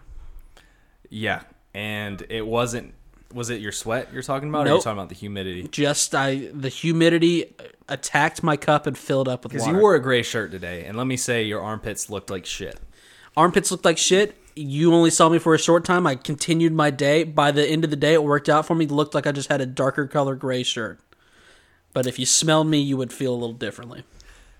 Yeah, 1.10 1.42
and 1.74 2.26
it 2.30 2.46
wasn't. 2.46 2.94
Was 3.34 3.50
it 3.50 3.62
your 3.62 3.72
sweat 3.72 4.10
you're 4.12 4.24
talking 4.24 4.50
about, 4.50 4.64
or 4.64 4.66
Nope. 4.66 4.74
you're 4.76 4.82
talking 4.82 4.98
about 5.00 5.10
the 5.10 5.16
humidity? 5.16 5.68
Just 5.70 6.14
I, 6.14 6.50
the 6.54 6.68
humidity 6.68 7.54
attacked 7.88 8.44
my 8.44 8.58
cup 8.58 8.88
and 8.88 8.98
filled 8.98 9.30
up 9.30 9.44
with 9.46 9.54
Because 9.54 9.68
you 9.68 9.78
wore 9.78 9.96
a 9.96 10.02
gray 10.02 10.22
shirt 10.22 10.52
today, 10.52 10.84
and 10.86 10.98
let 10.98 11.08
me 11.08 11.16
say, 11.16 11.44
your 11.44 11.62
armpits 11.62 12.10
looked 12.10 12.30
like 12.30 12.46
shit. 12.46 12.78
Armpits 13.38 13.72
looked 13.72 13.86
like 13.86 13.98
shit. 13.98 14.36
You 14.54 14.94
only 14.94 15.10
saw 15.12 15.30
me 15.30 15.40
for 15.40 15.56
a 15.56 15.58
short 15.58 15.86
time. 15.86 16.06
I 16.06 16.16
continued 16.16 16.74
my 16.74 16.90
day. 16.92 17.24
By 17.24 17.52
the 17.52 17.66
end 17.66 17.86
of 17.86 17.90
the 17.90 17.96
day, 17.96 18.14
it 18.16 18.24
worked 18.24 18.50
out 18.50 18.66
for 18.66 18.76
me. 18.76 18.84
It 18.84 18.92
looked 18.92 19.16
like 19.16 19.26
I 19.26 19.32
just 19.32 19.48
had 19.50 19.62
a 19.62 19.66
darker 19.66 20.08
color 20.08 20.36
gray 20.36 20.64
shirt. 20.64 21.00
But 21.94 22.06
if 22.08 22.20
you 22.20 22.26
smelled 22.26 22.68
me, 22.68 22.82
you 22.82 22.98
would 22.98 23.14
feel 23.14 23.32
a 23.34 23.36
little 23.40 23.54
differently. 23.54 24.04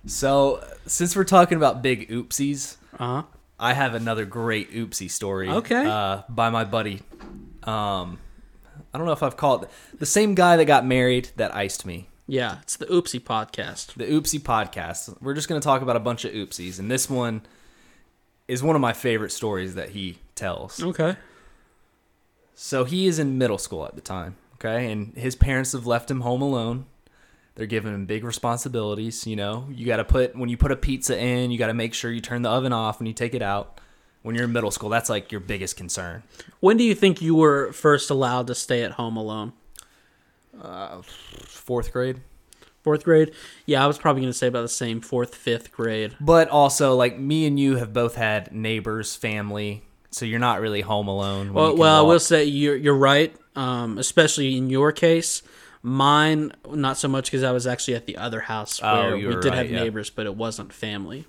So, 0.06 0.66
since 0.88 1.14
we're 1.16 1.26
talking 1.26 1.58
about 1.58 1.82
big 1.82 2.10
oopsies, 2.10 2.78
Uh 2.94 2.98
huh. 2.98 3.24
I 3.62 3.74
have 3.74 3.94
another 3.94 4.26
great 4.26 4.72
oopsie 4.74 5.10
story. 5.10 5.48
Okay. 5.48 5.86
Uh, 5.86 6.24
by 6.28 6.50
my 6.50 6.64
buddy. 6.66 7.02
Um, 7.64 8.18
I 8.92 8.98
don't 8.98 9.06
know 9.06 9.14
if 9.14 9.22
I've 9.22 9.38
called 9.38 9.68
the 9.98 10.06
same 10.08 10.34
guy 10.34 10.58
that 10.58 10.66
got 10.66 10.86
married 10.86 11.30
that 11.36 11.56
iced 11.56 11.86
me. 11.86 12.08
Yeah, 12.28 12.58
it's 12.62 12.78
the 12.78 12.86
Oopsie 12.88 13.22
podcast. 13.22 13.94
The 13.94 14.06
Oopsie 14.06 14.40
podcast. 14.40 15.16
We're 15.22 15.34
just 15.34 15.48
going 15.48 15.60
to 15.60 15.64
talk 15.66 15.82
about 15.82 15.96
a 15.96 16.00
bunch 16.00 16.26
of 16.26 16.32
oopsies, 16.34 16.80
and 16.80 16.90
this 16.90 17.10
one 17.10 17.42
is 18.48 18.64
one 18.64 18.76
of 18.76 18.82
my 18.82 18.94
favorite 18.94 19.32
stories 19.32 19.76
that 19.76 19.90
he 19.90 20.18
tells. 20.34 20.82
Okay. 20.82 21.16
So 22.56 22.84
he 22.86 23.06
is 23.06 23.20
in 23.20 23.38
middle 23.38 23.58
school 23.58 23.86
at 23.86 23.96
the 23.96 24.02
time, 24.02 24.38
okay? 24.56 24.92
And 24.92 25.14
his 25.16 25.36
parents 25.36 25.74
have 25.74 25.86
left 25.86 26.10
him 26.10 26.22
home 26.22 26.42
alone. 26.42 26.86
They're 27.62 27.68
giving 27.68 27.94
him 27.94 28.08
big 28.08 28.24
responsibilities, 28.24 29.28
you 29.28 29.36
know. 29.36 29.68
You 29.70 29.86
got 29.86 29.98
to 29.98 30.04
put 30.04 30.36
when 30.36 30.50
you 30.50 30.58
put 30.58 30.72
a 30.72 30.76
pizza 30.76 31.16
in, 31.16 31.52
you 31.52 31.60
got 31.60 31.68
to 31.68 31.76
make 31.76 31.94
sure 31.94 32.12
you 32.12 32.20
turn 32.20 32.42
the 32.42 32.50
oven 32.50 32.74
off 32.74 32.98
when 32.98 33.06
you 33.06 33.14
take 33.14 33.36
it 33.36 33.44
out. 33.44 33.80
When 34.24 34.34
you're 34.34 34.46
in 34.46 34.52
middle 34.52 34.72
school, 34.72 34.90
that's 34.90 35.12
like 35.12 35.32
your 35.32 35.42
biggest 35.42 35.78
concern. 35.78 36.24
When 36.60 36.76
do 36.76 36.84
you 36.84 36.96
think 36.96 37.22
you 37.22 37.36
were 37.36 37.72
first 37.72 38.10
allowed 38.10 38.48
to 38.48 38.56
stay 38.56 38.82
at 38.82 38.94
home 38.94 39.16
alone? 39.16 39.54
4th 40.60 41.92
grade. 41.92 42.22
Fourth 42.82 43.04
grade? 43.04 43.32
Yeah, 43.68 43.84
I 43.84 43.86
was 43.86 44.00
probably 44.00 44.24
going 44.24 44.34
to 44.34 44.38
say 44.38 44.48
about 44.48 44.64
the 44.64 44.68
same. 44.68 45.00
Fourth, 45.00 45.36
fifth 45.36 45.72
grade. 45.72 46.16
But 46.20 46.50
also 46.50 46.96
like 46.96 47.20
me 47.20 47.46
and 47.46 47.60
you 47.60 47.76
have 47.76 47.94
both 47.94 48.16
had 48.16 48.52
neighbors, 48.52 49.16
family, 49.16 49.84
so 50.10 50.26
you're 50.26 50.40
not 50.40 50.62
really 50.62 50.82
home 50.82 51.08
alone. 51.08 51.54
Well, 51.54 51.78
well, 51.78 52.04
I 52.04 52.08
will 52.08 52.20
say 52.20 52.44
you're 52.46 52.76
you're 52.76 52.98
right. 52.98 53.36
Um, 53.56 54.00
especially 54.00 54.58
in 54.58 54.72
your 54.72 54.92
case, 54.92 55.44
mine 55.82 56.52
not 56.70 56.98
so 56.98 57.08
much 57.08 57.26
because 57.26 57.44
I 57.44 57.52
was 57.52 57.66
actually 57.68 57.96
at 57.96 58.06
the 58.06 58.18
other 58.18 58.42
house 58.42 58.80
Oh, 58.84 58.94
where 59.10 59.16
you 59.16 59.28
we 59.30 59.36
did 59.36 59.46
right, 59.46 59.54
have 59.58 59.72
yeah. 59.72 59.80
neighbors, 59.84 60.10
but 60.10 60.26
it 60.26 60.36
wasn't 60.36 60.72
family. 60.74 61.26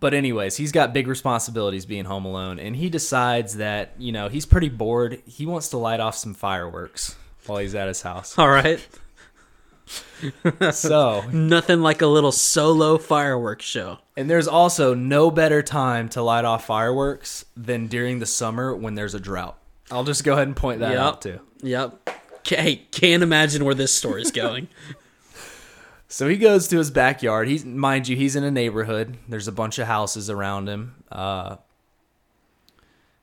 But 0.00 0.14
anyways, 0.14 0.56
he's 0.56 0.70
got 0.70 0.92
big 0.92 1.08
responsibilities 1.08 1.84
being 1.84 2.04
home 2.04 2.24
alone, 2.24 2.60
and 2.60 2.76
he 2.76 2.88
decides 2.88 3.56
that 3.56 3.92
you 3.98 4.12
know 4.12 4.28
he's 4.28 4.46
pretty 4.46 4.68
bored. 4.68 5.20
He 5.26 5.44
wants 5.46 5.68
to 5.70 5.76
light 5.76 5.98
off 6.00 6.14
some 6.14 6.34
fireworks 6.34 7.16
while 7.46 7.58
he's 7.58 7.74
at 7.74 7.88
his 7.88 8.02
house. 8.02 8.38
All 8.38 8.48
right, 8.48 8.78
So, 10.72 11.22
nothing 11.32 11.80
like 11.80 12.02
a 12.02 12.06
little 12.06 12.30
solo 12.32 12.98
fireworks 12.98 13.64
show. 13.64 13.98
and 14.16 14.28
there's 14.28 14.46
also 14.48 14.92
no 14.94 15.30
better 15.30 15.62
time 15.62 16.08
to 16.10 16.22
light 16.22 16.44
off 16.44 16.66
fireworks 16.66 17.44
than 17.56 17.86
during 17.86 18.18
the 18.18 18.26
summer 18.26 18.74
when 18.76 18.94
there's 18.96 19.14
a 19.14 19.20
drought. 19.20 19.56
I'll 19.90 20.04
just 20.04 20.24
go 20.24 20.34
ahead 20.34 20.46
and 20.46 20.56
point 20.56 20.80
that 20.80 20.90
Yep. 20.92 21.00
out 21.00 21.22
too. 21.22 21.40
Yep. 21.62 22.10
Hey, 22.48 22.86
can't 22.90 23.22
imagine 23.22 23.64
where 23.64 23.74
this 23.74 23.92
story's 23.92 24.30
going. 24.30 24.68
So 26.10 26.26
he 26.26 26.38
goes 26.38 26.68
to 26.68 26.78
his 26.78 26.90
backyard. 26.90 27.48
He's 27.48 27.66
mind 27.66 28.08
you, 28.08 28.16
he's 28.16 28.34
in 28.34 28.42
a 28.42 28.50
neighborhood. 28.50 29.18
There's 29.28 29.46
a 29.46 29.52
bunch 29.52 29.78
of 29.78 29.86
houses 29.86 30.30
around 30.30 30.66
him. 30.66 31.04
Uh, 31.12 31.56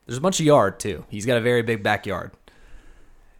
there's 0.05 0.19
a 0.19 0.21
bunch 0.21 0.39
of 0.39 0.45
yard 0.45 0.79
too. 0.79 1.03
He's 1.09 1.25
got 1.25 1.37
a 1.37 1.41
very 1.41 1.63
big 1.63 1.81
backyard. 1.81 2.31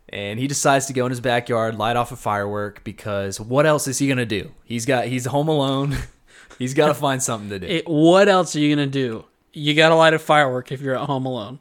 And 0.09 0.39
he 0.39 0.47
decides 0.47 0.87
to 0.87 0.93
go 0.93 1.05
in 1.05 1.11
his 1.11 1.19
backyard, 1.21 1.77
light 1.77 1.95
off 1.95 2.11
a 2.11 2.15
firework 2.15 2.83
because 2.83 3.39
what 3.39 3.67
else 3.67 3.87
is 3.87 3.99
he 3.99 4.07
gonna 4.07 4.25
do? 4.25 4.51
He's 4.63 4.85
got 4.85 5.05
he's 5.05 5.25
home 5.25 5.47
alone. 5.47 5.95
he's 6.57 6.73
got 6.73 6.87
to 6.87 6.93
find 6.95 7.21
something 7.21 7.49
to 7.49 7.59
do. 7.59 7.67
It, 7.67 7.87
what 7.87 8.27
else 8.27 8.55
are 8.55 8.59
you 8.59 8.75
gonna 8.75 8.87
do? 8.87 9.25
You 9.53 9.75
gotta 9.75 9.95
light 9.95 10.15
a 10.15 10.19
firework 10.19 10.71
if 10.71 10.81
you're 10.81 10.95
at 10.95 11.05
home 11.05 11.27
alone. 11.27 11.59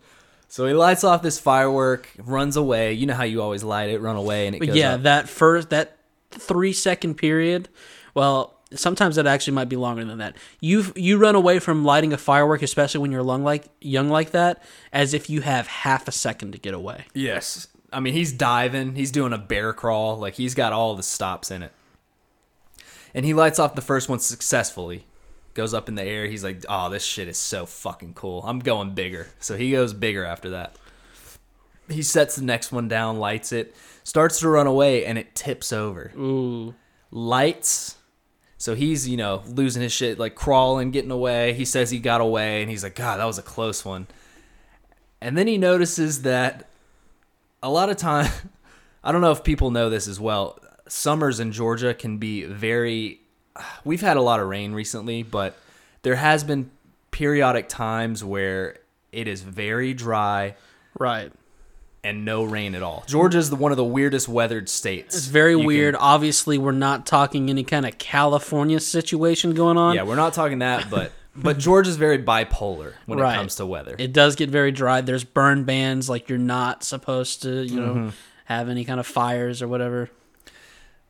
So 0.55 0.67
he 0.67 0.73
lights 0.73 1.03
off 1.03 1.21
this 1.21 1.37
firework, 1.37 2.09
runs 2.17 2.57
away. 2.57 2.93
You 2.93 3.07
know 3.07 3.15
how 3.15 3.25
you 3.25 3.43
always 3.43 3.65
light 3.65 3.91
it, 3.91 4.01
run 4.01 4.15
away, 4.15 4.47
and 4.47 4.55
it 4.55 4.61
goes 4.61 4.77
yeah, 4.77 4.95
up. 4.95 5.03
that 5.03 5.29
first 5.29 5.71
that 5.71 5.99
three 6.31 6.73
second 6.73 7.17
period. 7.17 7.69
Well, 8.15 8.57
sometimes 8.73 9.17
that 9.17 9.27
actually 9.27 9.55
might 9.55 9.69
be 9.69 9.75
longer 9.75 10.05
than 10.05 10.19
that. 10.19 10.37
You 10.61 10.93
you 10.95 11.19
run 11.19 11.35
away 11.35 11.59
from 11.59 11.85
lighting 11.85 12.13
a 12.13 12.17
firework, 12.17 12.63
especially 12.63 13.01
when 13.01 13.11
you're 13.11 13.27
young 13.27 13.43
like 13.43 13.65
young 13.81 14.11
like 14.11 14.31
that, 14.31 14.63
as 14.93 15.13
if 15.13 15.29
you 15.29 15.41
have 15.41 15.67
half 15.67 16.07
a 16.07 16.13
second 16.13 16.53
to 16.53 16.59
get 16.59 16.73
away. 16.73 17.07
Yes. 17.15 17.67
I 17.93 17.99
mean, 17.99 18.13
he's 18.13 18.33
diving. 18.33 18.95
He's 18.95 19.11
doing 19.11 19.33
a 19.33 19.39
bear 19.39 19.73
crawl. 19.73 20.19
Like, 20.19 20.35
he's 20.35 20.55
got 20.55 20.73
all 20.73 20.95
the 20.95 21.03
stops 21.03 21.51
in 21.51 21.65
it. 21.65 21.73
And 23.13 23.27
he 23.27 23.35
lights 23.35 23.59
off 23.59 23.75
the 23.75 23.83
first 23.83 24.09
one 24.09 24.21
successfully. 24.21 25.05
Goes 25.55 25.73
up 25.73 25.89
in 25.89 25.95
the 25.95 26.03
air. 26.03 26.27
He's 26.27 26.45
like, 26.45 26.65
oh, 26.69 26.91
this 26.91 27.05
shit 27.05 27.29
is 27.29 27.39
so 27.39 27.65
fucking 27.65 28.15
cool. 28.15 28.43
I'm 28.45 28.59
going 28.59 28.95
bigger. 28.95 29.29
So 29.39 29.57
he 29.57 29.71
goes 29.71 29.93
bigger 29.93 30.25
after 30.25 30.51
that. 30.51 30.77
He 31.89 32.03
sets 32.03 32.37
the 32.37 32.45
next 32.45 32.73
one 32.73 32.89
down, 32.89 33.19
lights 33.19 33.53
it, 33.53 33.75
starts 34.03 34.41
to 34.41 34.49
run 34.49 34.67
away, 34.67 35.05
and 35.05 35.19
it 35.19 35.35
tips 35.35 35.73
over. 35.73 36.13
Ooh, 36.17 36.75
Lights. 37.11 37.97
So 38.57 38.75
he's, 38.75 39.07
you 39.07 39.17
know, 39.17 39.43
losing 39.47 39.83
his 39.83 39.93
shit, 39.93 40.19
like 40.19 40.35
crawling, 40.35 40.91
getting 40.91 41.11
away. 41.11 41.53
He 41.53 41.65
says 41.65 41.91
he 41.91 41.99
got 41.99 42.21
away, 42.21 42.63
and 42.63 42.71
he's 42.71 42.83
like, 42.83 42.95
God, 42.95 43.21
that 43.21 43.25
was 43.27 43.39
a 43.39 43.43
close 43.43 43.85
one. 43.85 44.07
And 45.21 45.37
then 45.37 45.47
he 45.47 45.59
notices 45.59 46.23
that 46.23 46.69
a 47.63 47.71
lot 47.71 47.91
of 47.91 47.97
time, 47.97 48.31
I 49.05 49.13
don't 49.13 49.21
know 49.21 49.33
if 49.33 49.45
people 49.45 49.71
know 49.71 49.91
this 49.91 50.09
as 50.09 50.19
well. 50.19 50.59
Summers 50.89 51.41
in 51.41 51.53
Georgia 51.53 51.95
can 51.95 52.19
be 52.19 52.45
very. 52.45 53.21
We've 53.85 54.01
had 54.01 54.17
a 54.17 54.23
lot 54.23 54.41
of 54.41 54.49
rain 54.49 54.73
recently, 54.73 55.23
but 55.23 55.57
there 56.03 56.17
has 56.17 56.43
been 56.45 56.71
periodic 57.11 57.69
times 57.69 58.25
where 58.25 58.79
it 59.13 59.29
is 59.29 59.43
very 59.43 59.95
dry 59.95 60.57
right. 60.99 61.31
and 62.03 62.25
no 62.25 62.43
rain 62.43 62.75
at 62.75 62.83
all. 62.83 63.05
Georgia's 63.07 63.51
the 63.51 63.57
one 63.57 63.71
of 63.71 63.77
the 63.77 63.85
weirdest 63.85 64.29
weathered 64.29 64.69
states. 64.69 65.17
It's 65.17 65.27
very 65.27 65.53
You 65.53 65.59
can- 65.59 65.67
weird. 65.67 65.97
Obviously, 65.99 66.59
we're 66.59 66.73
not 66.73 67.07
talking 67.07 67.49
any 67.49 67.63
kind 67.65 67.87
of 67.87 67.97
California 67.99 68.81
situation 68.81 69.55
going 69.55 69.77
on. 69.77 69.95
yeah, 69.95 70.03
we're 70.03 70.17
not 70.17 70.33
talking 70.35 70.59
that, 70.59 70.91
but 70.91 71.13
but 71.37 71.59
Georgia's 71.59 71.97
very 71.97 72.19
bipolar 72.19 72.93
when 73.07 73.19
Right. 73.19 73.35
it 73.35 73.37
comes 73.37 73.57
to 73.57 73.67
weather. 73.67 73.97
It 73.99 74.13
does 74.13 74.37
get 74.37 74.51
very 74.51 74.71
dry. 74.73 75.01
There's 75.01 75.25
burn 75.25 75.65
bans, 75.65 76.09
like 76.09 76.29
you're 76.29 76.39
not 76.39 76.85
supposed 76.85 77.43
to, 77.43 77.63
you 77.65 77.81
know, 77.81 77.95
Mm-hmm. 77.95 78.09
have 78.47 78.69
any 78.69 78.85
kind 78.85 79.01
of 79.01 79.07
fires 79.07 79.61
or 79.63 79.67
whatever. 79.69 80.11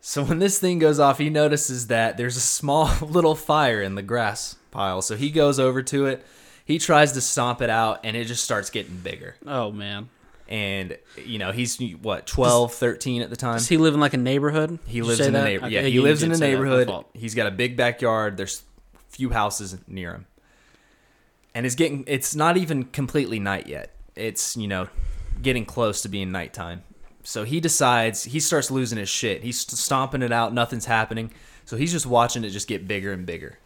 So 0.07 0.23
when 0.23 0.39
this 0.39 0.59
thing 0.59 0.79
goes 0.81 1.01
off, 1.01 1.17
he 1.17 1.31
notices 1.31 1.87
that 1.87 2.19
there's 2.19 2.37
a 2.37 2.41
small 2.41 2.91
little 3.01 3.35
fire 3.35 3.81
in 3.81 3.95
the 3.95 4.03
grass 4.03 4.55
pile. 4.71 5.01
So 5.01 5.17
he 5.17 5.31
goes 5.31 5.59
over 5.59 5.83
to 5.85 6.05
it. 6.05 6.23
He 6.63 6.79
tries 6.79 7.13
to 7.13 7.23
stomp 7.23 7.63
it 7.63 7.71
out, 7.71 8.01
and 8.05 8.15
it 8.15 8.27
just 8.27 8.45
starts 8.45 8.69
getting 8.69 8.97
bigger. 8.97 9.37
Oh 9.47 9.73
man, 9.73 10.11
And 10.47 10.99
you 11.17 11.39
know 11.39 11.53
he's 11.53 11.81
what 12.03 12.27
12, 12.27 12.75
13 12.75 13.23
at 13.23 13.31
the 13.31 13.37
time. 13.37 13.55
does 13.55 13.67
he 13.67 13.79
live 13.79 13.95
in 13.95 14.01
like 14.01 14.13
a 14.13 14.19
neighborhood? 14.19 14.79
He 14.87 15.01
lives 15.01 15.21
in 15.21 15.35
a 15.35 15.43
neighborhood. 15.43 15.73
Okay, 15.73 15.83
Yeah, 15.83 15.89
he 15.89 16.01
lives 16.01 16.23
in 16.23 16.33
a 16.33 16.35
say 16.35 16.53
that. 16.53 16.61
My 16.61 16.69
neighborhood. 16.77 17.05
He's 17.15 17.35
got 17.35 17.47
a 17.47 17.51
big 17.51 17.75
backyard. 17.75 18.37
There's 18.37 18.63
few 19.09 19.31
houses 19.31 19.79
near 19.89 20.13
him, 20.13 20.27
and 21.55 21.65
it's 21.65 21.77
getting. 21.77 22.05
It's 22.07 22.35
not 22.35 22.59
even 22.59 22.85
completely 22.85 23.39
night 23.39 23.69
yet. 23.69 23.95
It's 24.17 24.55
you 24.55 24.69
know 24.69 24.89
getting 25.41 25.65
close 25.65 26.03
to 26.03 26.11
being 26.11 26.31
nighttime. 26.31 26.83
So 27.25 27.43
he 27.45 27.59
decides 27.59 28.23
he 28.25 28.39
starts 28.39 28.71
losing 28.71 28.99
his 28.99 29.09
shit. 29.09 29.43
He's 29.43 29.59
stomping 29.59 30.23
it 30.23 30.31
out. 30.31 30.55
Nothing's 30.55 30.85
happening. 30.85 31.33
So 31.65 31.77
he's 31.77 31.91
just 31.91 32.07
watching 32.07 32.45
it 32.45 32.51
just 32.51 32.69
get 32.69 32.87
bigger 32.87 33.13
and 33.13 33.27
bigger. 33.27 33.59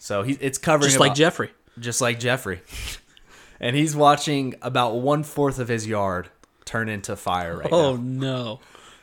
So 0.00 0.22
he 0.22 0.32
it's 0.40 0.58
covering 0.58 0.90
Just 0.90 1.00
like 1.00 1.14
Jeffrey. 1.14 1.50
just 1.78 2.00
like 2.00 2.18
Jeffrey. 2.20 2.60
And 3.60 3.74
he's 3.74 3.96
watching 3.96 4.54
about 4.62 5.00
one 5.00 5.24
fourth 5.24 5.58
of 5.58 5.66
his 5.66 5.84
yard 5.84 6.28
turn 6.64 6.88
into 6.88 7.16
fire 7.16 7.56
right 7.56 7.68
Oh 7.72 7.96
now. 7.96 7.96
Oh 7.96 7.98
no. 7.98 8.60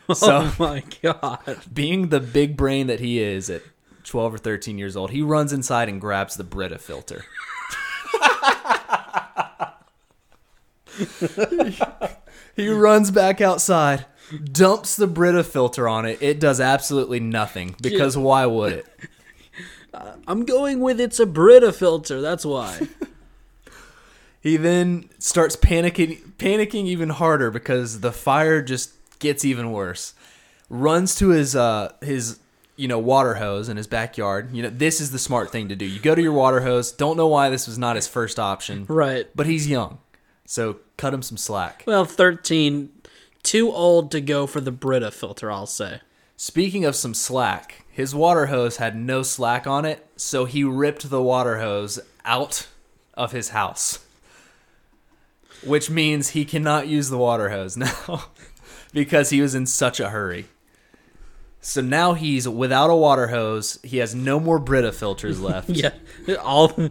So- 0.16 0.44
oh 0.44 0.56
my 0.58 0.82
god. 1.02 1.58
being 1.74 2.08
the 2.08 2.22
big 2.22 2.56
brain 2.56 2.88
that 2.88 3.02
he 3.02 3.20
is 3.20 3.50
at 3.50 3.64
12 4.06 4.36
or 4.36 4.38
13 4.38 4.78
years 4.78 4.96
old, 4.96 5.12
he 5.12 5.22
runs 5.22 5.52
inside 5.52 5.90
and 5.90 6.00
grabs 6.00 6.38
the 6.38 6.46
Brita 6.46 6.80
filter. 6.80 7.26
he 12.56 12.70
runs 12.70 13.12
back 13.12 13.42
outside, 13.42 14.06
dumps 14.52 14.96
the 14.96 15.08
Brita 15.08 15.44
filter 15.44 15.88
on 15.88 16.06
it. 16.06 16.18
It 16.22 16.40
does 16.40 16.60
absolutely 16.60 17.20
nothing 17.20 17.76
because 17.82 18.18
why 18.18 18.46
would 18.46 18.74
it? 18.74 18.86
I'm 20.28 20.46
going 20.46 20.82
with 20.82 21.00
it's 21.00 21.20
a 21.20 21.26
Brita 21.26 21.72
filter. 21.72 22.22
That's 22.22 22.46
why. 22.46 22.88
He 24.46 24.58
then 24.58 25.10
starts 25.18 25.56
panicking 25.56 26.20
panicking 26.38 26.86
even 26.86 27.10
harder 27.10 27.50
because 27.50 28.02
the 28.02 28.12
fire 28.12 28.62
just 28.62 28.92
gets 29.18 29.44
even 29.44 29.72
worse. 29.72 30.14
Runs 30.70 31.16
to 31.16 31.30
his 31.30 31.56
uh 31.56 31.94
his 32.02 32.38
you 32.76 32.88
know 32.88 33.00
water 33.00 33.34
hose 33.34 33.70
in 33.70 33.78
his 33.78 33.88
backyard. 33.88 34.54
You 34.54 34.62
know 34.62 34.70
this 34.70 35.02
is 35.02 35.10
the 35.10 35.18
smart 35.18 35.52
thing 35.52 35.70
to 35.70 35.76
do. 35.76 35.84
You 35.84 36.00
go 36.00 36.14
to 36.14 36.22
your 36.22 36.32
water 36.32 36.62
hose. 36.62 36.92
Don't 36.92 37.18
know 37.18 37.26
why 37.26 37.50
this 37.50 37.66
was 37.66 37.80
not 37.80 37.96
his 37.96 38.08
first 38.08 38.38
option. 38.38 38.86
right. 38.88 39.26
But 39.34 39.48
he's 39.48 39.68
young. 39.68 39.98
So 40.46 40.78
cut 40.98 41.14
him 41.14 41.22
some 41.22 41.38
slack. 41.38 41.84
Well, 41.88 42.06
13 42.06 42.90
too 43.44 43.72
old 43.72 44.12
to 44.12 44.22
go 44.22 44.48
for 44.48 44.60
the 44.60 44.72
Brita 44.72 45.12
filter, 45.12 45.52
I'll 45.52 45.68
say. 45.68 46.02
Speaking 46.36 46.84
of 46.84 46.96
some 46.96 47.14
slack, 47.14 47.86
his 47.90 48.14
water 48.14 48.48
hose 48.48 48.78
had 48.78 48.96
no 48.96 49.24
slack 49.24 49.66
on 49.68 49.86
it, 49.86 50.06
so 50.18 50.46
he 50.46 50.64
ripped 50.64 51.10
the 51.10 51.22
water 51.22 51.60
hose 51.60 52.00
out 52.26 52.68
of 53.14 53.32
his 53.32 53.50
house. 53.50 54.00
Which 55.64 55.90
means 55.90 56.30
he 56.30 56.44
cannot 56.44 56.88
use 56.88 57.10
the 57.10 57.18
water 57.18 57.50
hose 57.50 57.78
now 57.78 58.26
because 58.94 59.30
he 59.30 59.42
was 59.42 59.56
in 59.56 59.66
such 59.66 60.00
a 60.00 60.10
hurry. 60.10 60.46
So 61.62 61.82
now 61.82 62.14
he's 62.14 62.48
without 62.48 62.90
a 62.90 62.96
water 62.96 63.28
hose. 63.28 63.80
He 63.82 63.98
has 63.98 64.14
no 64.14 64.40
more 64.40 64.60
Brita 64.60 64.92
filters 64.92 65.40
left. 65.42 65.70
Yeah. 65.70 65.92
All 66.42 66.90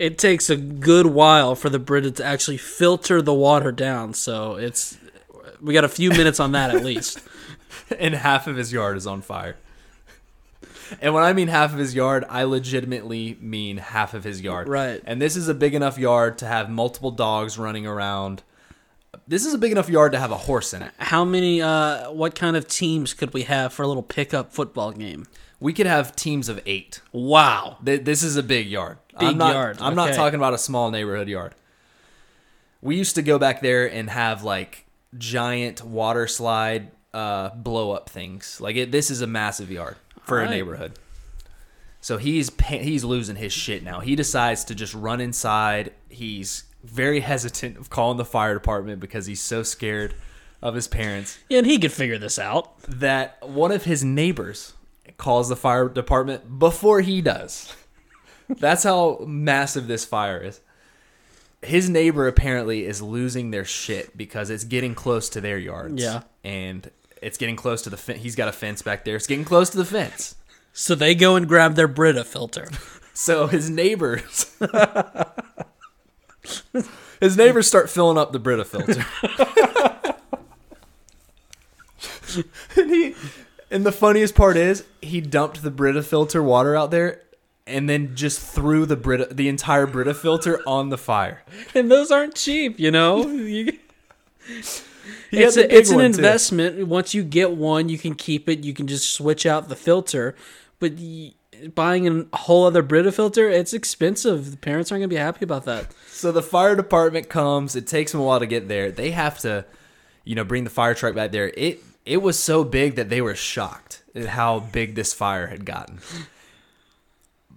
it 0.00 0.16
takes 0.16 0.48
a 0.48 0.56
good 0.56 1.04
while 1.06 1.54
for 1.54 1.68
the 1.68 1.78
Brita 1.78 2.10
to 2.12 2.24
actually 2.24 2.56
filter 2.56 3.20
the 3.20 3.34
water 3.34 3.70
down, 3.70 4.14
so 4.14 4.54
it's 4.56 4.96
we 5.60 5.74
got 5.74 5.84
a 5.84 5.88
few 5.88 6.08
minutes 6.08 6.40
on 6.40 6.52
that 6.52 6.74
at 6.74 6.82
least. 6.82 7.20
and 7.98 8.14
half 8.14 8.46
of 8.46 8.56
his 8.56 8.72
yard 8.72 8.96
is 8.96 9.06
on 9.06 9.20
fire. 9.20 9.56
And 11.02 11.12
when 11.14 11.22
I 11.22 11.34
mean 11.34 11.48
half 11.48 11.72
of 11.72 11.78
his 11.78 11.94
yard, 11.94 12.24
I 12.28 12.44
legitimately 12.44 13.36
mean 13.40 13.76
half 13.76 14.14
of 14.14 14.24
his 14.24 14.40
yard. 14.40 14.68
Right. 14.68 15.02
And 15.04 15.20
this 15.20 15.36
is 15.36 15.48
a 15.48 15.54
big 15.54 15.74
enough 15.74 15.98
yard 15.98 16.38
to 16.38 16.46
have 16.46 16.68
multiple 16.70 17.10
dogs 17.10 17.58
running 17.58 17.86
around. 17.86 18.42
This 19.28 19.44
is 19.46 19.54
a 19.54 19.58
big 19.58 19.70
enough 19.70 19.88
yard 19.88 20.12
to 20.12 20.18
have 20.18 20.32
a 20.32 20.36
horse 20.36 20.72
in 20.72 20.82
it. 20.82 20.92
How 20.98 21.24
many 21.24 21.60
uh 21.60 22.10
what 22.10 22.34
kind 22.34 22.56
of 22.56 22.66
teams 22.66 23.12
could 23.12 23.34
we 23.34 23.42
have 23.42 23.72
for 23.72 23.82
a 23.82 23.86
little 23.86 24.02
pickup 24.02 24.52
football 24.52 24.92
game? 24.92 25.26
We 25.60 25.74
could 25.74 25.86
have 25.86 26.16
teams 26.16 26.48
of 26.48 26.60
eight. 26.64 27.02
Wow. 27.12 27.76
Th- 27.84 28.02
This 28.02 28.22
is 28.22 28.36
a 28.36 28.42
big 28.42 28.66
yard. 28.66 28.96
Big 29.18 29.28
I'm 29.30 29.38
not, 29.38 29.54
yard, 29.54 29.78
I'm 29.80 29.94
not 29.94 30.14
talking 30.14 30.36
about 30.36 30.54
a 30.54 30.58
small 30.58 30.90
neighborhood 30.90 31.28
yard. 31.28 31.54
We 32.82 32.96
used 32.96 33.16
to 33.16 33.22
go 33.22 33.38
back 33.38 33.60
there 33.60 33.90
and 33.90 34.08
have 34.08 34.42
like 34.44 34.86
giant 35.18 35.84
water 35.84 36.26
slide 36.26 36.90
uh, 37.12 37.50
blow 37.50 37.90
up 37.92 38.08
things. 38.08 38.60
Like 38.60 38.76
it, 38.76 38.92
this 38.92 39.10
is 39.10 39.20
a 39.20 39.26
massive 39.26 39.70
yard 39.70 39.96
for 40.22 40.40
a 40.40 40.48
neighborhood. 40.48 40.92
So 42.00 42.16
he's 42.16 42.50
he's 42.68 43.04
losing 43.04 43.36
his 43.36 43.52
shit 43.52 43.82
now. 43.82 44.00
He 44.00 44.16
decides 44.16 44.64
to 44.64 44.74
just 44.74 44.94
run 44.94 45.20
inside. 45.20 45.92
He's 46.08 46.64
very 46.82 47.20
hesitant 47.30 47.76
of 47.76 47.90
calling 47.90 48.16
the 48.16 48.24
fire 48.24 48.54
department 48.54 49.00
because 49.00 49.26
he's 49.26 49.42
so 49.42 49.62
scared 49.62 50.14
of 50.62 50.74
his 50.74 50.88
parents 50.88 51.38
Yeah, 51.48 51.58
and 51.58 51.66
he 51.66 51.78
could 51.78 51.92
figure 51.92 52.18
this 52.18 52.38
out. 52.38 52.78
that 52.82 53.38
one 53.46 53.72
of 53.72 53.84
his 53.84 54.04
neighbors 54.04 54.74
calls 55.16 55.48
the 55.48 55.56
fire 55.56 55.88
department 55.88 56.58
before 56.58 57.00
he 57.00 57.20
does. 57.20 57.74
That's 58.58 58.82
how 58.82 59.24
massive 59.26 59.86
this 59.86 60.04
fire 60.04 60.38
is. 60.38 60.60
His 61.62 61.90
neighbor 61.90 62.26
apparently 62.26 62.86
is 62.86 63.02
losing 63.02 63.50
their 63.50 63.64
shit 63.64 64.16
because 64.16 64.50
it's 64.50 64.64
getting 64.64 64.94
close 64.94 65.28
to 65.30 65.40
their 65.40 65.58
yards. 65.58 66.02
Yeah. 66.02 66.22
And 66.42 66.90
it's 67.20 67.36
getting 67.36 67.56
close 67.56 67.82
to 67.82 67.90
the 67.90 67.98
fence. 67.98 68.22
He's 68.22 68.34
got 68.34 68.48
a 68.48 68.52
fence 68.52 68.82
back 68.82 69.04
there. 69.04 69.16
It's 69.16 69.26
getting 69.26 69.44
close 69.44 69.70
to 69.70 69.76
the 69.76 69.84
fence. 69.84 70.36
So 70.72 70.94
they 70.94 71.14
go 71.14 71.36
and 71.36 71.46
grab 71.46 71.74
their 71.74 71.88
Brita 71.88 72.24
filter. 72.24 72.68
So 73.12 73.48
his 73.48 73.68
neighbors 73.68 74.56
His 77.20 77.36
neighbors 77.36 77.66
start 77.66 77.90
filling 77.90 78.16
up 78.16 78.32
the 78.32 78.38
Brita 78.38 78.64
filter. 78.64 79.04
and 82.76 82.90
he 82.90 83.14
and 83.70 83.84
the 83.84 83.92
funniest 83.92 84.34
part 84.34 84.56
is 84.56 84.84
he 85.02 85.20
dumped 85.20 85.62
the 85.62 85.70
Brita 85.70 86.02
filter 86.02 86.42
water 86.42 86.74
out 86.74 86.90
there 86.90 87.20
and 87.66 87.88
then 87.88 88.14
just 88.16 88.40
threw 88.40 88.86
the 88.86 88.96
Brita 88.96 89.28
the 89.30 89.48
entire 89.48 89.86
Brita 89.86 90.14
filter 90.14 90.60
on 90.66 90.88
the 90.90 90.98
fire. 90.98 91.42
and 91.74 91.90
those 91.90 92.10
aren't 92.10 92.34
cheap, 92.34 92.78
you 92.80 92.90
know. 92.90 93.24
It's 95.32 95.56
a, 95.56 95.72
it's 95.74 95.90
an 95.90 95.96
one, 95.96 96.12
too. 96.12 96.18
investment. 96.18 96.86
Once 96.88 97.14
you 97.14 97.22
get 97.22 97.52
one, 97.52 97.88
you 97.88 97.98
can 97.98 98.14
keep 98.14 98.48
it. 98.48 98.64
You 98.64 98.74
can 98.74 98.86
just 98.88 99.10
switch 99.12 99.46
out 99.46 99.68
the 99.68 99.76
filter. 99.76 100.34
But 100.80 100.94
y- 100.98 101.34
buying 101.74 102.08
a 102.32 102.36
whole 102.36 102.66
other 102.66 102.82
Brita 102.82 103.12
filter, 103.12 103.48
it's 103.48 103.72
expensive. 103.72 104.50
The 104.50 104.56
parents 104.56 104.90
aren't 104.90 105.02
gonna 105.02 105.08
be 105.08 105.16
happy 105.16 105.44
about 105.44 105.64
that. 105.66 105.86
So 106.08 106.32
the 106.32 106.42
fire 106.42 106.74
department 106.74 107.28
comes. 107.28 107.76
It 107.76 107.86
takes 107.86 108.10
them 108.12 108.20
a 108.20 108.24
while 108.24 108.40
to 108.40 108.46
get 108.46 108.66
there. 108.68 108.90
They 108.90 109.12
have 109.12 109.38
to, 109.40 109.64
you 110.24 110.34
know, 110.34 110.44
bring 110.44 110.64
the 110.64 110.70
fire 110.70 110.94
truck 110.94 111.14
back 111.14 111.30
there. 111.30 111.52
It 111.56 111.80
it 112.04 112.22
was 112.22 112.36
so 112.38 112.64
big 112.64 112.96
that 112.96 113.08
they 113.08 113.20
were 113.20 113.36
shocked 113.36 114.02
at 114.16 114.26
how 114.26 114.58
big 114.60 114.96
this 114.96 115.14
fire 115.14 115.46
had 115.46 115.64
gotten. 115.64 116.00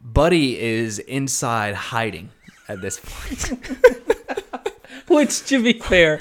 Buddy 0.04 0.60
is 0.60 1.00
inside 1.00 1.76
hiding 1.76 2.30
at 2.68 2.82
this 2.82 3.00
point. 3.02 3.68
Which, 5.08 5.46
to 5.48 5.64
be 5.64 5.74
fair, 5.74 6.20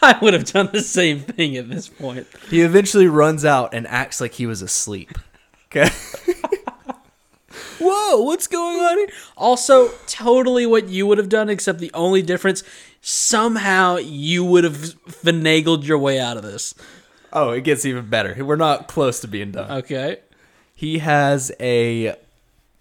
I 0.00 0.18
would 0.22 0.32
have 0.32 0.46
done 0.46 0.70
the 0.72 0.80
same 0.82 1.20
thing 1.20 1.56
at 1.56 1.68
this 1.68 1.88
point. 1.88 2.26
He 2.48 2.62
eventually 2.62 3.06
runs 3.06 3.44
out 3.44 3.74
and 3.74 3.86
acts 3.86 4.20
like 4.20 4.34
he 4.34 4.46
was 4.46 4.62
asleep. 4.62 5.18
Okay. 5.66 5.90
Whoa, 7.80 8.22
what's 8.22 8.46
going 8.46 8.78
on 8.78 8.98
here? 8.98 9.08
Also, 9.36 9.88
totally 10.06 10.66
what 10.66 10.88
you 10.88 11.06
would 11.06 11.18
have 11.18 11.28
done, 11.28 11.48
except 11.48 11.78
the 11.78 11.92
only 11.94 12.22
difference, 12.22 12.64
somehow 13.00 13.96
you 13.96 14.44
would 14.44 14.64
have 14.64 14.76
finagled 14.76 15.84
your 15.86 15.98
way 15.98 16.18
out 16.18 16.36
of 16.36 16.42
this. 16.42 16.74
Oh, 17.32 17.50
it 17.50 17.64
gets 17.64 17.84
even 17.84 18.08
better. 18.08 18.44
We're 18.44 18.56
not 18.56 18.88
close 18.88 19.20
to 19.20 19.28
being 19.28 19.52
done. 19.52 19.70
Okay. 19.70 20.20
He 20.74 20.98
has 20.98 21.52
a 21.60 22.16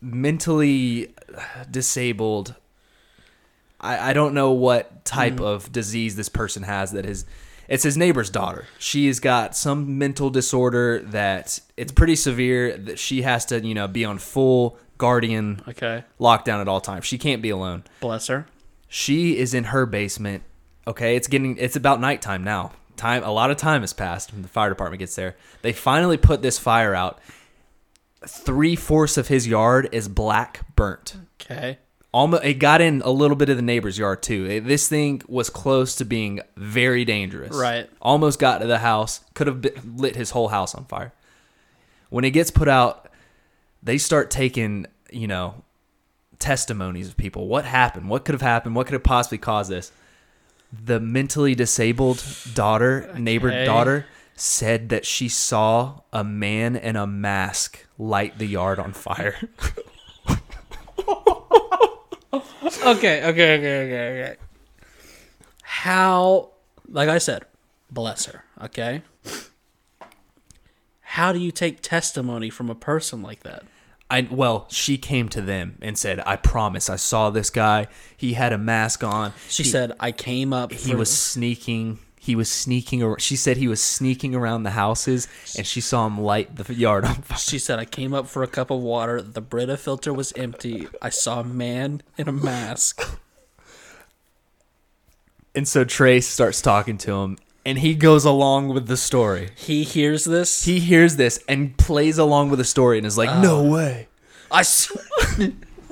mentally 0.01 1.13
disabled. 1.69 2.55
I, 3.79 4.09
I 4.09 4.13
don't 4.13 4.33
know 4.33 4.51
what 4.51 5.05
type 5.05 5.35
mm. 5.35 5.45
of 5.45 5.71
disease 5.71 6.15
this 6.15 6.29
person 6.29 6.63
has 6.63 6.91
that 6.91 7.05
is. 7.05 7.25
It's 7.67 7.83
his 7.83 7.97
neighbor's 7.97 8.29
daughter. 8.29 8.65
She's 8.79 9.19
got 9.19 9.55
some 9.55 9.97
mental 9.97 10.29
disorder 10.29 10.99
that 10.99 11.59
it's 11.75 11.91
pretty 11.91 12.15
severe. 12.15 12.77
That 12.77 12.97
she 12.97 13.23
has 13.23 13.45
to, 13.47 13.59
you 13.59 13.73
know, 13.73 13.87
be 13.87 14.05
on 14.05 14.19
full 14.19 14.77
guardian 14.97 15.61
Okay. 15.67 16.03
lockdown 16.19 16.61
at 16.61 16.67
all 16.67 16.79
times. 16.79 17.05
She 17.05 17.17
can't 17.17 17.41
be 17.41 17.49
alone. 17.49 17.83
Bless 17.99 18.27
her. 18.27 18.47
She 18.87 19.37
is 19.37 19.53
in 19.53 19.65
her 19.65 19.85
basement 19.85 20.43
Okay, 20.87 21.17
it's 21.17 21.27
getting 21.27 21.57
it's 21.57 21.75
about 21.75 21.99
nighttime 21.99 22.43
now. 22.45 22.71
Time 22.95 23.21
a 23.23 23.31
lot 23.31 23.51
of 23.51 23.57
time 23.57 23.81
has 23.81 23.91
passed 23.93 24.31
when 24.31 24.41
the 24.41 24.47
fire 24.47 24.69
department 24.69 24.99
gets 24.99 25.15
there. 25.15 25.35
They 25.61 25.73
finally 25.73 26.17
put 26.17 26.41
this 26.41 26.57
fire 26.57 26.95
out. 26.95 27.19
Three 28.25 28.75
fourths 28.75 29.17
of 29.17 29.27
his 29.27 29.47
yard 29.47 29.89
is 29.91 30.07
black 30.07 30.61
burnt. 30.75 31.15
Okay. 31.41 31.77
Almost, 32.11 32.43
it 32.45 32.55
got 32.55 32.81
in 32.81 33.01
a 33.03 33.11
little 33.11 33.35
bit 33.35 33.49
of 33.49 33.57
the 33.57 33.61
neighbor's 33.61 33.97
yard 33.99 34.23
too. 34.23 34.45
It- 34.49 34.65
this 34.65 34.87
thing 34.87 35.21
was 35.27 35.49
close 35.49 35.95
to 35.95 36.05
being 36.05 36.39
very 36.55 37.05
dangerous. 37.05 37.55
Right. 37.55 37.89
Almost 38.01 38.39
got 38.39 38.59
to 38.59 38.67
the 38.67 38.79
house. 38.79 39.21
Could 39.35 39.47
have 39.47 39.61
been- 39.61 39.97
lit 39.97 40.15
his 40.15 40.31
whole 40.31 40.47
house 40.47 40.73
on 40.73 40.85
fire. 40.85 41.13
When 42.09 42.23
it 42.23 42.31
gets 42.31 42.49
put 42.49 42.67
out, 42.67 43.09
they 43.83 43.97
start 43.97 44.31
taking, 44.31 44.87
you 45.11 45.27
know, 45.27 45.63
testimonies 46.39 47.07
of 47.09 47.17
people. 47.17 47.47
What 47.47 47.65
happened? 47.65 48.09
What 48.09 48.25
could 48.25 48.33
have 48.33 48.41
happened? 48.41 48.75
What 48.75 48.87
could 48.87 48.93
have 48.93 49.03
possibly 49.03 49.37
caused 49.37 49.69
this? 49.69 49.91
The 50.71 50.99
mentally 50.99 51.55
disabled 51.55 52.23
daughter, 52.53 53.13
neighbor 53.17 53.49
daughter, 53.65 54.05
said 54.39 54.89
that 54.89 55.05
she 55.05 55.27
saw 55.27 55.99
a 56.13 56.23
man 56.23 56.75
in 56.75 56.95
a 56.95 57.05
mask 57.07 57.85
light 57.97 58.37
the 58.37 58.45
yard 58.45 58.79
on 58.79 58.93
fire. 58.93 59.35
Okay, 62.85 63.21
okay, 63.23 63.57
okay, 63.57 63.57
okay, 63.57 64.21
okay. 64.21 64.35
How, 65.63 66.51
like 66.87 67.09
I 67.09 67.17
said, 67.17 67.43
bless 67.91 68.25
her, 68.25 68.43
okay? 68.61 69.01
How 71.01 71.31
do 71.33 71.39
you 71.39 71.51
take 71.51 71.81
testimony 71.81 72.49
from 72.49 72.69
a 72.69 72.75
person 72.75 73.21
like 73.21 73.43
that? 73.43 73.63
I 74.09 74.27
well, 74.31 74.67
she 74.69 74.97
came 74.97 75.27
to 75.29 75.41
them 75.41 75.77
and 75.81 75.97
said, 75.97 76.21
"I 76.25 76.37
promise, 76.37 76.89
I 76.89 76.95
saw 76.95 77.29
this 77.29 77.49
guy. 77.49 77.87
He 78.15 78.33
had 78.33 78.53
a 78.53 78.57
mask 78.57 79.03
on. 79.03 79.33
She 79.49 79.63
He- 79.63 79.69
said, 79.69 79.91
I 79.99 80.11
came 80.13 80.53
up. 80.53 80.71
he 80.71 80.95
was 80.95 81.09
sneaking. 81.15 81.99
He 82.27 82.35
was 82.35 82.51
sneaking. 82.51 83.01
ar- 83.01 83.17
She 83.19 83.37
said 83.37 83.55
he 83.55 83.69
was 83.69 83.81
sneaking 83.81 84.35
around 84.35 84.63
the 84.63 84.71
houses, 84.71 85.29
and 85.57 85.65
she 85.65 85.79
saw 85.79 86.05
him 86.05 86.19
light 86.19 86.57
the 86.57 86.73
yard 86.73 87.05
on 87.05 87.15
fire. 87.21 87.37
She 87.37 87.57
said, 87.57 87.79
I 87.79 87.85
came 87.85 88.13
up 88.13 88.27
for 88.27 88.43
a 88.43 88.47
cup 88.47 88.69
of 88.69 88.81
water. 88.81 89.21
The 89.21 89.39
Brita 89.39 89.77
filter 89.77 90.13
was 90.13 90.33
empty. 90.33 90.89
I 91.01 91.07
saw 91.07 91.39
a 91.39 91.43
man 91.45 92.01
in 92.17 92.27
a 92.27 92.33
mask. 92.33 93.01
And 95.55 95.65
so 95.65 95.85
Trace 95.85 96.27
starts 96.27 96.61
talking 96.61 96.97
to 96.97 97.13
him, 97.13 97.37
and 97.65 97.79
he 97.79 97.95
goes 97.95 98.25
along 98.25 98.73
with 98.73 98.87
the 98.87 98.97
story. 98.97 99.51
He 99.55 99.83
hears 99.85 100.25
this. 100.25 100.65
He 100.65 100.81
hears 100.81 101.15
this 101.15 101.41
and 101.47 101.77
plays 101.77 102.17
along 102.17 102.49
with 102.49 102.59
the 102.59 102.65
story, 102.65 102.97
and 102.97 103.07
is 103.07 103.17
like, 103.17 103.41
"No 103.41 103.65
uh, 103.65 103.71
way! 103.71 104.07
I 104.51 104.59
s- 104.59 104.91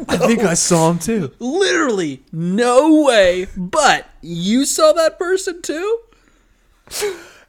I 0.10 0.18
think 0.18 0.42
I 0.42 0.54
saw 0.54 0.92
him 0.92 1.00
too." 1.00 1.32
literally 1.40 2.24
no 2.34 3.04
way. 3.06 3.48
But 3.56 4.08
you 4.22 4.66
saw 4.66 4.92
that 4.92 5.18
person 5.18 5.62
too. 5.62 6.00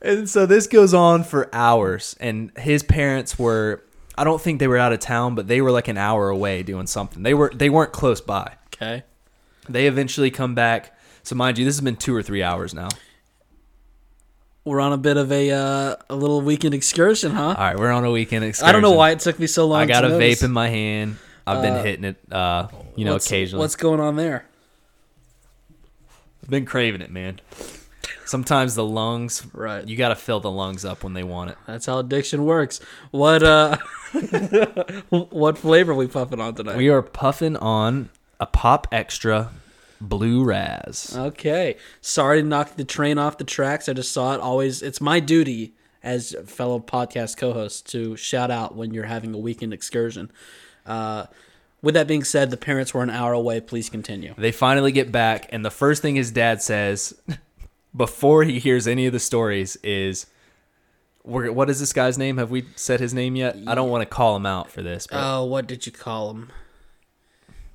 And 0.02 0.28
so 0.28 0.44
this 0.46 0.66
goes 0.66 0.92
on 0.94 1.24
for 1.24 1.48
hours, 1.54 2.14
and 2.20 2.52
his 2.58 2.82
parents 2.82 3.38
were. 3.38 3.82
I 4.18 4.24
don't 4.24 4.40
think 4.40 4.60
they 4.60 4.68
were 4.68 4.78
out 4.78 4.92
of 4.92 5.00
town, 5.00 5.34
but 5.34 5.46
they 5.48 5.60
were 5.60 5.70
like 5.70 5.88
an 5.88 5.98
hour 5.98 6.28
away 6.28 6.62
doing 6.62 6.86
something. 6.86 7.22
They 7.22 7.34
were 7.34 7.50
they 7.54 7.70
weren't 7.70 7.92
close 7.92 8.20
by. 8.20 8.52
Okay. 8.74 9.02
They 9.68 9.86
eventually 9.86 10.30
come 10.30 10.54
back. 10.54 10.96
So 11.22 11.34
mind 11.34 11.58
you, 11.58 11.64
this 11.64 11.74
has 11.76 11.80
been 11.82 11.96
two 11.96 12.14
or 12.14 12.22
three 12.22 12.42
hours 12.42 12.72
now. 12.72 12.88
We're 14.64 14.80
on 14.80 14.92
a 14.92 14.98
bit 14.98 15.16
of 15.16 15.30
a 15.32 15.50
uh, 15.50 15.96
a 16.10 16.14
little 16.16 16.40
weekend 16.40 16.74
excursion, 16.74 17.32
huh? 17.32 17.48
All 17.48 17.54
right, 17.54 17.78
we're 17.78 17.90
on 17.90 18.04
a 18.04 18.10
weekend 18.10 18.44
excursion. 18.44 18.68
I 18.68 18.72
don't 18.72 18.82
know 18.82 18.92
why 18.92 19.10
it 19.10 19.20
took 19.20 19.38
me 19.38 19.46
so 19.46 19.66
long. 19.66 19.80
I 19.82 19.86
got 19.86 20.04
a 20.04 20.08
notice. 20.08 20.40
vape 20.40 20.44
in 20.44 20.52
my 20.52 20.68
hand. 20.68 21.16
I've 21.46 21.62
been 21.62 21.84
hitting 21.84 22.04
it, 22.04 22.16
uh, 22.32 22.68
you 22.96 23.04
know, 23.04 23.12
What's- 23.12 23.26
occasionally. 23.26 23.60
What's 23.62 23.76
going 23.76 24.00
on 24.00 24.16
there? 24.16 24.46
I've 26.42 26.50
been 26.50 26.64
craving 26.66 27.00
it, 27.00 27.10
man. 27.10 27.40
Sometimes 28.26 28.74
the 28.74 28.84
lungs, 28.84 29.46
Right. 29.52 29.86
You 29.86 29.96
got 29.96 30.08
to 30.08 30.16
fill 30.16 30.40
the 30.40 30.50
lungs 30.50 30.84
up 30.84 31.04
when 31.04 31.14
they 31.14 31.22
want 31.22 31.50
it. 31.50 31.58
That's 31.66 31.86
how 31.86 31.98
addiction 31.98 32.44
works. 32.44 32.80
What 33.10 33.42
uh, 33.42 33.78
what 35.10 35.58
flavor 35.58 35.94
we 35.94 36.06
puffing 36.06 36.40
on 36.40 36.54
tonight? 36.54 36.76
We 36.76 36.88
are 36.88 37.02
puffing 37.02 37.56
on 37.56 38.10
a 38.40 38.46
pop 38.46 38.88
extra 38.92 39.50
blue 40.00 40.44
raz. 40.44 41.14
Okay. 41.16 41.76
Sorry 42.00 42.42
to 42.42 42.46
knock 42.46 42.76
the 42.76 42.84
train 42.84 43.18
off 43.18 43.38
the 43.38 43.44
tracks. 43.44 43.88
I 43.88 43.92
just 43.92 44.12
saw 44.12 44.34
it. 44.34 44.40
Always, 44.40 44.82
it's 44.82 45.00
my 45.00 45.20
duty 45.20 45.74
as 46.02 46.36
fellow 46.46 46.78
podcast 46.78 47.36
co-host 47.36 47.90
to 47.90 48.16
shout 48.16 48.50
out 48.50 48.76
when 48.76 48.92
you're 48.94 49.04
having 49.04 49.34
a 49.34 49.38
weekend 49.38 49.72
excursion. 49.72 50.30
Uh, 50.84 51.26
with 51.82 51.94
that 51.94 52.06
being 52.06 52.24
said, 52.24 52.50
the 52.50 52.56
parents 52.56 52.94
were 52.94 53.02
an 53.02 53.10
hour 53.10 53.32
away. 53.32 53.60
Please 53.60 53.88
continue. 53.88 54.34
They 54.36 54.52
finally 54.52 54.92
get 54.92 55.12
back, 55.12 55.46
and 55.50 55.64
the 55.64 55.70
first 55.70 56.02
thing 56.02 56.16
his 56.16 56.30
dad 56.30 56.62
says 56.62 57.14
before 57.96 58.44
he 58.44 58.58
hears 58.58 58.86
any 58.86 59.06
of 59.06 59.12
the 59.12 59.18
stories 59.20 59.76
is, 59.82 60.26
we're, 61.24 61.50
"What 61.50 61.70
is 61.70 61.80
this 61.80 61.92
guy's 61.92 62.18
name? 62.18 62.36
Have 62.36 62.50
we 62.50 62.64
said 62.76 63.00
his 63.00 63.14
name 63.14 63.36
yet? 63.36 63.56
I 63.66 63.74
don't 63.74 63.90
want 63.90 64.02
to 64.02 64.06
call 64.06 64.36
him 64.36 64.46
out 64.46 64.70
for 64.70 64.82
this, 64.82 65.06
but 65.06 65.18
Oh, 65.20 65.44
what 65.44 65.66
did 65.66 65.86
you 65.86 65.92
call 65.92 66.30
him? 66.30 66.50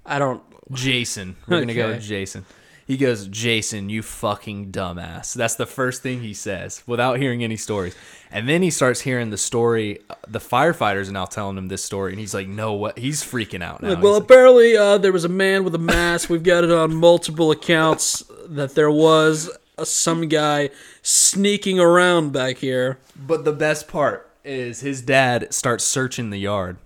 I 0.05 0.19
don't. 0.19 0.41
Jason. 0.71 1.35
We're 1.47 1.59
gonna 1.59 1.73
go 1.73 1.89
with 1.89 2.01
Jason." 2.03 2.45
He 2.87 2.97
goes, 2.97 3.27
"Jason, 3.27 3.89
you 3.89 4.01
fucking 4.01 4.71
dumbass." 4.71 5.33
That's 5.33 5.55
the 5.55 5.65
first 5.65 6.01
thing 6.01 6.21
he 6.21 6.33
says 6.33 6.83
without 6.85 7.19
hearing 7.19 7.43
any 7.43 7.55
stories, 7.55 7.95
and 8.31 8.49
then 8.49 8.61
he 8.61 8.69
starts 8.69 9.01
hearing 9.01 9.29
the 9.29 9.37
story. 9.37 9.99
The 10.27 10.39
firefighters 10.39 11.07
are 11.07 11.13
now 11.13 11.25
telling 11.25 11.57
him 11.57 11.67
this 11.67 11.83
story, 11.83 12.11
and 12.11 12.19
he's 12.19 12.33
like, 12.33 12.47
"No, 12.47 12.73
what?" 12.73 12.97
He's 12.97 13.23
freaking 13.23 13.61
out 13.63 13.81
now. 13.81 13.89
Like, 13.89 13.97
He's 13.97 14.03
well, 14.03 14.13
like, 14.13 14.23
apparently 14.23 14.75
uh, 14.75 14.97
there 14.97 15.13
was 15.13 15.23
a 15.25 15.29
man 15.29 15.63
with 15.63 15.75
a 15.75 15.79
mask. 15.79 16.29
We've 16.29 16.43
got 16.43 16.63
it 16.63 16.71
on 16.71 16.93
multiple 16.95 17.51
accounts 17.51 18.23
that 18.47 18.75
there 18.75 18.91
was 18.91 19.49
some 19.83 20.27
guy 20.27 20.69
sneaking 21.01 21.79
around 21.79 22.31
back 22.31 22.57
here. 22.57 22.99
But 23.15 23.45
the 23.45 23.53
best 23.53 23.87
part 23.87 24.29
is 24.43 24.81
his 24.81 25.01
dad 25.01 25.53
starts 25.53 25.83
searching 25.83 26.29
the 26.29 26.39
yard. 26.39 26.77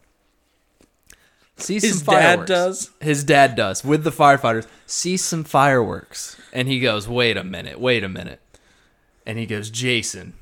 Sees 1.57 1.83
His 1.83 2.03
some 2.03 2.15
dad 2.15 2.45
does? 2.45 2.91
His 2.99 3.23
dad 3.23 3.55
does 3.55 3.83
with 3.83 4.03
the 4.03 4.11
firefighters. 4.11 4.67
Sees 4.85 5.23
some 5.23 5.45
fireworks, 5.45 6.35
and 6.51 6.67
he 6.67 6.81
goes, 6.81 7.07
"Wait 7.07 7.37
a 7.37 7.45
minute, 7.45 7.79
wait 7.79 8.03
a 8.03 8.09
minute," 8.09 8.41
and 9.25 9.39
he 9.39 9.45
goes, 9.45 9.69
"Jason, 9.69 10.33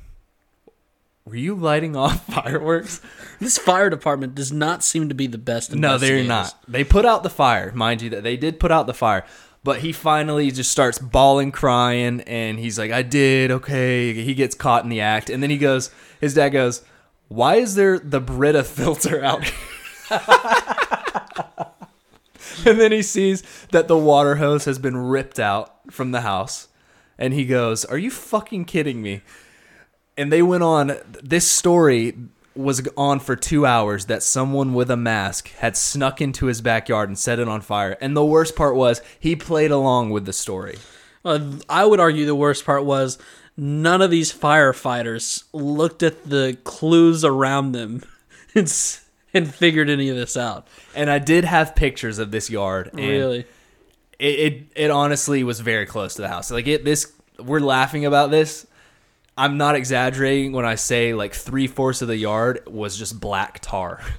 were 1.23 1.35
you 1.35 1.53
lighting 1.53 1.95
off 1.95 2.25
fireworks?" 2.33 2.99
This 3.39 3.59
fire 3.59 3.91
department 3.91 4.33
does 4.33 4.51
not 4.51 4.83
seem 4.83 5.07
to 5.07 5.13
be 5.13 5.27
the 5.27 5.37
best. 5.37 5.71
No, 5.75 5.99
they're 5.99 6.23
not. 6.23 6.55
They 6.67 6.83
put 6.83 7.05
out 7.05 7.21
the 7.21 7.29
fire, 7.29 7.71
mind 7.73 8.01
you. 8.01 8.09
That 8.09 8.23
they 8.23 8.35
did 8.35 8.59
put 8.59 8.71
out 8.71 8.87
the 8.87 8.93
fire, 8.95 9.23
but 9.63 9.79
he 9.79 9.91
finally 9.91 10.51
just 10.51 10.71
starts 10.71 10.99
bawling, 10.99 11.51
crying, 11.51 12.21
and 12.21 12.59
he's 12.59 12.77
like, 12.77 12.91
"I 12.91 13.01
did, 13.01 13.51
okay." 13.51 14.13
He 14.13 14.33
gets 14.33 14.55
caught 14.55 14.83
in 14.83 14.89
the 14.89 15.01
act, 15.01 15.29
and 15.29 15.41
then 15.41 15.49
he 15.49 15.57
goes, 15.57 15.91
his 16.19 16.33
dad 16.33 16.49
goes, 16.49 16.81
"Why 17.27 17.55
is 17.55 17.75
there 17.75 17.99
the 17.99 18.19
Brita 18.19 18.63
filter 18.63 19.23
out?" 19.23 19.43
here?" 19.43 19.53
and 22.65 22.79
then 22.79 22.91
he 22.91 23.01
sees 23.01 23.43
that 23.71 23.87
the 23.87 23.97
water 23.97 24.35
hose 24.35 24.65
has 24.65 24.79
been 24.79 24.97
ripped 24.97 25.39
out 25.39 25.91
from 25.91 26.11
the 26.11 26.21
house, 26.21 26.67
and 27.17 27.33
he 27.33 27.45
goes, 27.45 27.85
"Are 27.85 27.97
you 27.97 28.11
fucking 28.11 28.65
kidding 28.65 29.01
me?" 29.01 29.21
and 30.17 30.31
they 30.31 30.41
went 30.41 30.63
on 30.63 30.95
this 31.21 31.49
story 31.49 32.15
was 32.55 32.87
on 32.95 33.19
for 33.19 33.35
two 33.35 33.65
hours 33.65 34.05
that 34.05 34.21
someone 34.23 34.73
with 34.73 34.91
a 34.91 34.97
mask 34.97 35.49
had 35.55 35.75
snuck 35.75 36.21
into 36.21 36.45
his 36.45 36.61
backyard 36.61 37.09
and 37.09 37.17
set 37.17 37.39
it 37.39 37.47
on 37.47 37.61
fire 37.61 37.97
and 37.99 38.15
the 38.15 38.23
worst 38.25 38.55
part 38.55 38.75
was 38.75 39.01
he 39.19 39.35
played 39.35 39.71
along 39.71 40.09
with 40.11 40.25
the 40.25 40.33
story 40.33 40.77
Uh, 41.25 41.39
I 41.69 41.85
would 41.85 41.99
argue 41.99 42.25
the 42.25 42.35
worst 42.35 42.65
part 42.65 42.83
was 42.85 43.17
none 43.57 44.01
of 44.01 44.11
these 44.11 44.31
firefighters 44.33 45.43
looked 45.53 46.03
at 46.03 46.27
the 46.29 46.57
clues 46.63 47.23
around 47.23 47.71
them 47.71 48.03
and, 48.55 48.71
and 49.33 49.53
figured 49.55 49.89
any 49.89 50.09
of 50.09 50.15
this 50.15 50.35
out. 50.37 50.67
and 50.95 51.09
i 51.09 51.17
did 51.19 51.43
have 51.45 51.75
pictures 51.75 52.19
of 52.19 52.31
this 52.31 52.49
yard 52.49 52.87
and 52.93 52.99
Really? 52.99 53.45
it, 54.19 54.39
it 54.39 54.63
it 54.75 54.91
honestly 54.91 55.43
was 55.43 55.59
very 55.59 55.85
close 55.85 56.13
to 56.15 56.21
the 56.21 56.27
house 56.29 56.51
like 56.51 56.67
it 56.67 56.83
this 56.85 57.11
we're 57.39 57.59
laughing 57.59 58.05
about 58.05 58.29
this 58.31 58.67
i'm 59.37 59.57
not 59.57 59.75
exaggerating 59.75 60.51
when 60.51 60.65
i 60.65 60.75
say 60.75 61.13
like 61.13 61.33
three-fourths 61.33 62.01
of 62.01 62.07
the 62.07 62.17
yard 62.17 62.61
was 62.67 62.97
just 62.97 63.19
black 63.19 63.59
tar 63.61 64.01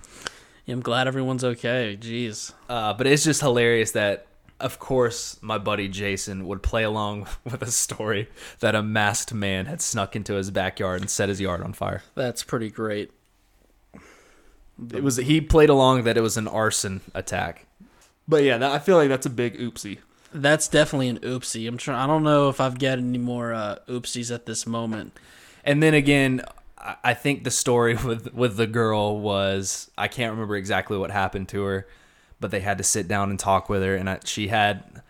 Yeah, 0.67 0.75
I'm 0.75 0.81
glad 0.81 1.07
everyone's 1.07 1.45
okay. 1.45 1.97
Jeez. 2.01 2.53
Uh, 2.69 2.95
but 2.95 3.07
it's 3.07 3.25
just 3.25 3.41
hilarious 3.41 3.93
that, 3.93 4.27
of 4.61 4.79
course, 4.79 5.39
my 5.43 5.59
buddy 5.59 5.89
Jason 5.89 6.47
would 6.47 6.63
play 6.63 6.85
along 6.85 7.27
with 7.45 7.61
a 7.63 7.71
story 7.71 8.29
that 8.61 8.75
a 8.75 8.83
masked 8.83 9.35
man 9.35 9.67
had 9.67 9.83
snuck 9.83 10.17
into 10.17 10.35
his 10.35 10.51
backyard 10.51 11.03
and 11.03 11.11
set 11.11 11.29
his 11.29 11.41
yard 11.41 11.63
on 11.63 11.75
fire. 11.75 12.03
That's 12.15 12.43
pretty 12.43 12.71
great. 12.71 13.11
It 14.93 15.05
was 15.05 15.17
he 15.19 15.41
played 15.41 15.69
along 15.69 16.03
that 16.05 16.17
it 16.17 16.23
was 16.23 16.37
an 16.37 16.49
arson 16.49 17.03
attack. 17.15 17.67
But 18.27 18.43
yeah, 18.43 18.59
that, 18.59 18.73
I 18.73 18.79
feel 18.79 18.97
like 18.97 19.09
that's 19.09 19.27
a 19.27 19.31
big 19.31 19.59
oopsie. 19.59 19.99
That's 20.35 20.69
definitely 20.69 21.09
an 21.09 21.21
oopsie. 21.21 21.67
I'm 21.69 21.79
trying. 21.79 21.99
I 21.99 22.07
don't 22.07 22.25
know 22.25 22.49
if 22.49 22.61
I've 22.61 22.79
got 22.79 22.99
any 22.99 23.19
more 23.19 23.55
uh, 23.55 23.79
oopsies 23.89 24.35
at 24.35 24.47
this 24.47 24.67
moment. 24.67 25.17
And 25.65 25.83
then 25.83 25.95
again, 25.95 26.43
I 27.03 27.15
think 27.15 27.45
the 27.45 27.51
story 27.51 27.95
with 28.05 28.35
with 28.35 28.57
the 28.57 28.67
girl 28.67 29.19
was 29.19 29.91
I 29.97 30.09
can't 30.09 30.33
remember 30.33 30.57
exactly 30.57 30.99
what 30.99 31.11
happened 31.11 31.49
to 31.51 31.63
her, 31.63 31.87
but 32.41 32.51
they 32.51 32.61
had 32.61 32.79
to 32.79 32.85
sit 32.85 33.09
down 33.09 33.31
and 33.31 33.39
talk 33.39 33.69
with 33.69 33.83
her, 33.83 33.95
and 33.95 34.11
I, 34.11 34.19
she 34.25 34.49
had 34.49 35.03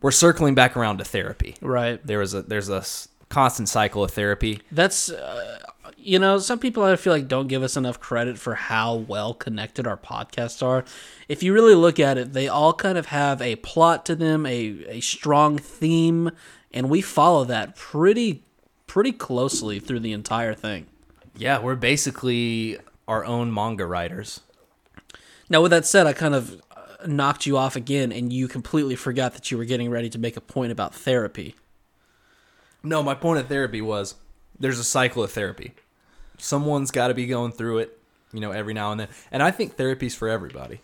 we're 0.00 0.10
circling 0.10 0.54
back 0.54 0.76
around 0.76 0.98
to 0.98 1.04
therapy. 1.04 1.56
Right. 1.60 2.04
There 2.06 2.18
was 2.18 2.34
a 2.34 2.42
there's 2.42 2.68
a 2.68 2.84
constant 3.32 3.68
cycle 3.68 4.04
of 4.04 4.10
therapy. 4.10 4.60
That's, 4.70 5.10
uh, 5.10 5.58
you 6.02 6.18
know, 6.18 6.38
some 6.38 6.58
people 6.58 6.82
I 6.82 6.96
feel 6.96 7.12
like 7.12 7.28
don't 7.28 7.46
give 7.46 7.62
us 7.62 7.76
enough 7.76 8.00
credit 8.00 8.38
for 8.38 8.54
how 8.54 8.94
well 8.94 9.34
connected 9.34 9.86
our 9.86 9.96
podcasts 9.96 10.62
are. 10.62 10.84
If 11.28 11.42
you 11.42 11.52
really 11.52 11.74
look 11.74 12.00
at 12.00 12.18
it, 12.18 12.32
they 12.32 12.48
all 12.48 12.72
kind 12.72 12.98
of 12.98 13.06
have 13.06 13.40
a 13.40 13.56
plot 13.56 14.04
to 14.06 14.14
them, 14.14 14.44
a, 14.44 14.84
a 14.88 15.00
strong 15.00 15.58
theme, 15.58 16.30
and 16.72 16.90
we 16.90 17.00
follow 17.00 17.44
that 17.44 17.76
pretty 17.76 18.42
pretty 18.86 19.12
closely 19.12 19.80
through 19.80 20.00
the 20.00 20.12
entire 20.12 20.52
thing. 20.52 20.86
Yeah, 21.36 21.60
we're 21.60 21.76
basically 21.76 22.78
our 23.08 23.24
own 23.24 23.52
manga 23.52 23.86
writers. 23.86 24.40
Now, 25.48 25.62
with 25.62 25.70
that 25.70 25.86
said, 25.86 26.06
I 26.06 26.12
kind 26.12 26.34
of 26.34 26.60
uh, 26.76 27.06
knocked 27.06 27.46
you 27.46 27.56
off 27.56 27.74
again, 27.74 28.12
and 28.12 28.32
you 28.32 28.48
completely 28.48 28.96
forgot 28.96 29.32
that 29.32 29.50
you 29.50 29.56
were 29.56 29.64
getting 29.64 29.90
ready 29.90 30.10
to 30.10 30.18
make 30.18 30.36
a 30.36 30.40
point 30.42 30.72
about 30.72 30.94
therapy. 30.94 31.54
No, 32.82 33.02
my 33.02 33.14
point 33.14 33.40
of 33.40 33.48
therapy 33.48 33.80
was 33.80 34.16
there's 34.58 34.78
a 34.78 34.84
cycle 34.84 35.22
of 35.24 35.32
therapy. 35.32 35.74
Someone's 36.42 36.90
got 36.90 37.08
to 37.08 37.14
be 37.14 37.26
going 37.26 37.52
through 37.52 37.78
it, 37.78 37.98
you 38.32 38.40
know, 38.40 38.50
every 38.50 38.74
now 38.74 38.90
and 38.90 38.98
then. 39.00 39.08
And 39.30 39.42
I 39.42 39.50
think 39.52 39.76
therapy's 39.76 40.14
for 40.14 40.28
everybody. 40.28 40.80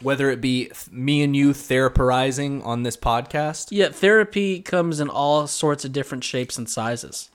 Whether 0.00 0.30
it 0.30 0.40
be 0.40 0.66
th- 0.66 0.90
me 0.90 1.22
and 1.22 1.34
you 1.34 1.50
therapizing 1.50 2.64
on 2.64 2.82
this 2.84 2.96
podcast, 2.96 3.68
Yeah, 3.70 3.88
therapy 3.88 4.60
comes 4.60 5.00
in 5.00 5.08
all 5.08 5.46
sorts 5.46 5.84
of 5.84 5.92
different 5.92 6.22
shapes 6.24 6.56
and 6.58 6.68
sizes. 6.68 7.30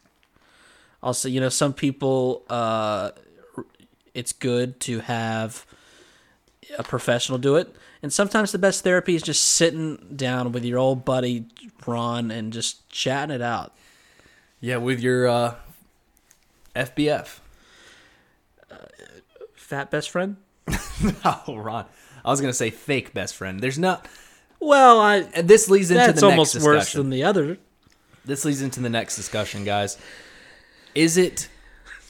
Also, 1.03 1.27
you 1.27 1.39
know, 1.39 1.49
some 1.49 1.73
people, 1.73 2.43
uh, 2.49 3.11
it's 4.13 4.33
good 4.33 4.79
to 4.81 4.99
have 4.99 5.65
a 6.77 6.83
professional 6.83 7.37
do 7.37 7.55
it, 7.55 7.73
and 8.03 8.11
sometimes 8.13 8.51
the 8.51 8.59
best 8.59 8.83
therapy 8.83 9.15
is 9.15 9.21
just 9.23 9.41
sitting 9.45 9.97
down 10.15 10.51
with 10.51 10.63
your 10.63 10.77
old 10.79 11.03
buddy 11.05 11.45
Ron 11.85 12.29
and 12.31 12.53
just 12.53 12.87
chatting 12.89 13.33
it 13.35 13.41
out. 13.41 13.73
yeah, 14.61 14.77
with 14.77 14.99
your 14.99 15.27
uh, 15.27 15.55
FBF. 16.75 17.39
Fat 19.55 19.91
best 19.91 20.09
friend. 20.09 20.37
Oh, 21.23 21.55
Ron. 21.55 21.85
I 22.25 22.29
was 22.29 22.41
gonna 22.41 22.53
say 22.53 22.69
fake 22.69 23.13
best 23.13 23.35
friend. 23.35 23.61
There's 23.61 23.79
not. 23.79 24.07
Well, 24.59 24.99
I 24.99 25.21
this 25.21 25.69
leads 25.69 25.91
into 25.91 26.05
that's 26.05 26.19
the 26.19 26.27
almost 26.27 26.55
next 26.55 26.65
worse 26.65 26.93
than 26.93 27.09
the 27.09 27.23
other. 27.23 27.57
this 28.25 28.43
leads 28.43 28.61
into 28.61 28.81
the 28.81 28.89
next 28.89 29.15
discussion, 29.15 29.63
guys. 29.63 29.97
Is 30.93 31.17
it 31.17 31.47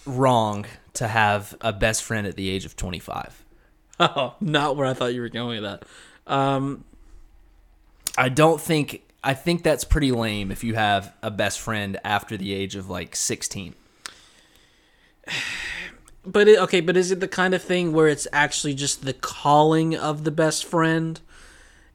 wrong 0.06 0.66
to 0.94 1.08
have 1.08 1.56
a 1.62 1.72
best 1.72 2.04
friend 2.04 2.26
at 2.26 2.36
the 2.36 2.50
age 2.50 2.66
of 2.66 2.76
25? 2.76 3.46
Oh, 4.02 4.36
not 4.40 4.78
where 4.78 4.88
I 4.88 4.94
thought 4.94 5.14
you 5.14 5.20
were 5.20 5.28
going 5.28 5.62
with 5.62 5.70
that. 5.70 5.84
Um, 6.26 6.86
I 8.18 8.30
don't 8.30 8.62
think 8.62 9.04
I 9.22 9.34
think 9.34 9.62
that's 9.62 9.84
pretty 9.84 10.14
lame 10.14 10.52
if 10.52 10.64
you 10.64 10.76
have 10.76 11.14
a 11.22 11.30
best 11.30 11.60
friend 11.60 12.00
after 12.06 12.38
the 12.38 12.54
age 12.54 12.78
of 12.78 12.90
like 12.90 13.14
16. 13.14 13.76
But 16.26 16.48
it, 16.48 16.60
okay, 16.60 16.82
but 16.82 16.98
is 16.98 17.12
it 17.12 17.20
the 17.22 17.28
kind 17.28 17.54
of 17.54 17.62
thing 17.62 17.94
where 17.94 18.08
it's 18.08 18.28
actually 18.34 18.74
just 18.74 19.06
the 19.06 19.14
calling 19.14 19.96
of 19.96 20.24
the 20.26 20.32
best 20.32 20.66
friend? 20.66 21.20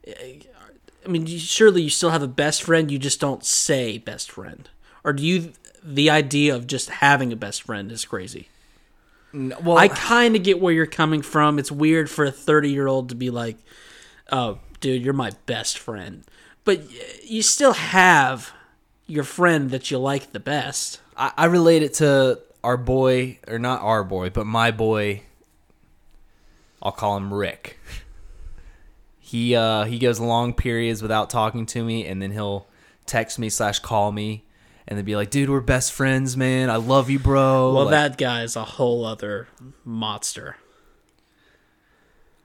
I 0.07 1.07
mean, 1.07 1.27
you- 1.27 1.39
surely 1.39 1.83
you 1.83 1.89
still 1.89 2.09
have 2.09 2.23
a 2.23 2.27
best 2.27 2.63
friend, 2.63 2.91
you 2.91 2.97
just 2.99 3.19
don't 3.19 3.45
say 3.45 3.97
best 3.97 4.31
friend. 4.31 4.69
Or 5.03 5.13
do 5.13 5.23
you 5.25 5.53
the 5.83 6.09
idea 6.09 6.55
of 6.55 6.65
just 6.65 6.89
having 6.89 7.31
a 7.31 7.35
best 7.35 7.61
friend 7.61 7.91
is 7.91 8.05
crazy? 8.05 8.49
Well, 9.33 9.77
I 9.77 9.87
kind 9.89 10.35
of 10.35 10.41
get 10.43 10.59
where 10.59 10.73
you're 10.73 10.85
coming 10.87 11.21
from. 11.21 11.59
It's 11.59 11.71
weird 11.71 12.09
for 12.09 12.25
a 12.25 12.31
30-year-old 12.31 13.09
to 13.09 13.15
be 13.15 13.29
like, 13.29 13.57
"Oh, 14.31 14.59
dude, 14.79 15.03
you're 15.03 15.13
my 15.13 15.31
best 15.45 15.77
friend." 15.77 16.23
But 16.63 16.81
you 17.23 17.43
still 17.43 17.73
have 17.73 18.51
your 19.05 19.23
friend 19.25 19.69
that 19.71 19.91
you 19.91 19.99
like 19.99 20.31
the 20.31 20.39
best. 20.39 21.01
I, 21.15 21.31
I 21.37 21.45
relate 21.45 21.83
it 21.83 21.93
to 21.95 22.39
our 22.65 22.77
boy, 22.77 23.39
or 23.47 23.59
not 23.59 23.81
our 23.81 24.03
boy, 24.03 24.29
but 24.31 24.45
my 24.45 24.71
boy. 24.71 25.21
I'll 26.81 26.91
call 26.91 27.15
him 27.17 27.33
Rick. 27.33 27.79
He 29.19 29.55
uh 29.55 29.85
he 29.85 29.97
goes 29.97 30.19
long 30.19 30.53
periods 30.53 31.01
without 31.01 31.29
talking 31.29 31.65
to 31.67 31.83
me, 31.83 32.05
and 32.05 32.21
then 32.21 32.31
he'll 32.31 32.67
text 33.05 33.39
me 33.39 33.49
slash 33.49 33.79
call 33.79 34.11
me, 34.11 34.43
and 34.87 34.97
then 34.97 35.05
be 35.05 35.15
like, 35.15 35.29
"Dude, 35.31 35.49
we're 35.49 35.61
best 35.61 35.91
friends, 35.93 36.35
man. 36.37 36.69
I 36.69 36.75
love 36.75 37.09
you, 37.09 37.17
bro." 37.19 37.73
Well, 37.73 37.85
Like, 37.85 37.91
that 37.91 38.17
guy's 38.17 38.55
a 38.55 38.63
whole 38.63 39.05
other 39.05 39.47
monster. 39.83 40.57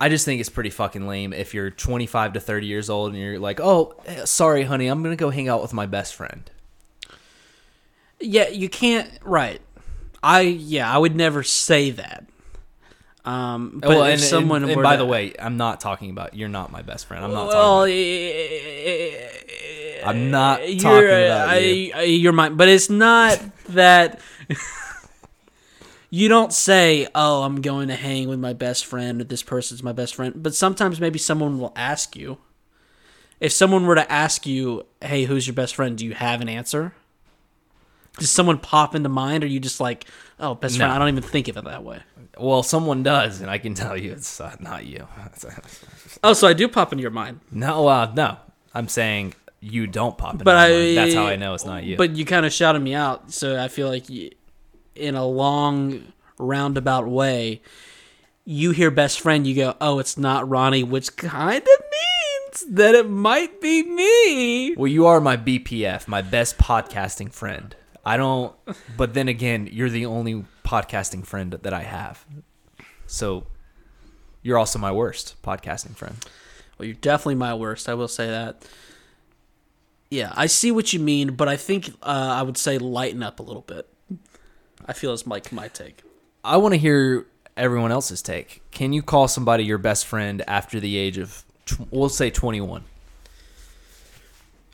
I 0.00 0.08
just 0.08 0.24
think 0.24 0.40
it's 0.40 0.48
pretty 0.48 0.70
fucking 0.70 1.06
lame 1.06 1.34
if 1.34 1.52
you're 1.52 1.70
25 1.70 2.32
to 2.32 2.40
30 2.40 2.66
years 2.66 2.88
old 2.88 3.12
and 3.12 3.20
you're 3.20 3.38
like, 3.38 3.60
"Oh, 3.60 3.94
sorry, 4.24 4.62
honey, 4.64 4.86
I'm 4.86 5.02
gonna 5.02 5.16
go 5.16 5.28
hang 5.28 5.48
out 5.50 5.60
with 5.60 5.74
my 5.74 5.84
best 5.84 6.14
friend." 6.14 6.50
Yeah, 8.20 8.48
you 8.48 8.68
can't. 8.70 9.10
Right. 9.22 9.60
I 10.22 10.40
yeah, 10.40 10.92
I 10.92 10.98
would 10.98 11.16
never 11.16 11.42
say 11.42 11.90
that. 11.92 12.26
Um, 13.24 13.80
but 13.80 13.90
well, 13.90 14.04
if 14.04 14.14
and, 14.14 14.20
someone 14.20 14.62
and, 14.62 14.72
and 14.72 14.82
by 14.82 14.96
to- 14.96 15.02
the 15.02 15.06
way, 15.06 15.34
I'm 15.38 15.56
not 15.56 15.80
talking 15.80 16.10
about 16.10 16.34
you're 16.34 16.48
not 16.48 16.72
my 16.72 16.82
best 16.82 17.06
friend. 17.06 17.24
I'm 17.24 17.32
not 17.32 17.48
well, 17.48 17.80
talking. 17.82 19.14
About, 20.00 20.08
I'm 20.08 20.30
not 20.30 20.68
you're, 20.68 20.80
talking 20.80 21.08
about 21.08 21.48
I, 21.48 21.58
you. 21.58 21.92
I- 21.94 22.02
you're 22.02 22.32
mine, 22.32 22.56
but 22.56 22.68
it's 22.68 22.88
not 22.90 23.38
that. 23.70 24.20
You 26.12 26.28
don't 26.28 26.52
say, 26.52 27.06
"Oh, 27.14 27.42
I'm 27.42 27.60
going 27.60 27.88
to 27.88 27.94
hang 27.94 28.28
with 28.28 28.40
my 28.40 28.52
best 28.52 28.84
friend," 28.86 29.20
or 29.20 29.24
"This 29.24 29.42
person's 29.42 29.82
my 29.82 29.92
best 29.92 30.14
friend." 30.14 30.42
But 30.42 30.54
sometimes 30.54 31.00
maybe 31.00 31.18
someone 31.18 31.58
will 31.58 31.72
ask 31.76 32.16
you. 32.16 32.38
If 33.38 33.52
someone 33.52 33.86
were 33.86 33.94
to 33.94 34.10
ask 34.10 34.44
you, 34.46 34.86
"Hey, 35.00 35.24
who's 35.24 35.46
your 35.46 35.54
best 35.54 35.74
friend?" 35.76 35.96
Do 35.96 36.04
you 36.04 36.14
have 36.14 36.40
an 36.40 36.48
answer? 36.48 36.94
Does 38.18 38.30
someone 38.30 38.58
pop 38.58 38.94
into 38.94 39.08
mind, 39.08 39.44
or 39.44 39.46
you 39.46 39.60
just 39.60 39.80
like, 39.80 40.06
"Oh, 40.38 40.54
best 40.54 40.76
friend"? 40.76 40.92
I 40.92 40.98
don't 40.98 41.08
even 41.08 41.22
think 41.22 41.48
of 41.48 41.56
it 41.56 41.64
that 41.64 41.84
way. 41.84 42.00
Well, 42.38 42.62
someone 42.62 43.02
does, 43.02 43.40
and 43.40 43.50
I 43.50 43.58
can 43.58 43.74
tell 43.74 43.96
you 43.96 44.12
it's 44.12 44.40
uh, 44.40 44.54
not 44.60 44.84
you. 44.86 45.06
Oh, 46.22 46.32
so 46.34 46.46
I 46.48 46.52
do 46.52 46.68
pop 46.68 46.92
into 46.92 47.02
your 47.02 47.10
mind, 47.10 47.40
no, 47.50 47.86
uh, 47.88 48.12
no. 48.14 48.36
I'm 48.74 48.88
saying 48.88 49.34
you 49.60 49.86
don't 49.86 50.18
pop 50.18 50.34
in 50.34 50.38
but 50.38 50.54
my 50.54 50.66
I. 50.66 50.70
mind. 50.70 50.96
That's 50.96 51.14
how 51.14 51.26
I 51.26 51.36
know 51.36 51.54
it's 51.54 51.64
not 51.64 51.82
you. 51.84 51.96
But 51.96 52.14
you 52.16 52.24
kind 52.26 52.44
of 52.44 52.52
shouted 52.52 52.80
me 52.80 52.94
out, 52.94 53.32
so 53.32 53.58
I 53.62 53.68
feel 53.68 53.88
like, 53.88 54.10
you, 54.10 54.30
in 54.94 55.14
a 55.14 55.24
long 55.24 56.12
roundabout 56.38 57.06
way, 57.08 57.62
you 58.44 58.72
hear 58.72 58.90
best 58.90 59.20
friend, 59.20 59.46
you 59.46 59.54
go, 59.54 59.76
"Oh, 59.80 59.98
it's 59.98 60.18
not 60.18 60.48
Ronnie," 60.48 60.82
which 60.82 61.16
kind 61.16 61.62
of 61.62 61.68
means 61.68 62.76
that 62.76 62.94
it 62.94 63.08
might 63.08 63.60
be 63.60 63.82
me. 63.82 64.74
well, 64.76 64.88
you 64.88 65.06
are 65.06 65.20
my 65.20 65.36
BPF, 65.36 66.06
my 66.08 66.20
best 66.22 66.58
podcasting 66.58 67.32
friend. 67.32 67.76
I 68.04 68.16
don't. 68.16 68.54
But 68.96 69.14
then 69.14 69.28
again, 69.28 69.68
you're 69.70 69.90
the 69.90 70.06
only 70.06 70.44
podcasting 70.64 71.24
friend 71.26 71.52
that 71.52 71.72
I 71.72 71.82
have. 71.82 72.24
So 73.06 73.46
you're 74.42 74.58
also 74.58 74.78
my 74.78 74.92
worst 74.92 75.40
podcasting 75.42 75.96
friend. 75.96 76.16
Well, 76.78 76.86
you're 76.86 76.94
definitely 76.94 77.34
my 77.34 77.54
worst. 77.54 77.88
I 77.88 77.94
will 77.94 78.08
say 78.08 78.26
that. 78.26 78.64
Yeah, 80.10 80.32
I 80.34 80.46
see 80.46 80.72
what 80.72 80.92
you 80.92 80.98
mean, 80.98 81.34
but 81.34 81.48
I 81.48 81.56
think 81.56 81.90
uh, 82.02 82.34
I 82.38 82.42
would 82.42 82.56
say 82.56 82.78
lighten 82.78 83.22
up 83.22 83.38
a 83.38 83.42
little 83.42 83.62
bit. 83.62 83.86
I 84.86 84.92
feel 84.92 85.12
it's 85.12 85.26
like 85.26 85.52
my 85.52 85.68
take. 85.68 86.02
I 86.42 86.56
want 86.56 86.72
to 86.74 86.78
hear 86.78 87.26
everyone 87.56 87.92
else's 87.92 88.22
take. 88.22 88.62
Can 88.70 88.92
you 88.92 89.02
call 89.02 89.28
somebody 89.28 89.64
your 89.64 89.78
best 89.78 90.06
friend 90.06 90.42
after 90.48 90.80
the 90.80 90.96
age 90.96 91.18
of, 91.18 91.44
tw- 91.66 91.92
we'll 91.92 92.08
say 92.08 92.30
21? 92.30 92.84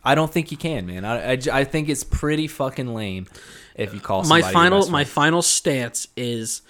I 0.06 0.14
don't 0.14 0.32
think 0.32 0.52
you 0.52 0.56
can, 0.56 0.86
man. 0.86 1.04
I 1.04 1.38
I 1.52 1.64
think 1.64 1.88
it's 1.88 2.04
pretty 2.04 2.46
fucking 2.46 2.94
lame 2.94 3.26
if 3.74 3.92
you 3.92 4.00
call 4.00 4.22
my 4.22 4.40
final 4.52 4.88
my 4.88 5.04
final 5.04 5.42
stance 5.42 6.06
is 6.16 6.62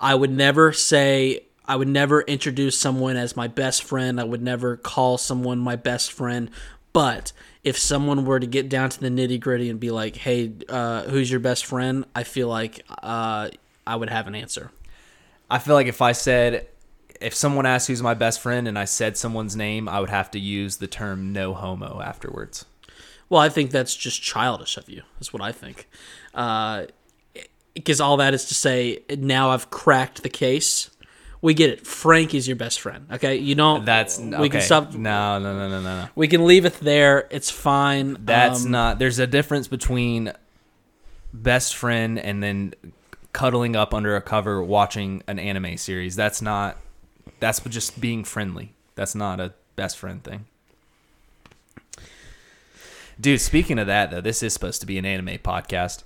I 0.00 0.14
would 0.14 0.32
never 0.32 0.72
say 0.72 1.44
I 1.64 1.76
would 1.76 1.88
never 1.88 2.22
introduce 2.22 2.76
someone 2.76 3.16
as 3.16 3.36
my 3.36 3.46
best 3.46 3.84
friend. 3.84 4.20
I 4.20 4.24
would 4.24 4.42
never 4.42 4.76
call 4.76 5.16
someone 5.16 5.58
my 5.58 5.76
best 5.76 6.10
friend. 6.12 6.50
But 6.92 7.32
if 7.62 7.78
someone 7.78 8.24
were 8.24 8.40
to 8.40 8.46
get 8.46 8.68
down 8.68 8.90
to 8.90 8.98
the 9.00 9.10
nitty 9.10 9.38
gritty 9.38 9.70
and 9.70 9.78
be 9.78 9.90
like, 9.90 10.16
"Hey, 10.16 10.52
uh, 10.68 11.04
who's 11.04 11.30
your 11.30 11.40
best 11.40 11.66
friend?" 11.66 12.04
I 12.16 12.24
feel 12.24 12.48
like 12.48 12.84
uh, 13.02 13.50
I 13.86 13.96
would 13.96 14.10
have 14.10 14.26
an 14.26 14.34
answer. 14.34 14.72
I 15.50 15.58
feel 15.58 15.74
like 15.74 15.86
if 15.86 16.02
I 16.02 16.12
said, 16.12 16.66
if 17.20 17.34
someone 17.34 17.66
asked 17.66 17.88
who's 17.88 18.02
my 18.02 18.14
best 18.14 18.40
friend 18.40 18.66
and 18.68 18.78
I 18.78 18.84
said 18.84 19.16
someone's 19.16 19.56
name, 19.56 19.88
I 19.88 20.00
would 20.00 20.10
have 20.10 20.30
to 20.32 20.38
use 20.38 20.76
the 20.76 20.86
term 20.86 21.32
no 21.32 21.54
homo 21.54 22.00
afterwards. 22.00 22.64
Well, 23.28 23.40
I 23.40 23.48
think 23.48 23.70
that's 23.70 23.94
just 23.94 24.22
childish 24.22 24.76
of 24.76 24.88
you. 24.88 25.02
That's 25.14 25.32
what 25.32 25.42
I 25.42 25.52
think. 25.52 25.88
Because 27.74 28.00
all 28.00 28.16
that 28.16 28.34
is 28.34 28.46
to 28.46 28.54
say, 28.54 29.02
now 29.10 29.50
I've 29.50 29.70
cracked 29.70 30.22
the 30.22 30.28
case. 30.28 30.90
We 31.40 31.54
get 31.54 31.70
it. 31.70 31.86
Frank 31.86 32.34
is 32.34 32.48
your 32.48 32.56
best 32.56 32.80
friend. 32.80 33.06
Okay, 33.12 33.36
you 33.36 33.54
don't. 33.54 33.84
That's 33.84 34.18
we 34.18 34.48
can 34.48 34.60
stop. 34.60 34.92
No, 34.94 35.38
no, 35.38 35.54
no, 35.56 35.68
no, 35.68 35.80
no, 35.82 36.00
no. 36.02 36.08
We 36.16 36.26
can 36.26 36.46
leave 36.46 36.64
it 36.64 36.74
there. 36.80 37.28
It's 37.30 37.50
fine. 37.50 38.16
That's 38.24 38.64
Um, 38.64 38.72
not. 38.72 38.98
There's 38.98 39.20
a 39.20 39.26
difference 39.26 39.68
between 39.68 40.32
best 41.32 41.76
friend 41.76 42.18
and 42.18 42.42
then 42.42 42.74
cuddling 43.32 43.76
up 43.76 43.94
under 43.94 44.16
a 44.16 44.20
cover 44.20 44.60
watching 44.62 45.22
an 45.28 45.38
anime 45.38 45.76
series. 45.76 46.16
That's 46.16 46.42
not. 46.42 46.76
That's 47.40 47.60
just 47.60 48.00
being 48.00 48.24
friendly. 48.24 48.74
That's 48.94 49.14
not 49.14 49.40
a 49.40 49.54
best 49.76 49.96
friend 49.98 50.22
thing. 50.22 50.46
Dude, 53.20 53.40
speaking 53.40 53.78
of 53.78 53.86
that 53.86 54.10
though, 54.10 54.20
this 54.20 54.42
is 54.42 54.52
supposed 54.52 54.80
to 54.80 54.86
be 54.86 54.98
an 54.98 55.04
anime 55.04 55.38
podcast. 55.38 56.02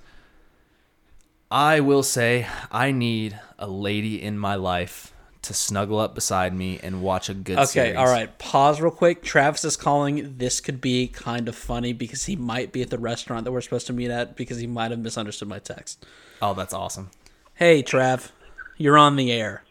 I 1.51 1.79
will 1.79 2.01
say 2.03 2.47
I 2.71 2.91
need 2.91 3.39
a 3.59 3.67
lady 3.67 4.21
in 4.21 4.39
my 4.39 4.55
life 4.55 5.13
to 5.43 5.53
snuggle 5.53 5.99
up 5.99 6.15
beside 6.15 6.53
me 6.55 6.79
and 6.81 7.01
watch 7.03 7.29
a 7.29 7.33
good 7.33 7.57
Okay, 7.57 7.65
series. 7.65 7.97
all 7.97 8.05
right. 8.05 8.35
Pause 8.39 8.81
real 8.81 8.91
quick. 8.91 9.21
Travis 9.21 9.63
is 9.65 9.75
calling. 9.77 10.37
This 10.37 10.61
could 10.61 10.79
be 10.81 11.07
kind 11.07 11.47
of 11.49 11.55
funny 11.55 11.93
because 11.93 12.25
he 12.25 12.35
might 12.35 12.71
be 12.71 12.81
at 12.81 12.89
the 12.89 12.97
restaurant 12.97 13.43
that 13.43 13.51
we're 13.51 13.61
supposed 13.61 13.85
to 13.87 13.93
meet 13.93 14.09
at 14.09 14.35
because 14.37 14.57
he 14.57 14.67
might 14.67 14.89
have 14.91 15.01
misunderstood 15.01 15.49
my 15.49 15.59
text. 15.59 16.05
Oh, 16.41 16.53
that's 16.53 16.73
awesome. 16.73 17.11
Hey, 17.55 17.83
Trav, 17.83 18.31
you're 18.77 18.97
on 18.97 19.17
the 19.17 19.31
air. 19.31 19.63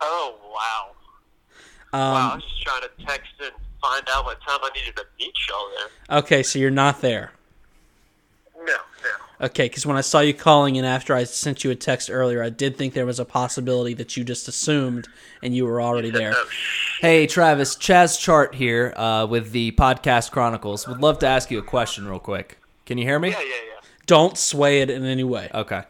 Oh 0.00 0.36
wow! 0.52 0.90
Um, 1.92 2.00
wow, 2.12 2.30
I 2.32 2.34
was 2.36 2.44
just 2.44 2.62
trying 2.62 2.82
to 2.82 2.90
text 3.06 3.30
and 3.40 3.52
find 3.80 4.04
out 4.10 4.24
what 4.24 4.40
time 4.42 4.58
I 4.62 4.70
needed 4.74 4.96
to 4.96 5.04
meet 5.18 5.32
y'all 5.48 5.68
there. 5.78 6.18
Okay, 6.18 6.42
so 6.42 6.58
you're 6.58 6.70
not 6.70 7.00
there. 7.00 7.32
No, 8.56 8.64
no. 8.64 9.46
Okay, 9.46 9.66
because 9.68 9.84
when 9.84 9.96
I 9.96 10.00
saw 10.00 10.20
you 10.20 10.32
calling 10.32 10.78
and 10.78 10.86
after 10.86 11.14
I 11.14 11.24
sent 11.24 11.62
you 11.62 11.70
a 11.70 11.74
text 11.74 12.10
earlier, 12.10 12.42
I 12.42 12.48
did 12.48 12.76
think 12.76 12.94
there 12.94 13.04
was 13.06 13.20
a 13.20 13.24
possibility 13.24 13.92
that 13.94 14.16
you 14.16 14.24
just 14.24 14.48
assumed 14.48 15.08
and 15.42 15.54
you 15.54 15.66
were 15.66 15.80
already 15.80 16.10
there. 16.10 16.32
Oh, 16.34 16.48
Hey, 17.00 17.26
Travis, 17.26 17.76
Chaz 17.76 18.18
Chart 18.18 18.54
here 18.54 18.94
uh, 18.96 19.26
with 19.28 19.52
the 19.52 19.72
Podcast 19.72 20.30
Chronicles. 20.30 20.88
Would 20.88 21.00
love 21.02 21.18
to 21.18 21.26
ask 21.26 21.50
you 21.50 21.58
a 21.58 21.62
question 21.62 22.08
real 22.08 22.18
quick. 22.18 22.58
Can 22.86 22.96
you 22.96 23.04
hear 23.04 23.18
me? 23.18 23.28
yeah, 23.30 23.40
yeah, 23.40 23.44
yeah. 23.46 23.88
Don't 24.06 24.38
sway 24.38 24.80
it 24.80 24.88
in 24.88 25.04
any 25.04 25.24
way. 25.24 25.50
Okay. 25.52 25.82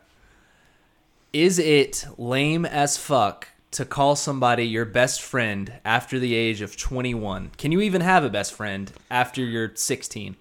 Is 1.33 1.59
it 1.61 2.05
lame 2.19 2.67
as 2.67 2.97
fuck 2.97 3.49
to 3.77 3.85
call 3.85 4.17
somebody 4.17 4.67
your 4.67 4.87
best 4.87 5.21
friend 5.21 5.73
after 5.85 6.19
the 6.19 6.35
age 6.35 6.63
of 6.63 6.77
21? 6.77 7.51
Can 7.59 7.73
you 7.73 7.81
even 7.83 8.01
have 8.01 8.25
a 8.25 8.31
best 8.31 8.55
friend 8.55 8.91
after 9.11 9.43
you're 9.43 9.73
16? 9.75 10.37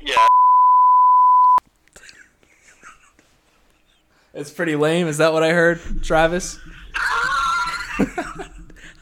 Yeah, 0.00 0.14
It's 4.32 4.50
pretty 4.50 4.76
lame. 4.76 5.08
Is 5.08 5.18
that 5.18 5.32
what 5.32 5.42
I 5.42 5.52
heard, 5.52 5.80
Travis? 6.02 6.58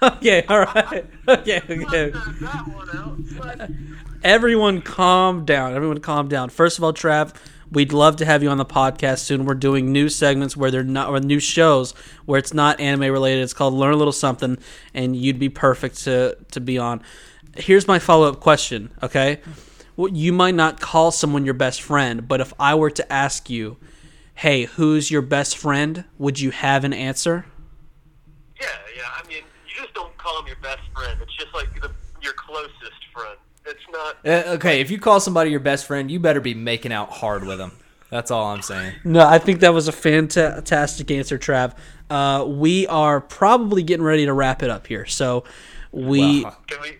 Okay, 0.00 0.44
all 0.48 0.60
right. 0.60 1.04
Okay, 1.26 1.60
okay. 1.68 2.10
that 2.10 2.64
one 2.68 2.96
out. 2.96 3.58
But 3.58 3.70
Everyone 4.22 4.80
calm 4.80 5.44
down. 5.44 5.74
Everyone 5.74 5.98
calm 5.98 6.28
down. 6.28 6.50
First 6.50 6.78
of 6.78 6.84
all, 6.84 6.92
Trav, 6.92 7.34
we'd 7.70 7.92
love 7.92 8.16
to 8.16 8.24
have 8.24 8.42
you 8.42 8.48
on 8.48 8.58
the 8.58 8.64
podcast 8.64 9.20
soon. 9.20 9.44
We're 9.44 9.54
doing 9.54 9.92
new 9.92 10.08
segments 10.08 10.56
where 10.56 10.70
they're 10.70 10.82
not 10.84 11.08
or 11.08 11.20
new 11.20 11.40
shows 11.40 11.92
where 12.24 12.38
it's 12.38 12.54
not 12.54 12.80
anime 12.80 13.12
related. 13.12 13.42
It's 13.42 13.54
called 13.54 13.74
Learn 13.74 13.94
a 13.94 13.96
Little 13.96 14.12
Something 14.12 14.58
and 14.94 15.14
you'd 15.16 15.38
be 15.38 15.48
perfect 15.48 16.04
to 16.04 16.36
to 16.52 16.60
be 16.60 16.78
on. 16.78 17.02
Here's 17.56 17.88
my 17.88 17.98
follow-up 17.98 18.40
question, 18.40 18.90
okay? 19.02 19.40
Well, 19.96 20.12
you 20.12 20.32
might 20.32 20.54
not 20.54 20.80
call 20.80 21.10
someone 21.10 21.44
your 21.44 21.54
best 21.54 21.82
friend, 21.82 22.28
but 22.28 22.40
if 22.40 22.52
I 22.60 22.74
were 22.76 22.90
to 22.90 23.12
ask 23.12 23.50
you, 23.50 23.78
"Hey, 24.34 24.64
who's 24.66 25.10
your 25.10 25.22
best 25.22 25.56
friend?" 25.56 26.04
would 26.18 26.38
you 26.38 26.50
have 26.50 26.84
an 26.84 26.92
answer? 26.92 27.46
yeah, 28.60 28.66
yeah. 28.96 29.02
I 29.16 29.26
mean, 29.28 29.42
you 29.66 29.82
just 29.82 29.94
don't 29.94 30.16
call 30.18 30.40
him 30.40 30.46
your 30.46 30.56
best 30.62 30.80
friend. 30.94 31.18
It's 31.22 31.34
just 31.36 31.52
like 31.54 31.68
the, 31.80 31.90
your 32.22 32.32
closest 32.34 33.00
friend. 33.12 33.38
It's 33.68 33.84
not. 33.92 34.16
Uh, 34.24 34.54
okay, 34.54 34.80
if 34.80 34.90
you 34.90 34.98
call 34.98 35.20
somebody 35.20 35.50
your 35.50 35.60
best 35.60 35.86
friend, 35.86 36.10
you 36.10 36.18
better 36.18 36.40
be 36.40 36.54
making 36.54 36.92
out 36.92 37.10
hard 37.10 37.44
with 37.44 37.58
them. 37.58 37.72
That's 38.10 38.30
all 38.30 38.46
I'm 38.46 38.62
saying. 38.62 38.94
No, 39.04 39.26
I 39.26 39.38
think 39.38 39.60
that 39.60 39.74
was 39.74 39.86
a 39.86 39.92
fantastic 39.92 41.10
answer, 41.10 41.38
Trav. 41.38 41.74
Uh, 42.08 42.44
we 42.48 42.86
are 42.86 43.20
probably 43.20 43.82
getting 43.82 44.04
ready 44.04 44.24
to 44.24 44.32
wrap 44.32 44.62
it 44.62 44.70
up 44.70 44.86
here. 44.86 45.04
So 45.04 45.44
we, 45.92 46.44
Wow. 46.44 46.56
Can 46.66 46.80
we? 46.80 46.96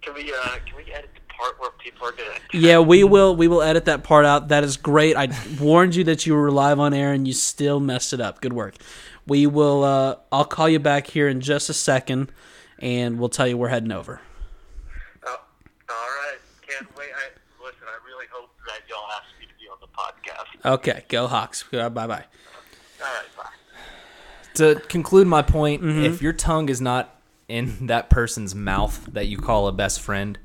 Can 0.00 0.14
we? 0.14 0.32
Uh, 0.32 0.56
can 0.64 0.76
we 0.76 0.90
edit 0.92 1.10
the 1.14 1.34
part 1.34 1.60
where 1.60 1.70
people 1.72 2.08
are 2.08 2.12
gonna? 2.12 2.30
yeah, 2.54 2.78
we 2.78 3.04
will 3.04 3.36
we 3.36 3.48
will 3.48 3.60
edit 3.62 3.84
that 3.84 4.02
part 4.02 4.24
out. 4.24 4.48
That 4.48 4.64
is 4.64 4.78
great. 4.78 5.14
I 5.16 5.28
warned 5.60 5.94
you 5.94 6.04
that 6.04 6.24
you 6.26 6.34
were 6.34 6.50
live 6.50 6.80
on 6.80 6.94
air 6.94 7.12
and 7.12 7.26
you 7.26 7.34
still 7.34 7.78
messed 7.78 8.14
it 8.14 8.20
up. 8.20 8.40
Good 8.40 8.54
work. 8.54 8.76
We 9.26 9.46
will. 9.46 9.84
Uh, 9.84 10.16
I'll 10.32 10.44
call 10.46 10.68
you 10.70 10.78
back 10.80 11.06
here 11.06 11.28
in 11.28 11.40
just 11.42 11.68
a 11.68 11.74
second, 11.74 12.32
and 12.78 13.18
we'll 13.20 13.28
tell 13.28 13.46
you 13.46 13.56
we're 13.58 13.68
heading 13.68 13.92
over. 13.92 14.20
Oh, 15.24 15.30
all 15.30 15.94
right. 15.94 16.38
Can't 16.66 16.88
wait. 16.96 17.10
I, 17.14 17.30
listen, 17.62 17.82
I 17.86 17.98
really 18.06 18.26
hope 18.32 18.50
that 18.66 18.80
y'all 18.88 19.06
ask 19.16 19.26
me 19.38 19.46
to 19.46 19.52
be 19.60 19.68
on 19.70 19.78
the 19.80 19.86
podcast. 19.86 20.51
Okay, 20.64 21.04
go 21.08 21.26
Hawks. 21.26 21.64
Bye 21.70 21.88
bye. 21.88 22.02
All 22.02 22.06
right, 22.06 22.24
bye. 23.36 23.44
To 24.54 24.74
conclude 24.88 25.26
my 25.26 25.42
point, 25.42 25.82
Mm-hmm. 25.82 26.04
if 26.04 26.22
your 26.22 26.32
tongue 26.32 26.68
is 26.68 26.80
not 26.80 27.16
in 27.48 27.86
that 27.88 28.10
person's 28.10 28.54
mouth 28.54 29.06
that 29.12 29.26
you 29.26 29.38
call 29.38 29.66
a 29.66 29.72
best 29.72 30.00
friend, 30.00 30.38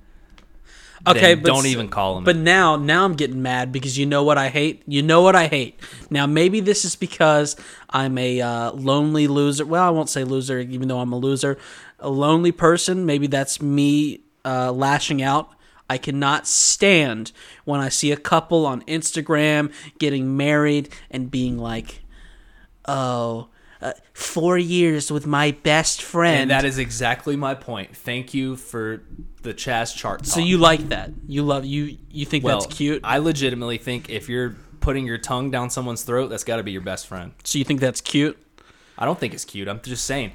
Okay, 1.08 1.36
then 1.36 1.44
but 1.44 1.50
don't 1.50 1.68
even 1.68 1.90
call 1.90 2.18
him. 2.18 2.24
But 2.24 2.36
now, 2.36 2.76
now 2.76 3.06
I'm 3.06 3.14
getting 3.14 3.42
mad 3.42 3.72
because 3.72 3.98
you 3.98 4.06
know 4.08 4.24
what 4.24 4.38
I 4.38 4.50
hate. 4.50 4.82
You 4.88 5.04
know 5.04 5.22
what 5.22 5.36
I 5.36 5.48
hate. 5.48 5.80
Now 6.10 6.26
maybe 6.26 6.60
this 6.60 6.84
is 6.84 6.96
because 6.96 7.56
I'm 7.90 8.18
a 8.18 8.42
uh, 8.42 8.72
lonely 8.72 9.28
loser. 9.28 9.66
Well, 9.66 9.84
I 9.84 9.90
won't 9.92 10.10
say 10.10 10.24
loser, 10.24 10.60
even 10.60 10.88
though 10.88 11.00
I'm 11.00 11.14
a 11.14 11.18
loser. 11.18 11.58
A 12.00 12.10
lonely 12.10 12.52
person. 12.52 13.06
Maybe 13.06 13.28
that's 13.28 13.62
me 13.62 14.22
uh, 14.44 14.72
lashing 14.72 15.22
out. 15.22 15.50
I 15.90 15.98
cannot 15.98 16.48
stand 16.48 17.32
when 17.66 17.80
I 17.80 17.90
see 17.90 18.12
a 18.12 18.18
couple 18.18 18.66
on 18.66 18.82
Instagram 18.84 19.72
getting 20.00 20.36
married 20.36 20.90
and 21.10 21.32
being 21.32 21.58
like, 21.58 22.02
"Oh, 22.86 23.50
uh, 23.82 23.94
four 24.14 24.58
years 24.58 25.12
with 25.12 25.26
my 25.26 25.52
best 25.52 26.02
friend." 26.02 26.42
and 26.44 26.52
that 26.52 26.66
is 26.66 26.78
exactly 26.78 27.36
my 27.36 27.54
point. 27.56 27.96
Thank 27.96 28.34
you 28.34 28.56
for 28.56 29.04
the 29.44 29.54
Chaz 29.54 29.96
chart. 29.96 30.26
so 30.26 30.40
you 30.40 30.58
like 30.58 30.90
that? 30.90 31.12
You 31.28 31.44
love 31.44 31.66
you? 31.66 31.98
You 32.12 32.26
think 32.26 32.44
well, 32.44 32.60
that's 32.60 32.76
cute? 32.76 33.02
I 33.04 33.20
legitimately 33.20 33.78
think 33.78 34.10
if 34.10 34.28
you're 34.28 34.56
putting 34.82 35.06
your 35.06 35.18
tongue 35.18 35.52
down 35.52 35.70
someone's 35.70 36.04
throat, 36.04 36.30
that's 36.30 36.44
got 36.44 36.58
to 36.58 36.64
be 36.64 36.72
your 36.72 36.82
best 36.82 37.08
friend. 37.08 37.34
so 37.44 37.58
you 37.60 37.66
think 37.66 37.80
that's 37.80 38.02
cute? 38.02 38.38
I 38.98 39.06
don't 39.06 39.20
think 39.20 39.34
it's 39.34 39.46
cute. 39.46 39.68
I'm 39.68 39.82
just 39.82 40.06
saying. 40.06 40.34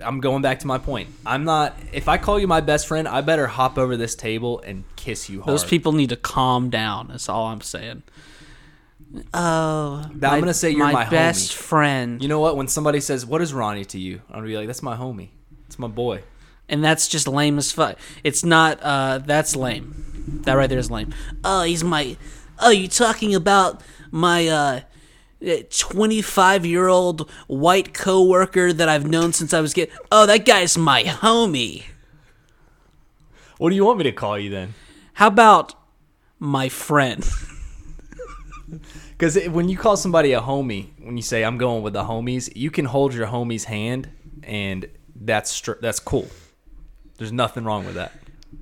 I'm 0.00 0.20
going 0.20 0.42
back 0.42 0.60
to 0.60 0.66
my 0.66 0.78
point. 0.78 1.08
I'm 1.26 1.44
not. 1.44 1.76
If 1.92 2.08
I 2.08 2.18
call 2.18 2.38
you 2.38 2.46
my 2.46 2.60
best 2.60 2.86
friend, 2.86 3.06
I 3.06 3.20
better 3.20 3.46
hop 3.46 3.78
over 3.78 3.96
this 3.96 4.14
table 4.14 4.60
and 4.60 4.84
kiss 4.96 5.28
you 5.28 5.40
hard. 5.42 5.52
Those 5.52 5.64
people 5.64 5.92
need 5.92 6.10
to 6.10 6.16
calm 6.16 6.70
down. 6.70 7.08
That's 7.08 7.28
all 7.28 7.46
I'm 7.46 7.60
saying. 7.60 8.02
Oh, 9.32 10.04
I'm 10.10 10.18
gonna 10.18 10.52
say 10.54 10.70
you're 10.70 10.90
my 10.90 11.08
best 11.08 11.52
homie. 11.52 11.54
friend, 11.54 12.22
You 12.22 12.28
know 12.28 12.40
what? 12.40 12.56
When 12.56 12.66
somebody 12.66 13.00
says, 13.00 13.24
"What 13.24 13.40
is 13.40 13.54
Ronnie 13.54 13.84
to 13.86 13.98
you?" 13.98 14.20
I'm 14.28 14.36
gonna 14.36 14.46
be 14.48 14.56
like, 14.56 14.66
"That's 14.66 14.82
my 14.82 14.96
homie. 14.96 15.28
It's 15.66 15.78
my 15.78 15.88
boy." 15.88 16.22
and 16.68 16.82
that's 16.82 17.08
just 17.08 17.28
lame 17.28 17.58
as 17.58 17.72
fuck. 17.72 17.98
It's 18.22 18.44
not. 18.44 18.80
Uh, 18.82 19.18
that's 19.18 19.54
lame. 19.54 20.42
That 20.44 20.54
right 20.54 20.68
there 20.68 20.78
is 20.78 20.90
lame. 20.90 21.14
Oh, 21.44 21.62
he's 21.62 21.84
my. 21.84 22.16
Oh, 22.58 22.70
you 22.70 22.88
talking 22.88 23.34
about 23.34 23.82
my 24.10 24.48
uh, 24.48 24.80
25 25.70 26.66
year 26.66 26.88
old 26.88 27.30
white 27.46 27.94
coworker 27.94 28.72
that 28.72 28.88
I've 28.88 29.06
known 29.06 29.32
since 29.32 29.52
I 29.52 29.60
was 29.60 29.74
kid? 29.74 29.90
Oh, 30.10 30.26
that 30.26 30.44
guy's 30.44 30.76
my 30.76 31.02
homie. 31.02 31.84
What 33.58 33.70
do 33.70 33.76
you 33.76 33.84
want 33.84 33.98
me 33.98 34.04
to 34.04 34.12
call 34.12 34.38
you 34.38 34.50
then? 34.50 34.74
How 35.14 35.28
about 35.28 35.74
my 36.38 36.68
friend? 36.68 37.24
Because 39.16 39.38
when 39.48 39.68
you 39.68 39.76
call 39.76 39.96
somebody 39.96 40.32
a 40.32 40.40
homie, 40.40 40.88
when 41.00 41.16
you 41.16 41.22
say 41.22 41.44
I'm 41.44 41.56
going 41.56 41.82
with 41.82 41.92
the 41.92 42.02
homies, 42.02 42.50
you 42.56 42.70
can 42.70 42.84
hold 42.84 43.14
your 43.14 43.28
homie's 43.28 43.64
hand, 43.64 44.10
and 44.42 44.88
that's 45.14 45.50
str- 45.50 45.80
that's 45.80 46.00
cool. 46.00 46.28
There's 47.16 47.32
nothing 47.32 47.64
wrong 47.64 47.86
with 47.86 47.94
that. 47.94 48.12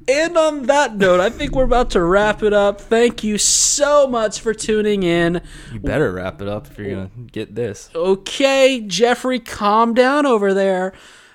And 0.09 0.37
on 0.37 0.65
that 0.65 0.97
note, 0.97 1.21
I 1.21 1.31
think 1.31 1.53
we're 1.53 1.65
about 1.65 1.91
to 1.91 2.03
wrap 2.03 2.43
it 2.43 2.53
up. 2.53 2.81
Thank 2.81 3.23
you 3.25 3.39
so 3.39 4.07
much 4.07 4.41
for 4.41 4.53
tuning 4.55 5.03
in. 5.03 5.41
You 5.73 5.81
better 5.81 6.13
wrap 6.13 6.41
it 6.43 6.49
up 6.49 6.69
if 6.71 6.79
you're 6.79 6.91
gonna 6.91 7.11
get 7.31 7.55
this. 7.55 7.91
Okay, 7.95 8.83
Jeffrey, 8.87 9.39
calm 9.39 9.95
down 9.95 10.27
over 10.27 10.53
there. 10.55 10.93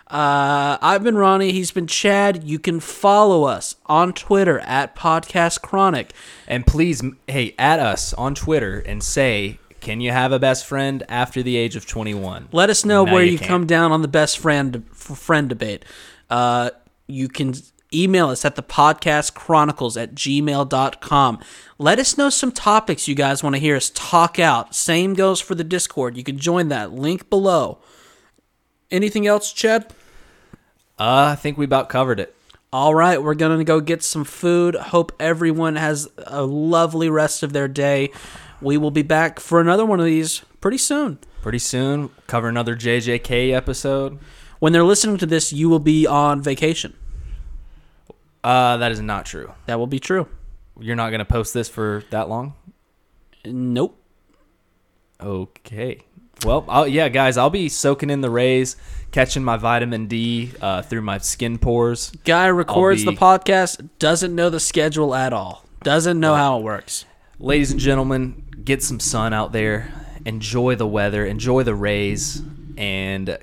Uh, 0.10 0.78
I've 0.82 1.04
been 1.04 1.18
Ronnie. 1.18 1.52
He's 1.52 1.72
been 1.72 1.88
Chaz. 1.88 2.40
You 2.46 2.60
can 2.60 2.80
follow 2.80 3.44
us 3.44 3.76
on 3.88 4.14
Twitter 4.14 4.60
at 4.60 4.96
Podcast 4.96 5.62
Chronic. 5.62 6.14
And 6.48 6.66
please, 6.66 7.04
hey, 7.28 7.54
at 7.60 7.80
us 7.80 8.14
on 8.14 8.34
Twitter 8.34 8.80
and 8.80 9.04
say, 9.04 9.60
can 9.82 10.00
you 10.00 10.12
have 10.12 10.32
a 10.32 10.40
best 10.40 10.66
friend 10.66 11.04
after 11.10 11.44
the 11.44 11.58
age 11.58 11.76
of 11.76 11.86
21? 11.86 12.48
Let 12.54 12.70
us 12.70 12.86
know 12.86 13.04
No, 13.04 13.14
where 13.14 13.24
you 13.24 13.34
you, 13.34 13.40
come 13.40 13.66
down 13.66 13.92
on 13.92 14.02
the 14.02 14.08
best 14.08 14.38
friend 14.40 14.86
friend 14.94 15.50
debate. 15.50 15.84
Uh, 16.30 16.70
you 17.08 17.28
can 17.28 17.54
email 17.94 18.30
us 18.30 18.46
at 18.46 18.56
the 18.56 18.64
podcast 18.64 19.34
chronicles 19.34 19.98
at 19.98 20.16
gmail.com. 20.16 21.40
Let 21.78 22.00
us 22.00 22.18
know 22.18 22.30
some 22.30 22.52
topics 22.52 23.08
you 23.08 23.16
guys 23.16 23.44
want 23.44 23.56
to 23.56 23.60
hear 23.62 23.76
us 23.76 23.92
talk 23.94 24.40
out. 24.40 24.76
Same 24.76 25.14
goes 25.14 25.40
for 25.40 25.56
the 25.56 25.64
Discord. 25.64 26.18
You 26.18 26.24
can 26.24 26.38
join 26.38 26.70
that 26.70 26.92
link 26.92 27.30
below. 27.30 27.80
Anything 28.90 29.28
else, 29.28 29.54
Chaz? 29.54 29.90
Uh, 31.00 31.32
I 31.32 31.36
think 31.36 31.58
we 31.58 31.66
about 31.66 31.90
covered 31.90 32.20
it. 32.20 32.34
All 32.74 32.94
right, 32.94 33.22
we're 33.22 33.36
going 33.36 33.58
to 33.58 33.64
go 33.64 33.80
get 33.80 34.04
some 34.04 34.26
food. 34.26 34.76
Hope 34.76 35.14
everyone 35.20 35.78
has 35.78 36.10
a 36.18 36.44
lovely 36.44 37.10
rest 37.10 37.44
of 37.44 37.54
their 37.54 37.68
day. 37.68 38.12
We 38.62 38.78
will 38.78 38.92
be 38.92 39.04
back 39.04 39.40
for 39.40 39.62
another 39.62 39.86
one 39.86 40.00
of 40.00 40.06
these 40.06 40.42
pretty 40.60 40.78
soon. 40.78 41.20
Pretty 41.42 41.60
soon, 41.60 42.10
cover 42.26 42.50
another 42.50 42.76
JJK 42.76 43.54
episode. 43.54 44.20
When 44.60 44.74
they're 44.74 44.84
listening 44.84 45.18
to 45.20 45.26
this, 45.26 45.54
you 45.54 45.70
will 45.70 45.80
be 45.80 46.06
on 46.06 46.42
vacation. 46.42 46.94
Uh, 48.48 48.78
that 48.78 48.94
is 48.94 49.02
not 49.02 49.26
true. 49.26 49.52
That 49.66 49.78
will 49.78 49.88
be 49.88 50.00
true. 50.00 50.26
You're 50.80 50.96
not 50.96 51.10
going 51.10 51.20
to 51.20 51.26
post 51.26 51.54
this 51.54 51.68
for 51.68 52.04
that 52.12 52.30
long? 52.30 52.54
Nope. 53.44 54.02
Okay. 55.20 56.00
Well, 56.46 56.64
I'll, 56.70 56.88
yeah, 56.88 57.10
guys, 57.10 57.36
I'll 57.36 57.50
be 57.50 57.68
soaking 57.68 58.10
in 58.10 58.22
the 58.22 58.30
rays, 58.30 58.78
catching 59.12 59.44
my 59.44 59.58
vitamin 59.58 60.08
D 60.08 60.54
uh, 60.62 60.82
through 60.82 61.02
my 61.02 61.18
skin 61.18 61.58
pores. 61.58 62.12
Guy 62.24 62.48
records 62.48 63.04
be- 63.04 63.12
the 63.12 63.18
podcast, 63.18 63.90
doesn't 64.00 64.34
know 64.34 64.50
the 64.50 64.60
schedule 64.62 65.14
at 65.14 65.34
all, 65.34 65.66
doesn't 65.84 66.18
know 66.18 66.36
how 66.36 66.60
it 66.60 66.64
works. 66.64 67.04
Ladies 67.40 67.72
and 67.72 67.80
gentlemen, 67.82 68.46
get 68.64 68.82
some 68.82 69.00
sun 69.02 69.34
out 69.34 69.52
there, 69.52 69.92
enjoy 70.26 70.76
the 70.76 70.88
weather, 70.88 71.26
enjoy 71.26 71.64
the 71.64 71.76
rays, 71.76 72.42
and 72.78 73.38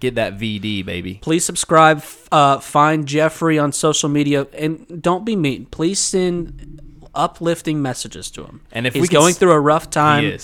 get 0.00 0.14
that 0.16 0.38
VD, 0.38 0.84
baby. 0.84 1.14
Please 1.22 1.44
subscribe. 1.44 2.02
Uh, 2.32 2.58
find 2.60 3.06
Jeffrey 3.06 3.58
on 3.58 3.72
social 3.72 4.08
media, 4.08 4.46
and 4.52 5.02
don't 5.02 5.24
be 5.24 5.36
mean. 5.36 5.66
Please 5.66 5.98
send 5.98 6.80
uplifting 7.14 7.82
messages 7.82 8.30
to 8.32 8.44
him. 8.44 8.60
And 8.72 8.86
if 8.86 8.94
he's 8.94 9.08
going 9.08 9.30
s- 9.32 9.38
through 9.38 9.52
a 9.52 9.60
rough 9.60 9.90
time. 9.90 10.38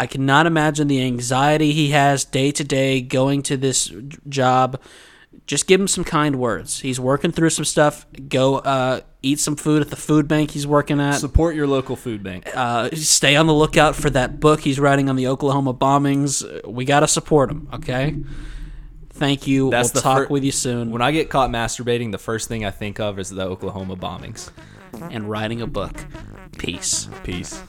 I 0.00 0.06
cannot 0.06 0.46
imagine 0.46 0.86
the 0.86 1.02
anxiety 1.02 1.72
he 1.72 1.90
has 1.90 2.24
day 2.24 2.52
to 2.52 2.62
day 2.62 3.00
going 3.00 3.42
to 3.42 3.56
this 3.56 3.92
job. 4.28 4.80
Just 5.46 5.66
give 5.66 5.80
him 5.80 5.88
some 5.88 6.04
kind 6.04 6.36
words. 6.36 6.80
He's 6.80 7.00
working 7.00 7.32
through 7.32 7.50
some 7.50 7.64
stuff. 7.64 8.06
Go 8.28 8.56
uh, 8.58 9.00
eat 9.22 9.40
some 9.40 9.56
food 9.56 9.82
at 9.82 9.90
the 9.90 9.96
food 9.96 10.28
bank 10.28 10.52
he's 10.52 10.66
working 10.68 11.00
at. 11.00 11.14
Support 11.16 11.56
your 11.56 11.66
local 11.66 11.96
food 11.96 12.22
bank. 12.22 12.48
Uh, 12.54 12.90
stay 12.94 13.34
on 13.34 13.46
the 13.48 13.54
lookout 13.54 13.96
for 13.96 14.08
that 14.10 14.38
book 14.38 14.60
he's 14.60 14.78
writing 14.78 15.08
on 15.08 15.16
the 15.16 15.26
Oklahoma 15.26 15.74
bombings. 15.74 16.44
We 16.66 16.84
got 16.84 17.00
to 17.00 17.08
support 17.08 17.50
him, 17.50 17.68
okay? 17.74 18.14
Thank 19.18 19.46
you. 19.48 19.70
That's 19.70 19.92
we'll 19.92 20.02
talk 20.02 20.18
fir- 20.18 20.28
with 20.28 20.44
you 20.44 20.52
soon. 20.52 20.90
When 20.92 21.02
I 21.02 21.10
get 21.10 21.28
caught 21.28 21.50
masturbating, 21.50 22.12
the 22.12 22.18
first 22.18 22.48
thing 22.48 22.64
I 22.64 22.70
think 22.70 23.00
of 23.00 23.18
is 23.18 23.30
the 23.30 23.42
Oklahoma 23.42 23.96
bombings. 23.96 24.50
And 25.10 25.28
writing 25.28 25.60
a 25.60 25.66
book. 25.66 25.92
Peace. 26.56 27.08
Peace. 27.24 27.60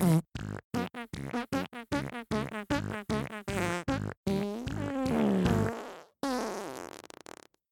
Mm-hmm. 0.00 1.57